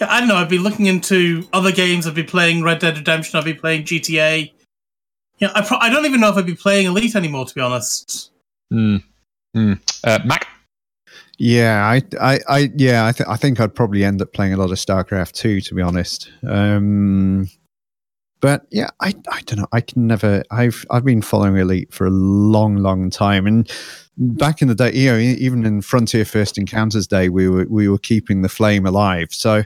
[0.00, 0.36] I don't know.
[0.36, 2.06] I'd be looking into other games.
[2.06, 3.38] I'd be playing Red Dead Redemption.
[3.38, 4.52] I'd be playing GTA.
[5.38, 7.60] Yeah, I, pro- I don't even know if I'd be playing Elite anymore, to be
[7.60, 8.30] honest.
[8.72, 9.02] Mm.
[9.56, 9.80] Mm.
[10.02, 10.48] Uh, Mac.
[11.38, 14.56] Yeah, I, I, I yeah, I, th- I think I'd probably end up playing a
[14.56, 16.30] lot of StarCraft 2, to be honest.
[16.48, 17.48] Um,
[18.40, 19.66] but yeah, I, I don't know.
[19.72, 20.42] I can never.
[20.50, 23.70] I've I've been following Elite for a long, long time, and
[24.16, 27.88] back in the day, you know, even in Frontier First Encounters Day, we were we
[27.88, 29.28] were keeping the flame alive.
[29.30, 29.64] So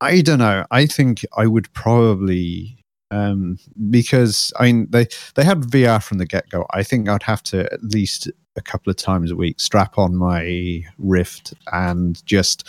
[0.00, 0.64] I don't know.
[0.70, 3.58] I think I would probably um,
[3.90, 6.66] because I mean they they had VR from the get go.
[6.70, 10.16] I think I'd have to at least a couple of times a week strap on
[10.16, 12.68] my Rift and just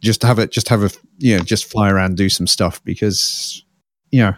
[0.00, 3.64] just have it just have a you know just fly around do some stuff because
[4.10, 4.34] you know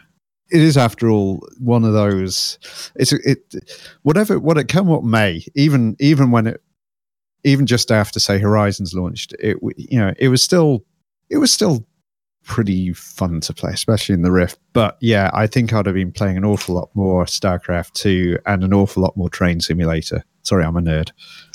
[0.51, 2.59] it is after all one of those
[2.95, 3.55] it's it
[4.03, 6.63] whatever what it come what may even even when it
[7.45, 10.85] even just after say horizons launched it you know it was still
[11.31, 11.87] it was still
[12.45, 14.59] pretty fun to play especially in the rift.
[14.73, 18.63] But yeah i think i'd have been playing an awful lot more starcraft 2 and
[18.63, 20.25] an awful lot more train simulator.
[20.43, 21.11] Sorry i'm a nerd.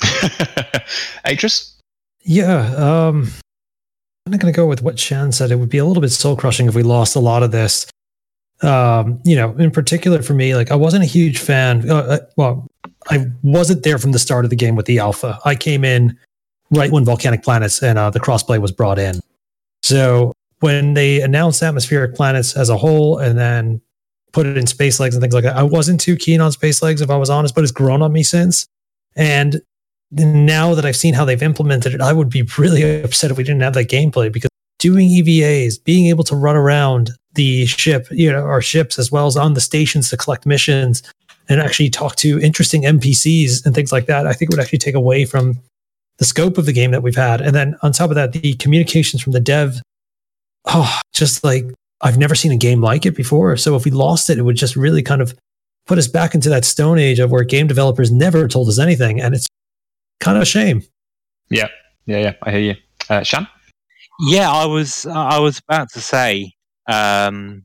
[1.24, 1.74] Atris?
[2.24, 3.30] yeah um
[4.26, 5.50] i'm not going to go with what shan said.
[5.50, 7.86] It would be a little bit soul crushing if we lost a lot of this
[8.62, 11.88] um, you know, in particular for me, like I wasn't a huge fan.
[11.90, 12.66] Uh, uh, well,
[13.10, 15.38] I wasn't there from the start of the game with the alpha.
[15.44, 16.18] I came in
[16.70, 19.20] right when Volcanic Planets and uh, the crossplay was brought in.
[19.82, 23.80] So when they announced atmospheric planets as a whole, and then
[24.32, 26.82] put it in space legs and things like that, I wasn't too keen on space
[26.82, 27.54] legs, if I was honest.
[27.54, 28.66] But it's grown on me since,
[29.16, 29.60] and
[30.12, 33.44] now that I've seen how they've implemented it, I would be really upset if we
[33.44, 38.30] didn't have that gameplay because doing EVAs, being able to run around the ship, you
[38.30, 41.02] know, our ships as well as on the stations to collect missions
[41.48, 44.78] and actually talk to interesting NPCs and things like that, I think it would actually
[44.78, 45.58] take away from
[46.18, 47.40] the scope of the game that we've had.
[47.40, 49.80] And then on top of that, the communications from the dev,
[50.66, 51.64] oh, just like
[52.00, 53.56] I've never seen a game like it before.
[53.56, 55.34] So if we lost it, it would just really kind of
[55.86, 59.20] put us back into that stone age of where game developers never told us anything.
[59.20, 59.48] And it's
[60.20, 60.82] kind of a shame.
[61.50, 61.68] Yeah.
[62.06, 62.18] Yeah.
[62.18, 62.32] Yeah.
[62.42, 62.74] I hear you.
[63.08, 63.48] Uh, Shan?
[64.28, 66.52] Yeah, I was I was about to say
[66.86, 67.64] um,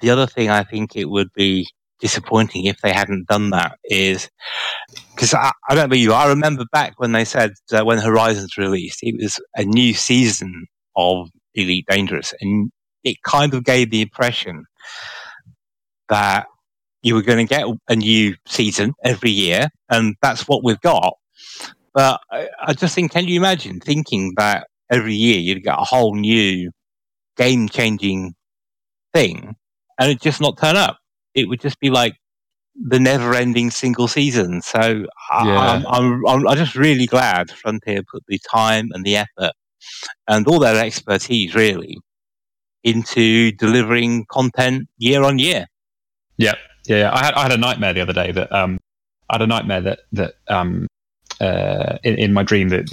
[0.00, 1.68] the other thing I think it would be
[2.00, 4.28] disappointing if they hadn't done that is
[5.14, 6.12] because I, I, don't know you.
[6.12, 10.66] I remember back when they said uh, when Horizons released, it was a new season
[10.96, 12.70] of Elite Dangerous, and
[13.04, 14.64] it kind of gave the impression
[16.08, 16.46] that
[17.02, 21.14] you were going to get a new season every year, and that's what we've got.
[21.94, 25.84] But I, I just think, can you imagine thinking that every year you'd get a
[25.84, 26.70] whole new
[27.36, 28.34] game changing
[29.12, 29.56] thing
[29.98, 30.98] and it just not turn up?
[31.34, 32.14] It would just be like
[32.76, 34.60] the never ending single season.
[34.60, 35.58] So Yeah.
[35.58, 39.52] I'm, I'm, I'm, I'm just really glad Frontier put the time and the effort
[40.26, 41.98] and all their expertise really
[42.82, 45.66] into delivering content year on year.
[46.36, 46.54] Yeah,
[46.86, 46.96] yeah.
[46.96, 47.10] yeah.
[47.12, 48.78] I had I had a nightmare the other day that um,
[49.30, 50.86] I had a nightmare that that um,
[51.40, 52.90] uh, in, in my dream that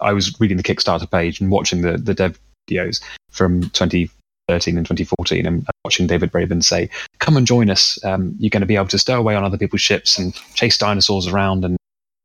[0.00, 2.38] I was reading the Kickstarter page and watching the the dev
[2.70, 6.88] videos from 2013 and 2014, and watching David Braben say,
[7.18, 8.02] "Come and join us.
[8.04, 10.78] Um, you're going to be able to stow away on other people's ships and chase
[10.78, 11.76] dinosaurs around and."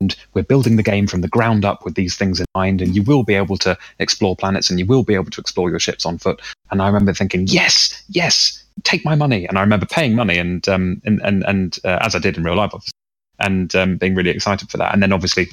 [0.02, 2.94] And we're building the game from the ground up with these things in mind, and
[2.94, 5.80] you will be able to explore planets and you will be able to explore your
[5.80, 6.42] ships on foot.
[6.70, 9.48] And I remember thinking, yes, yes, take my money.
[9.48, 12.44] And I remember paying money, and um, and and, and uh, as I did in
[12.44, 12.92] real life, obviously,
[13.40, 14.94] and um, being really excited for that.
[14.94, 15.48] And then obviously,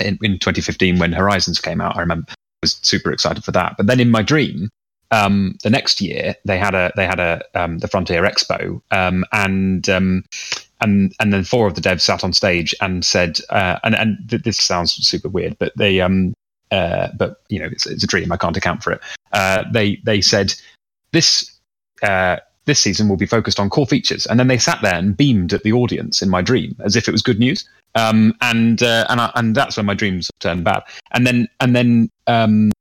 [0.00, 2.32] in, in 2015 when Horizons came out, I remember
[2.62, 3.76] was super excited for that.
[3.76, 4.70] But then in my dream,
[5.10, 9.24] um, the next year they had a they had a um, the Frontier Expo, um,
[9.32, 10.24] and um,
[10.80, 14.18] and and then four of the devs sat on stage and said, uh, and and
[14.30, 16.32] th- this sounds super weird, but they um
[16.70, 19.00] uh, but you know it's, it's a dream, I can't account for it.
[19.32, 20.54] Uh, they they said
[21.12, 21.52] this
[22.02, 25.16] uh, this season will be focused on core features, and then they sat there and
[25.16, 27.68] beamed at the audience in my dream as if it was good news.
[27.94, 30.82] Um, and uh, and I, and that's when my dreams turned bad.
[31.12, 32.72] And then and then um,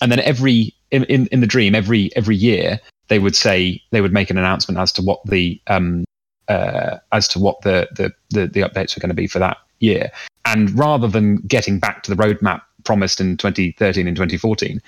[0.00, 4.00] and then every in, in, in the dream every every year they would say they
[4.00, 6.04] would make an announcement as to what the um,
[6.48, 9.58] uh, as to what the, the the the updates were going to be for that
[9.80, 10.10] year.
[10.44, 14.80] And rather than getting back to the roadmap promised in 2013 and 2014,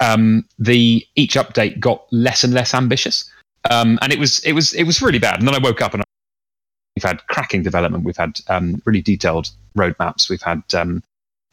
[0.00, 3.30] um, the each update got less and less ambitious,
[3.70, 5.38] um, and it was it was it was really bad.
[5.38, 6.02] And then I woke up and
[6.96, 11.02] we've had cracking development, we've had um, really detailed roadmaps, we've had um,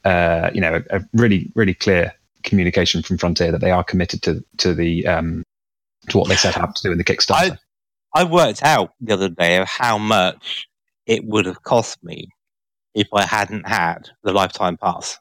[0.03, 2.13] uh, you know a, a really really clear
[2.43, 5.43] communication from Frontier that they are committed to to the um,
[6.09, 7.57] to what they set out to do in the Kickstarter.
[8.13, 10.67] I worked out the other day of how much
[11.05, 12.29] it would have cost me
[12.95, 15.19] if I hadn't had the lifetime pass.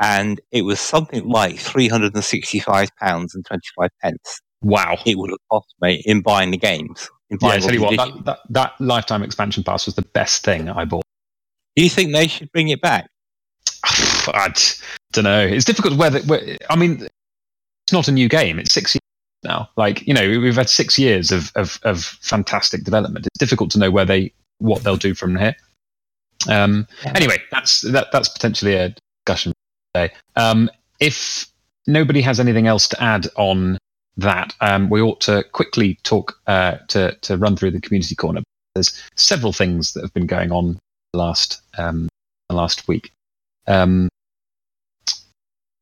[0.00, 4.40] And it was something like £365 and 25 pence.
[4.62, 4.98] Wow.
[5.04, 7.08] It would have cost me in buying the games.
[7.30, 10.44] In Yeah, I tell you what, that, that, that lifetime expansion pass was the best
[10.44, 11.04] thing I bought.
[11.76, 13.08] Do you think they should bring it back?
[13.84, 14.52] I
[15.12, 15.40] don't know.
[15.40, 16.20] It's difficult whether.
[16.20, 17.02] where- I mean,
[17.86, 18.58] it's not a new game.
[18.58, 19.00] It's six years
[19.42, 19.68] now.
[19.76, 23.26] Like you know, we've had six years of of, of fantastic development.
[23.26, 25.56] It's difficult to know where they what they'll do from here.
[26.48, 28.94] Um, Anyway, that's that that's potentially a
[29.24, 29.52] discussion
[29.94, 30.12] today.
[30.36, 30.70] Um,
[31.00, 31.46] if
[31.86, 33.78] nobody has anything else to add on
[34.16, 38.42] that, um, we ought to quickly talk uh, to to run through the community corner.
[38.74, 40.78] There's several things that have been going on
[41.12, 42.08] the last um,
[42.48, 43.12] the last week.
[43.66, 44.08] Um,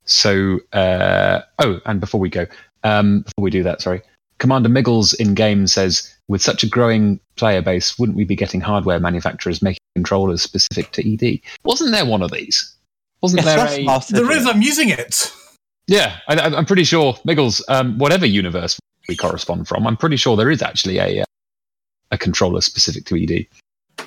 [0.04, 2.46] so, uh, oh, and before we go,
[2.82, 4.02] um, before we do that, sorry,
[4.38, 8.60] Commander Miggles in game says, with such a growing player base, wouldn't we be getting
[8.60, 11.40] hardware manufacturers making controllers specific to ED?
[11.62, 12.74] Wasn't there one of these?
[13.22, 13.84] Wasn't Yes, there a?
[13.84, 15.32] Master There I'm using it.
[15.90, 20.16] Yeah, I, I- I'm pretty sure Miggles, um, whatever universe we correspond from, I'm pretty
[20.16, 21.24] sure there is actually a uh,
[22.12, 24.06] a controller specific to ED.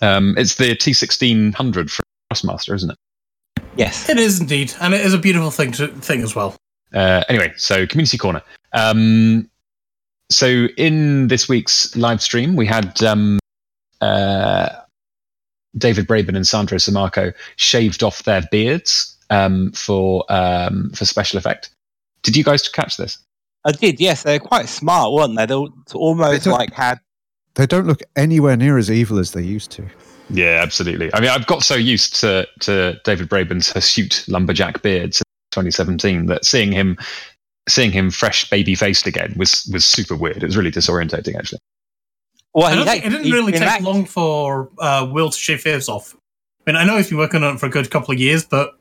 [0.00, 3.62] Um, it's the T1600 from Thrustmaster, isn't it?
[3.76, 4.08] Yes.
[4.08, 6.56] It is indeed, and it is a beautiful thing to thing as well.
[6.92, 8.42] Uh, anyway, so community corner.
[8.72, 9.48] Um,
[10.30, 13.38] so in this week's live stream, we had um,
[14.00, 14.70] uh,
[15.78, 21.70] David Braben and Sandro Sammarco shaved off their beards um, for um, for special effect.
[22.22, 23.18] Did you guys catch this?
[23.64, 24.22] I did, yes.
[24.22, 25.46] They're quite smart, weren't they?
[25.46, 26.98] They al- almost They don't- like had.
[27.56, 29.86] They don't look anywhere near as evil as they used to.
[30.28, 31.12] Yeah, absolutely.
[31.14, 35.22] I mean, I've got so used to to David Braben's hirsute lumberjack beard since
[35.52, 36.98] 2017 that seeing him
[37.68, 40.42] seeing him fresh baby faced again was was super weird.
[40.42, 41.58] It was really disorientating, actually.
[42.54, 45.08] Well, I he don't think, it didn't he's really been take act- long for uh,
[45.10, 46.14] Will to shave his off.
[46.66, 48.44] I mean, I know he's been working on it for a good couple of years,
[48.44, 48.78] but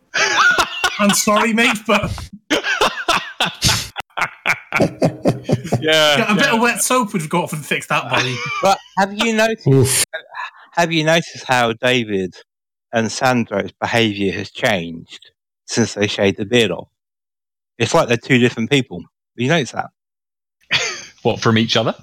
[1.00, 2.30] I'm sorry, mate, but
[5.86, 8.36] Yeah, yeah, a bit of wet soap would go off and fixed that, buddy.
[8.62, 10.06] But have you noticed?
[10.72, 12.34] Have you noticed how David
[12.92, 15.32] and Sandro's behaviour has changed
[15.68, 16.90] since they shaved the beard off?
[17.78, 19.00] It's like they're two different people.
[19.00, 19.92] Have you notice that?
[21.22, 21.94] what from each other?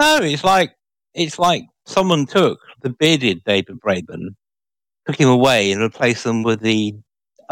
[0.00, 0.74] No, it's like
[1.14, 4.36] it's like someone took the bearded David Braben,
[5.06, 6.94] took him away, and replaced them with the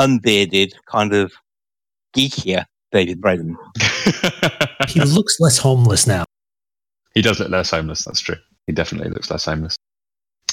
[0.01, 1.33] unbearded kind of
[2.17, 3.55] geekier David Braben.
[4.89, 6.25] he looks less homeless now.
[7.15, 8.05] He does look less homeless.
[8.05, 8.37] That's true.
[8.67, 9.77] He definitely looks less homeless.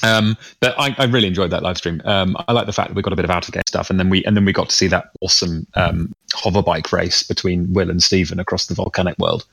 [0.04, 2.02] Um, but I, I really enjoyed that live stream.
[2.06, 3.90] Um, I like the fact that we got a bit of out of game stuff,
[3.90, 7.24] and then we and then we got to see that awesome um, hover bike race
[7.24, 9.46] between Will and Stephen across the volcanic world.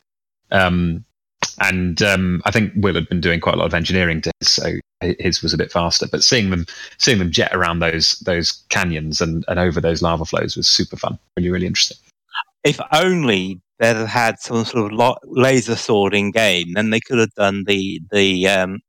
[0.50, 1.04] Um,
[1.60, 4.48] and um, I think Will had been doing quite a lot of engineering to his,
[4.48, 6.06] so his was a bit faster.
[6.06, 6.66] But seeing them
[6.98, 10.96] seeing them jet around those those canyons and, and over those lava flows was super
[10.96, 11.18] fun.
[11.36, 11.98] Really, really interesting.
[12.64, 17.00] If only they'd have had some sort of lo- laser sword in game, then they
[17.00, 18.80] could have done the the um,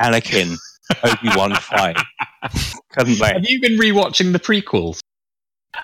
[0.00, 0.56] Anakin
[1.04, 1.96] Obi Wan fight,
[2.92, 3.32] couldn't they?
[3.32, 5.00] Have you been rewatching the prequels?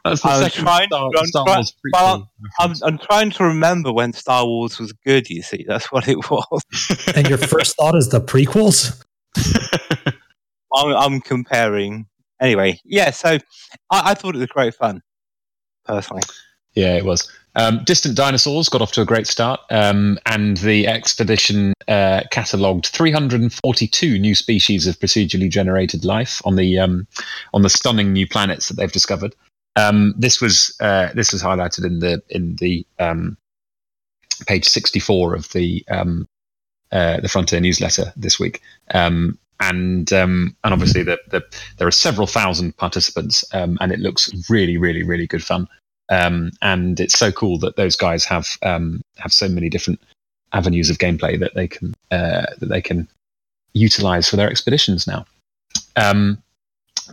[0.04, 2.30] That's the I'm second trying- Star, I'm Star try- Wars well.
[2.60, 2.74] I'm.
[2.82, 5.28] I'm trying to remember when Star Wars was good.
[5.30, 6.62] You see, that's what it was.
[7.16, 9.02] And your first thought is the prequels?
[10.74, 12.06] I'm, I'm comparing.
[12.40, 13.10] Anyway, yeah.
[13.10, 13.38] So
[13.90, 15.00] I, I thought it was great fun,
[15.84, 16.22] personally.
[16.74, 17.30] Yeah, it was.
[17.54, 22.86] Um, Distant Dinosaurs got off to a great start, um, and the expedition uh, catalogued
[22.86, 27.06] 342 new species of procedurally generated life on the um,
[27.52, 29.34] on the stunning new planets that they've discovered.
[29.76, 33.36] Um, this was uh, this was highlighted in the in the um,
[34.46, 36.28] page 64 of the um,
[36.90, 38.60] uh, the Frontier newsletter this week.
[38.92, 41.42] Um, and um, and obviously the, the,
[41.78, 45.68] there are several thousand participants, um, and it looks really, really, really good fun.
[46.08, 50.00] Um, and it's so cool that those guys have um, have so many different
[50.52, 53.08] avenues of gameplay that they can uh, that they can
[53.72, 55.24] utilize for their expeditions now.
[55.96, 56.42] Um,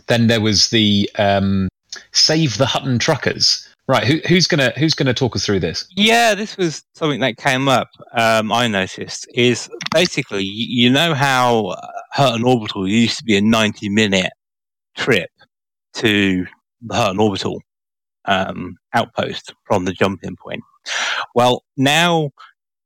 [0.08, 1.68] then there was the um,
[2.12, 3.66] Save the Hutton Truckers.
[3.88, 5.84] Right, who, who's gonna who's gonna talk us through this?
[5.96, 7.88] Yeah, this was something that came up.
[8.12, 13.40] Um, I noticed is basically you, know how uh, Hutton Orbital used to be a
[13.40, 14.32] ninety-minute
[14.96, 15.30] trip
[15.94, 16.46] to
[16.82, 17.60] the Hutton Orbital
[18.26, 20.62] um, outpost from the jump-in point.
[21.34, 22.30] Well, now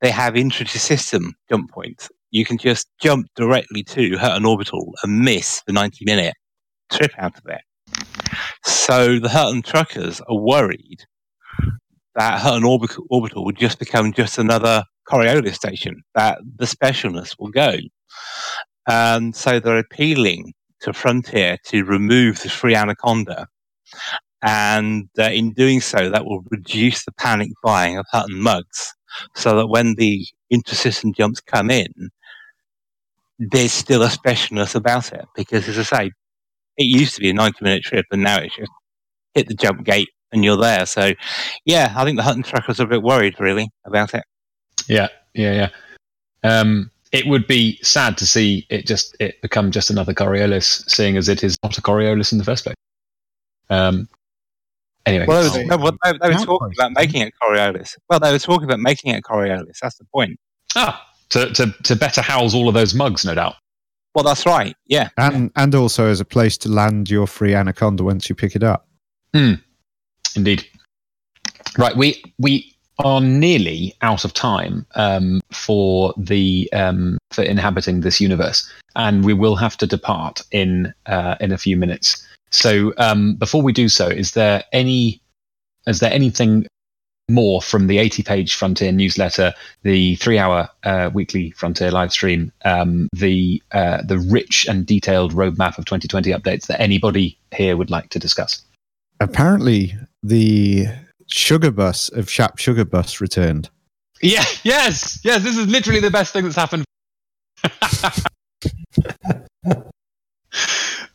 [0.00, 2.08] they have intra-system jump points.
[2.30, 6.34] You can just jump directly to Hutton Orbital and miss the ninety-minute
[6.90, 7.60] trip out of it.
[8.64, 11.04] So the Hutton truckers are worried
[12.14, 17.50] that Hutton Orbital, Orbital would just become just another Coriolis station, that the specialness will
[17.50, 17.76] go.
[18.88, 23.48] And so they're appealing to Frontier to remove the free Anaconda.
[24.42, 28.94] And uh, in doing so, that will reduce the panic buying of Hutton mugs
[29.34, 32.10] so that when the intersystem jumps come in,
[33.38, 35.24] there's still a specialness about it.
[35.34, 36.10] Because as I say,
[36.76, 38.70] it used to be a 90 minute trip and now it's just
[39.34, 40.86] hit the jump gate and you're there.
[40.86, 41.12] So,
[41.64, 44.24] yeah, I think the Hutton truckers are a bit worried, really, about it.
[44.88, 45.68] Yeah, yeah,
[46.42, 46.58] yeah.
[46.60, 51.16] Um, it would be sad to see it just it become just another Coriolis, seeing
[51.16, 52.74] as it is not a Coriolis in the first place.
[53.70, 54.08] Um,
[55.06, 57.96] anyway, Well, they, were- no, well, they, they were talking about making it Coriolis.
[58.10, 59.78] Well, they were talking about making it Coriolis.
[59.80, 60.38] That's the point.
[60.76, 63.54] ah, to, to to better house all of those mugs, no doubt.
[64.14, 64.76] Well, that's right.
[64.86, 65.08] Yeah.
[65.18, 68.62] and and also as a place to land your free anaconda once you pick it
[68.62, 68.86] up.
[70.36, 70.66] Indeed.
[71.76, 78.20] Right, we we are nearly out of time um, for the um, for inhabiting this
[78.20, 82.24] universe, and we will have to depart in uh, in a few minutes.
[82.50, 85.20] So um, before we do so, is there any
[85.86, 86.66] is there anything
[87.28, 89.52] more from the 80 page Frontier newsletter,
[89.82, 95.32] the three hour uh, weekly Frontier live stream, um, the uh, the rich and detailed
[95.32, 98.62] roadmap of 2020 updates that anybody here would like to discuss?
[99.20, 100.86] Apparently, the
[101.26, 103.70] sugar bus of Shap Sugar Bus returned.
[104.20, 105.42] Yeah, yes, yes.
[105.42, 106.84] This is literally the best thing that's happened.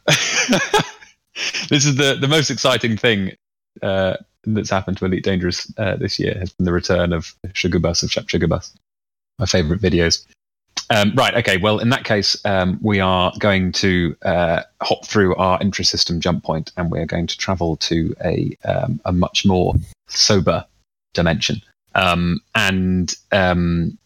[1.69, 3.31] this is the, the most exciting thing
[3.81, 7.79] uh, that's happened to Elite Dangerous uh, this year has been the return of Sugar
[7.79, 8.73] Bus of Shap Sugar Bus.
[9.37, 10.25] My favorite videos.
[10.89, 11.35] Um, right.
[11.35, 11.57] Okay.
[11.57, 16.43] Well, in that case, um, we are going to uh, hop through our intra-system jump
[16.43, 19.75] point, and we are going to travel to a um, a much more
[20.07, 20.65] sober
[21.13, 21.61] dimension.
[21.95, 23.97] Um, and um,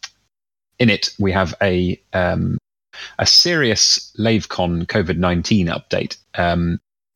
[0.78, 2.58] in it, we have a um,
[3.18, 6.16] a serious LaveCon COVID nineteen update.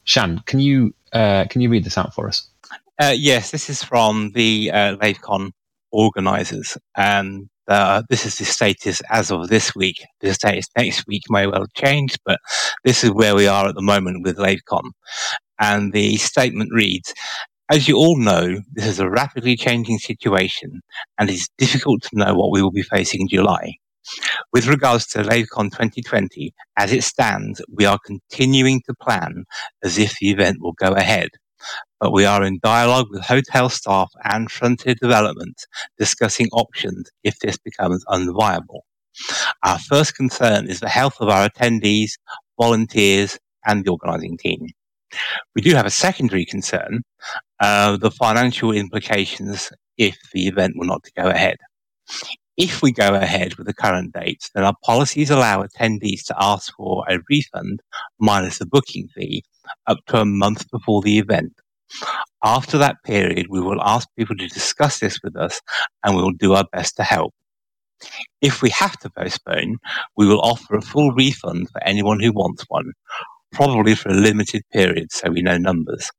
[0.05, 2.48] Shan, can you uh, can you read this out for us?
[3.01, 4.97] Uh, yes, this is from the uh,
[5.93, 10.05] organisers, and uh, this is the status as of this week.
[10.21, 12.41] The status next week may well change, but
[12.85, 14.91] this is where we are at the moment with LaveCon.
[15.61, 17.15] And the statement reads,
[17.71, 20.81] as you all know, this is a rapidly changing situation,
[21.21, 23.75] and it's difficult to know what we will be facing in July.
[24.53, 29.45] With regards to LaveCon 2020, as it stands, we are continuing to plan
[29.85, 31.29] as if the event will go ahead.
[32.01, 35.57] But we are in dialogue with hotel staff and Frontier Development
[35.99, 38.81] discussing options if this becomes unviable.
[39.65, 42.13] Our first concern is the health of our attendees,
[42.61, 44.67] volunteers, and the organising team.
[45.55, 47.03] We do have a secondary concern,
[47.61, 51.57] uh, the financial implications if the event were not to go ahead.
[52.59, 56.75] If we go ahead with the current dates, then our policies allow attendees to ask
[56.75, 57.81] for a refund
[58.19, 59.45] minus the booking fee
[59.87, 61.53] up to a month before the event.
[62.43, 65.61] After that period, we will ask people to discuss this with us
[66.03, 67.33] and we will do our best to help.
[68.41, 69.77] If we have to postpone,
[70.17, 72.91] we will offer a full refund for anyone who wants one,
[73.53, 76.11] probably for a limited period so we know numbers.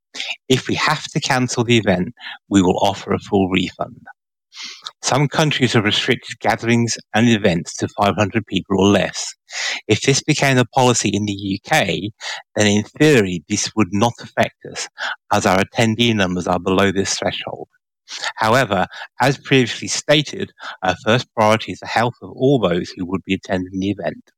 [0.48, 2.14] If we have to cancel the event,
[2.48, 4.08] we will offer a full refund.
[5.02, 9.34] Some countries have restricted gatherings and events to 500 people or less.
[9.88, 12.12] If this became a policy in the UK,
[12.56, 14.88] then in theory this would not affect us,
[15.32, 17.70] as our attendee numbers are below this threshold.
[18.36, 18.88] However,
[19.22, 20.52] as previously stated,
[20.84, 24.32] our first priority is the health of all those who would be attending the event.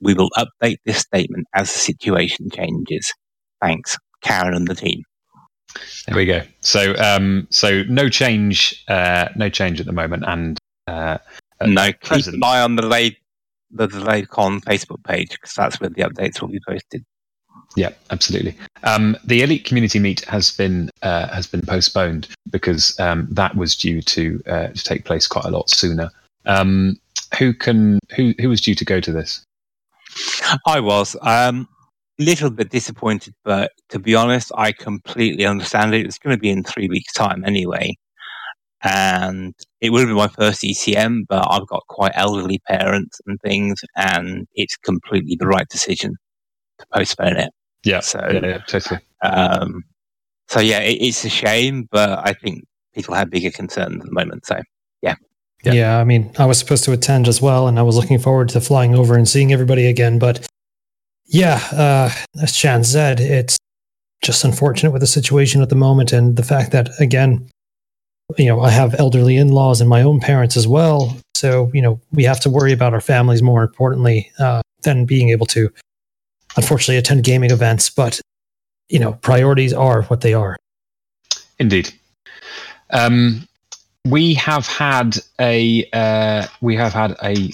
[0.00, 3.12] We will update this statement as the situation changes.
[3.60, 5.02] Thanks, Karen and the team.
[6.06, 6.42] There we go.
[6.60, 11.18] So, um, so no change, uh, no change at the moment, and uh,
[11.64, 13.16] No, keep an eye on the delayed,
[13.70, 17.04] the LaveCon Facebook page because that's where the updates will be posted.
[17.76, 18.56] Yeah, absolutely.
[18.82, 23.76] Um, the elite community meet has been uh, has been postponed because um, that was
[23.76, 26.10] due to uh, to take place quite a lot sooner.
[26.46, 26.98] Um,
[27.38, 29.44] who can who who was due to go to this?
[30.66, 31.68] I was um,
[32.20, 36.06] little bit disappointed, but to be honest, I completely understand it.
[36.06, 37.94] It's going to be in three weeks' time anyway.
[38.82, 43.38] And it would have been my first ECM, but I've got quite elderly parents and
[43.42, 46.14] things, and it's completely the right decision
[46.78, 47.50] to postpone it.
[47.84, 49.00] Yeah, So, yeah, yeah, totally.
[49.22, 49.82] um,
[50.48, 52.64] so yeah, it, it's a shame, but I think
[52.94, 54.46] people have bigger concerns at the moment.
[54.46, 54.60] So
[55.02, 55.14] Yeah.
[55.62, 55.98] Yeah.
[55.98, 58.60] I mean, I was supposed to attend as well, and I was looking forward to
[58.62, 60.18] flying over and seeing everybody again.
[60.18, 60.46] But
[61.30, 62.10] yeah, uh,
[62.42, 63.56] as Shan said, it's
[64.22, 67.48] just unfortunate with the situation at the moment, and the fact that again,
[68.36, 71.16] you know, I have elderly in-laws and my own parents as well.
[71.34, 75.30] So you know, we have to worry about our families more importantly uh, than being
[75.30, 75.70] able to,
[76.56, 77.90] unfortunately, attend gaming events.
[77.90, 78.20] But
[78.88, 80.56] you know, priorities are what they are.
[81.60, 81.92] Indeed.
[82.90, 83.46] Um,
[84.04, 87.52] we have had a uh, we have had a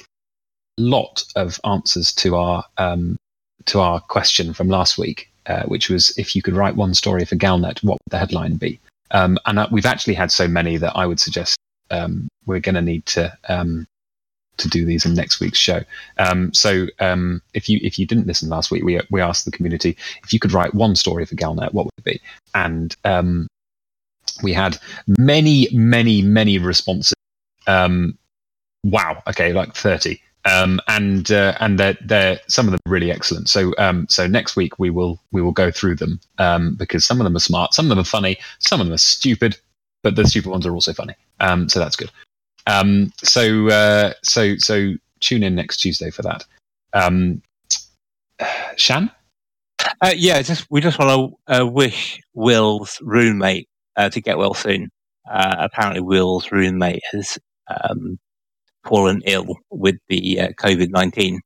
[0.79, 3.19] lot of answers to our um,
[3.67, 7.25] to our question from last week, uh, which was if you could write one story
[7.25, 8.81] for Galnet, what would the headline be?
[9.11, 11.57] Um, and uh, we've actually had so many that I would suggest
[11.91, 13.87] um, we're going to need to um,
[14.57, 15.83] to do these in next week's show.
[16.19, 19.51] Um, so um, if you if you didn't listen last week, we we asked the
[19.51, 22.21] community if you could write one story for Galnet, what would it be?
[22.55, 23.47] And um,
[24.43, 24.79] we had
[25.19, 27.15] many, many, many responses.
[28.85, 33.11] Wow, okay, like thirty, um, and uh, and they're, they're some of them are really
[33.11, 33.49] excellent.
[33.49, 37.21] So um, so next week we will we will go through them um, because some
[37.21, 39.59] of them are smart, some of them are funny, some of them are stupid,
[40.03, 41.15] but the stupid ones are also funny.
[41.41, 42.11] Um, so that's good.
[42.67, 46.45] Um, so uh, so so tune in next Tuesday for that.
[46.93, 47.43] Um,
[48.77, 49.11] Shan,
[50.01, 54.55] Uh, yeah, just we just want to uh, wish Will's roommate uh, to get well
[54.55, 54.91] soon.
[55.31, 58.19] Uh, apparently, Will's roommate has um,
[58.87, 61.41] fallen ill with the uh, COVID nineteen,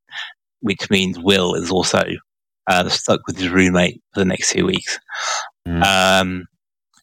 [0.61, 2.05] which means Will is also
[2.67, 4.99] uh, stuck with his roommate for the next two weeks.
[5.67, 5.83] Mm.
[5.83, 6.45] Um,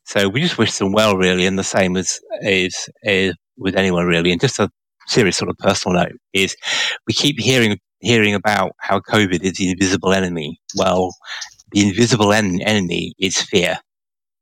[0.05, 4.05] so we just wish them well, really, and the same as is, is with anyone
[4.05, 4.31] really.
[4.31, 4.69] And just a
[5.07, 6.55] serious sort of personal note is
[7.07, 10.59] we keep hearing hearing about how COVID is the invisible enemy.
[10.76, 11.15] Well,
[11.72, 13.80] the invisible en- enemy is fear.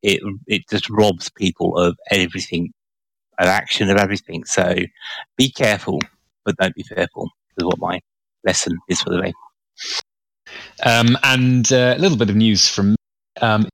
[0.03, 2.73] It it just robs people of everything,
[3.39, 4.45] of action, of everything.
[4.45, 4.75] So
[5.37, 5.99] be careful,
[6.43, 7.29] but don't be fearful.
[7.57, 8.01] Is what my
[8.43, 9.33] lesson is for the day.
[10.85, 12.95] Um, and uh, a little bit of news from
[13.41, 13.67] um,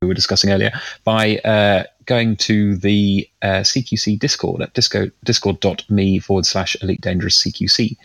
[0.00, 0.70] we were discussing earlier
[1.02, 7.42] by uh, going to the uh, CQC Discord at disco, discord.me forward slash elite dangerous
[7.42, 7.96] CQC.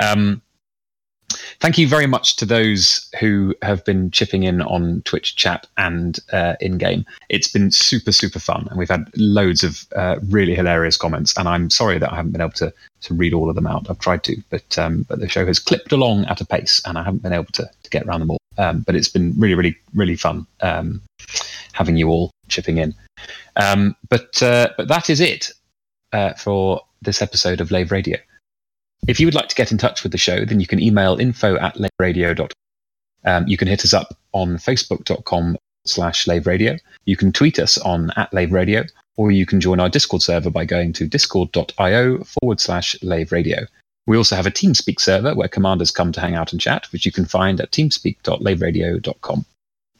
[0.00, 0.40] Um,
[1.60, 6.18] thank you very much to those who have been chipping in on Twitch chat and
[6.32, 7.04] uh, in game.
[7.28, 11.36] It's been super, super fun, and we've had loads of uh, really hilarious comments.
[11.36, 12.72] And I'm sorry that I haven't been able to
[13.02, 13.90] to read all of them out.
[13.90, 16.98] I've tried to, but um, but the show has clipped along at a pace, and
[16.98, 18.38] I haven't been able to to get around them all.
[18.58, 21.00] Um, but it's been really, really, really fun um,
[21.72, 22.94] having you all chipping in.
[23.56, 25.52] Um, but uh, but that is it
[26.12, 28.18] uh, for this episode of Lave Radio.
[29.08, 31.18] If you would like to get in touch with the show, then you can email
[31.18, 32.48] info at laveradio.com.
[33.24, 36.78] Um, you can hit us up on facebook.com slash laveradio.
[37.04, 40.64] You can tweet us on at laveradio, or you can join our Discord server by
[40.64, 43.66] going to discord.io forward slash laveradio.
[44.06, 47.06] We also have a TeamSpeak server where commanders come to hang out and chat, which
[47.06, 49.44] you can find at teamspeak.laveradio.com.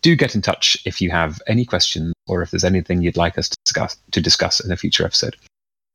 [0.00, 3.38] Do get in touch if you have any questions or if there's anything you'd like
[3.38, 5.36] us to discuss, to discuss in a future episode.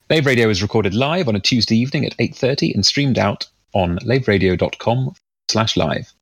[0.09, 3.97] Lave Radio is recorded live on a Tuesday evening at 8.30 and streamed out on
[3.99, 5.13] laveradio.com
[5.49, 6.13] slash live.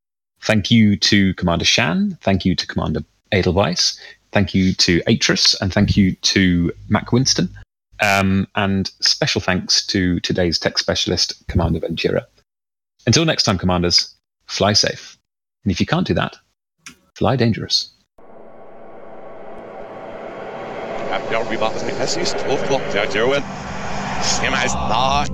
[0.41, 2.18] Thank you to Commander Shan.
[2.22, 3.02] Thank you to Commander
[3.32, 3.99] Edelweiss.
[4.32, 5.56] Thank you to Atris.
[5.62, 7.48] And thank you to Mac Winston.
[8.02, 12.26] Um, and special thanks to today's tech specialist, Commander Ventura.
[13.06, 14.16] Until next time, Commanders,
[14.48, 15.16] fly safe.
[15.64, 16.38] And if you can't do that,
[17.14, 17.91] fly dangerous.
[21.30, 22.36] Bjørn Bybanen som er sist.
[22.36, 23.44] Og flott, ja, Joel.
[24.26, 25.30] Him as not.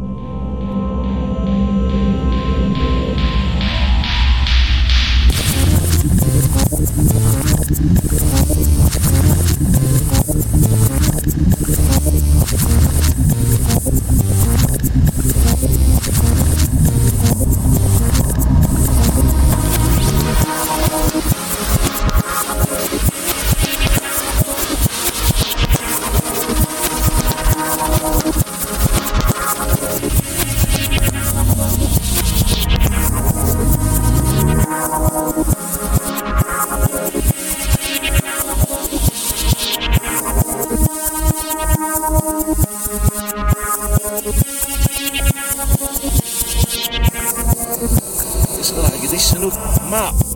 [49.12, 50.31] This is a map.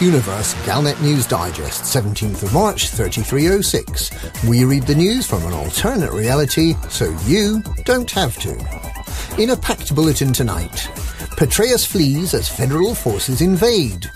[0.00, 4.44] Universe Galnet News Digest, 17th of March 3306.
[4.44, 8.52] We read the news from an alternate reality so you don't have to.
[9.40, 10.90] In a packed bulletin tonight,
[11.36, 14.10] Patreus flees as federal forces invade.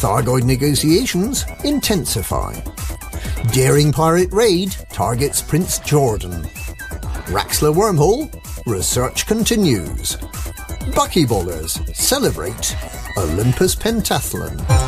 [0.00, 2.58] Thargoid negotiations intensify.
[3.52, 6.42] Daring pirate raid targets Prince Jordan.
[7.32, 8.32] Raxxla wormhole,
[8.66, 10.16] research continues.
[10.96, 12.76] Buckyballers celebrate
[13.16, 14.85] Olympus Pentathlon.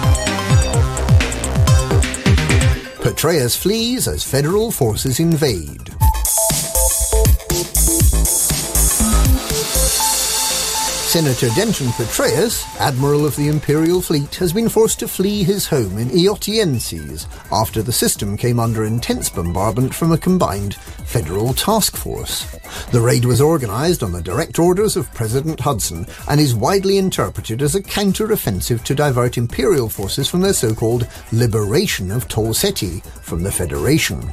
[3.08, 5.88] Patreus flees as federal forces invade.
[11.08, 15.96] Senator Denton Patreus, Admiral of the Imperial Fleet, has been forced to flee his home
[15.96, 22.57] in Eotienses after the system came under intense bombardment from a combined federal task force.
[22.92, 27.62] The raid was organised on the direct orders of President Hudson and is widely interpreted
[27.62, 33.52] as a counter-offensive to divert Imperial forces from their so-called liberation of Tolseti from the
[33.52, 34.30] Federation.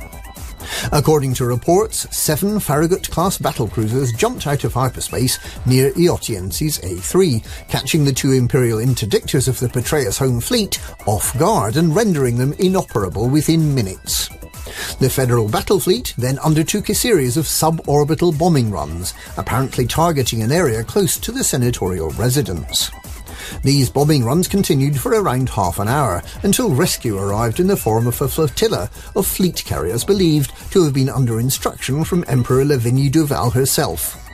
[0.91, 8.13] According to reports, seven Farragut-class battlecruisers jumped out of hyperspace near Eotienses A3, catching the
[8.13, 13.75] two Imperial interdictors of the Patreus home fleet off guard and rendering them inoperable within
[13.75, 14.29] minutes.
[14.97, 20.53] The Federal battle fleet then undertook a series of suborbital bombing runs, apparently targeting an
[20.53, 22.91] area close to the senatorial residence.
[23.61, 28.07] These bombing runs continued for around half an hour until rescue arrived in the form
[28.07, 33.51] of a flotilla of fleet carriers believed to have been under instruction from Emperor Lavigny-Duval
[33.51, 34.24] herself.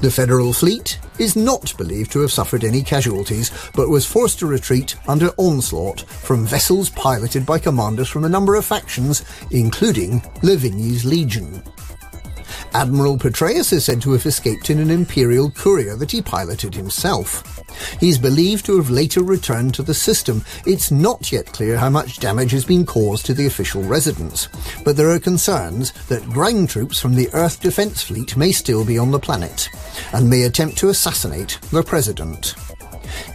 [0.00, 4.46] The Federal fleet is not believed to have suffered any casualties, but was forced to
[4.46, 11.04] retreat under onslaught from vessels piloted by commanders from a number of factions, including Lavigny's
[11.04, 11.62] Legion.
[12.74, 17.62] Admiral Patreus is said to have escaped in an Imperial courier that he piloted himself.
[18.00, 20.44] He's believed to have later returned to the system.
[20.66, 24.48] It's not yet clear how much damage has been caused to the official residence,
[24.84, 28.98] but there are concerns that ground troops from the Earth Defense Fleet may still be
[28.98, 29.68] on the planet
[30.12, 32.54] and may attempt to assassinate the President.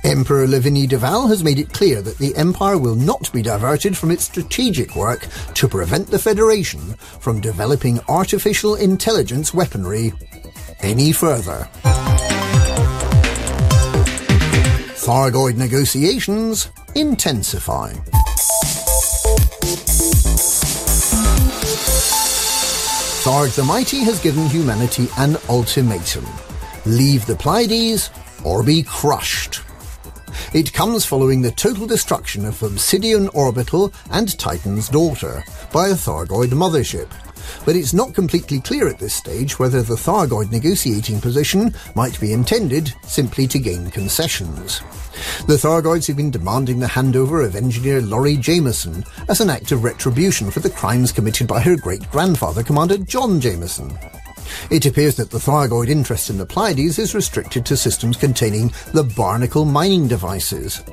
[0.04, 4.26] Emperor Lavigny-Duval has made it clear that the Empire will not be diverted from its
[4.26, 10.14] strategic work to prevent the Federation from developing artificial intelligence weaponry
[10.82, 11.68] any further.
[15.02, 17.94] Thargoid negotiations intensify.
[23.24, 26.26] Tharg the Mighty has given humanity an ultimatum.
[26.86, 28.10] Leave the Pleiades
[28.44, 29.62] or be crushed.
[30.54, 36.50] It comes following the total destruction of Obsidian Orbital and Titan's daughter by a Thargoid
[36.50, 37.10] mothership.
[37.66, 42.34] But it's not completely clear at this stage whether the Thargoid negotiating position might be
[42.34, 44.82] intended simply to gain concessions.
[45.48, 49.84] The Thargoids have been demanding the handover of engineer Lori Jameson as an act of
[49.84, 53.98] retribution for the crimes committed by her great-grandfather, Commander John Jameson.
[54.70, 59.04] It appears that the Thargoid interest in the Pleiades is restricted to systems containing the
[59.04, 60.84] Barnacle mining devices.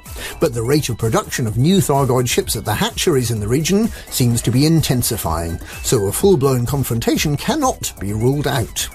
[0.41, 3.89] But the rate of production of new Thargoid ships at the hatcheries in the region
[4.11, 8.89] seems to be intensifying, so a full-blown confrontation cannot be ruled out.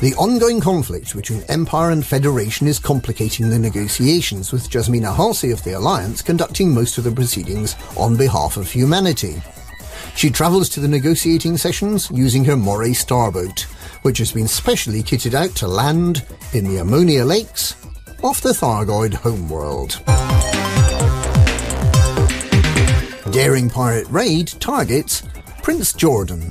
[0.00, 5.64] The ongoing conflict between Empire and Federation is complicating the negotiations, with Jasmina Halsey of
[5.64, 9.42] the Alliance conducting most of the proceedings on behalf of humanity.
[10.18, 13.60] She travels to the negotiating sessions using her Moray starboat,
[14.02, 17.76] which has been specially kitted out to land in the Ammonia Lakes
[18.24, 20.02] off the Thargoid homeworld.
[23.32, 25.22] Daring Pirate Raid targets
[25.62, 26.50] Prince Jordan.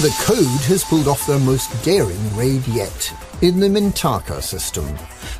[0.00, 3.12] The Code has pulled off their most daring raid yet
[3.42, 4.86] in the Mintaka system.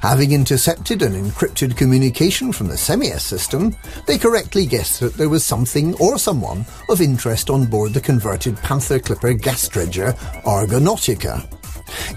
[0.03, 3.75] Having intercepted an encrypted communication from the Semias system,
[4.07, 8.57] they correctly guessed that there was something or someone of interest on board the converted
[8.59, 10.13] Panther Clipper gas dredger
[10.45, 11.47] Argonautica.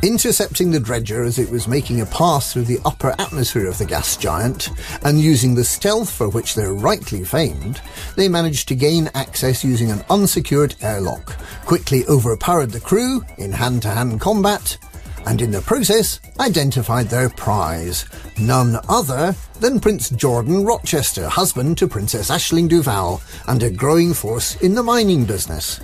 [0.02, 3.86] Intercepting the dredger as it was making a pass through the upper atmosphere of the
[3.86, 4.70] gas giant,
[5.04, 7.80] and using the stealth for which they're rightly famed,
[8.16, 14.20] they managed to gain access using an unsecured airlock, quickly overpowered the crew in hand-to-hand
[14.20, 14.78] combat,
[15.26, 18.06] and in the process identified their prize,
[18.40, 24.56] none other than Prince Jordan Rochester, husband to Princess Aisling Duval, and a growing force
[24.62, 25.80] in the mining business.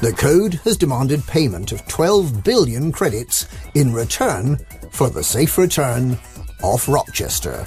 [0.00, 4.58] The Code has demanded payment of 12 billion credits in return
[4.90, 6.18] for the safe return
[6.62, 7.66] of Rochester.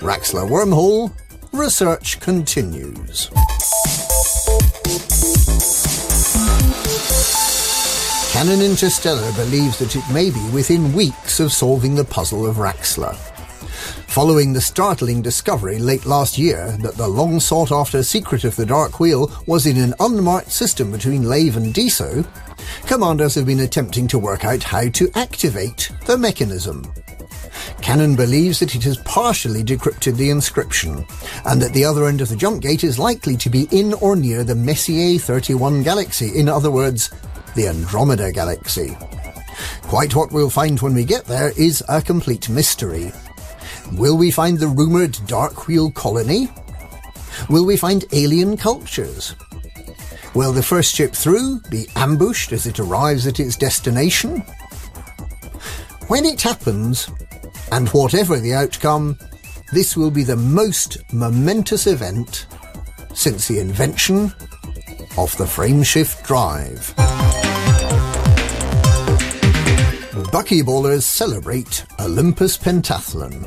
[0.00, 1.12] Raxxla Wormhole,
[1.52, 3.30] research continues.
[8.34, 13.14] Canonn Interstellar believes that it may be within weeks of solving the puzzle of Raxxla.
[14.08, 18.66] Following the startling discovery late last year that the long sought after secret of the
[18.66, 22.26] Dark Wheel was in an unmarked system between Lave and Diso,
[22.88, 26.92] commanders have been attempting to work out how to activate the mechanism.
[27.82, 31.06] Canonn believes that it has partially decrypted the inscription,
[31.44, 34.16] and that the other end of the jump gate is likely to be in or
[34.16, 37.10] near the Messier 31 galaxy, in other words,
[37.54, 38.96] the Andromeda Galaxy.
[39.82, 43.12] Quite what we'll find when we get there is a complete mystery.
[43.92, 46.48] Will we find the rumoured Dark Wheel colony?
[47.48, 49.34] Will we find alien cultures?
[50.34, 54.40] Will the first ship through be ambushed as it arrives at its destination?
[56.08, 57.08] When it happens,
[57.70, 59.18] and whatever the outcome,
[59.72, 62.46] this will be the most momentous event
[63.14, 64.32] since the invention
[65.16, 66.94] of the frameshift drive.
[70.34, 73.46] Buckyballers celebrate Olympus Pentathlon.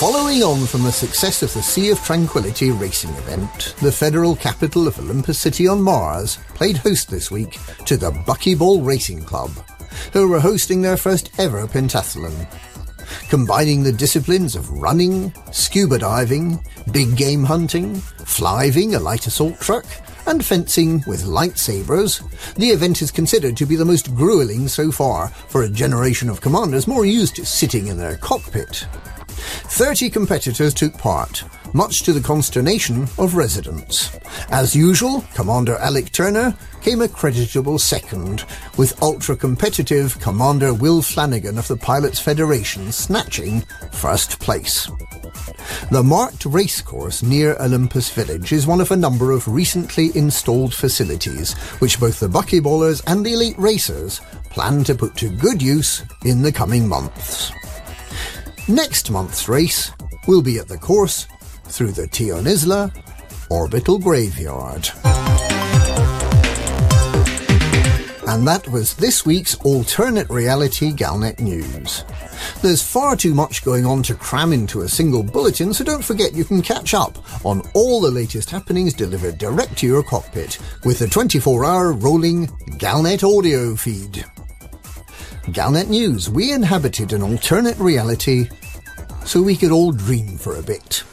[0.00, 4.88] Following on from the success of the Sea of Tranquility racing event, the federal capital
[4.88, 9.52] of Olympus City on Mars played host this week to the Buckyball Racing Club,
[10.12, 12.34] who were hosting their first ever pentathlon.
[13.28, 16.58] Combining the disciplines of running, scuba diving,
[16.90, 19.86] big game hunting, flying a light assault truck,
[20.28, 22.22] and fencing with lightsabers,
[22.54, 26.42] the event is considered to be the most grueling so far for a generation of
[26.42, 28.86] commanders more used to sitting in their cockpit.
[29.38, 31.44] 30 competitors took part,
[31.74, 34.16] much to the consternation of residents.
[34.50, 38.44] As usual, Commander Alec Turner came a creditable second,
[38.76, 43.62] with ultra competitive Commander Will Flanagan of the Pilots Federation snatching
[43.92, 44.88] first place.
[45.90, 51.54] The marked racecourse near Olympus Village is one of a number of recently installed facilities
[51.80, 54.20] which both the buckyballers and the elite racers
[54.50, 57.52] plan to put to good use in the coming months.
[58.68, 59.92] Next month's race
[60.26, 61.26] will be at the course
[61.64, 62.92] through the Tionisla
[63.48, 64.90] Orbital Graveyard.
[68.28, 72.04] And that was this week's alternate reality Galnet news.
[72.60, 76.34] There's far too much going on to cram into a single bulletin, so don't forget
[76.34, 77.16] you can catch up
[77.46, 82.48] on all the latest happenings delivered direct to your cockpit with the 24 hour rolling
[82.76, 84.26] Galnet audio feed.
[85.52, 88.50] Galnet News, we inhabited an alternate reality
[89.28, 91.04] so we could all dream for a bit.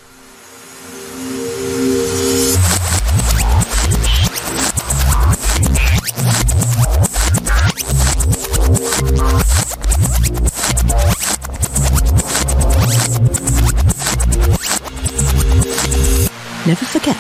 [16.65, 17.17] Never forget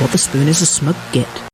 [0.00, 1.47] what the spoon is a smug git.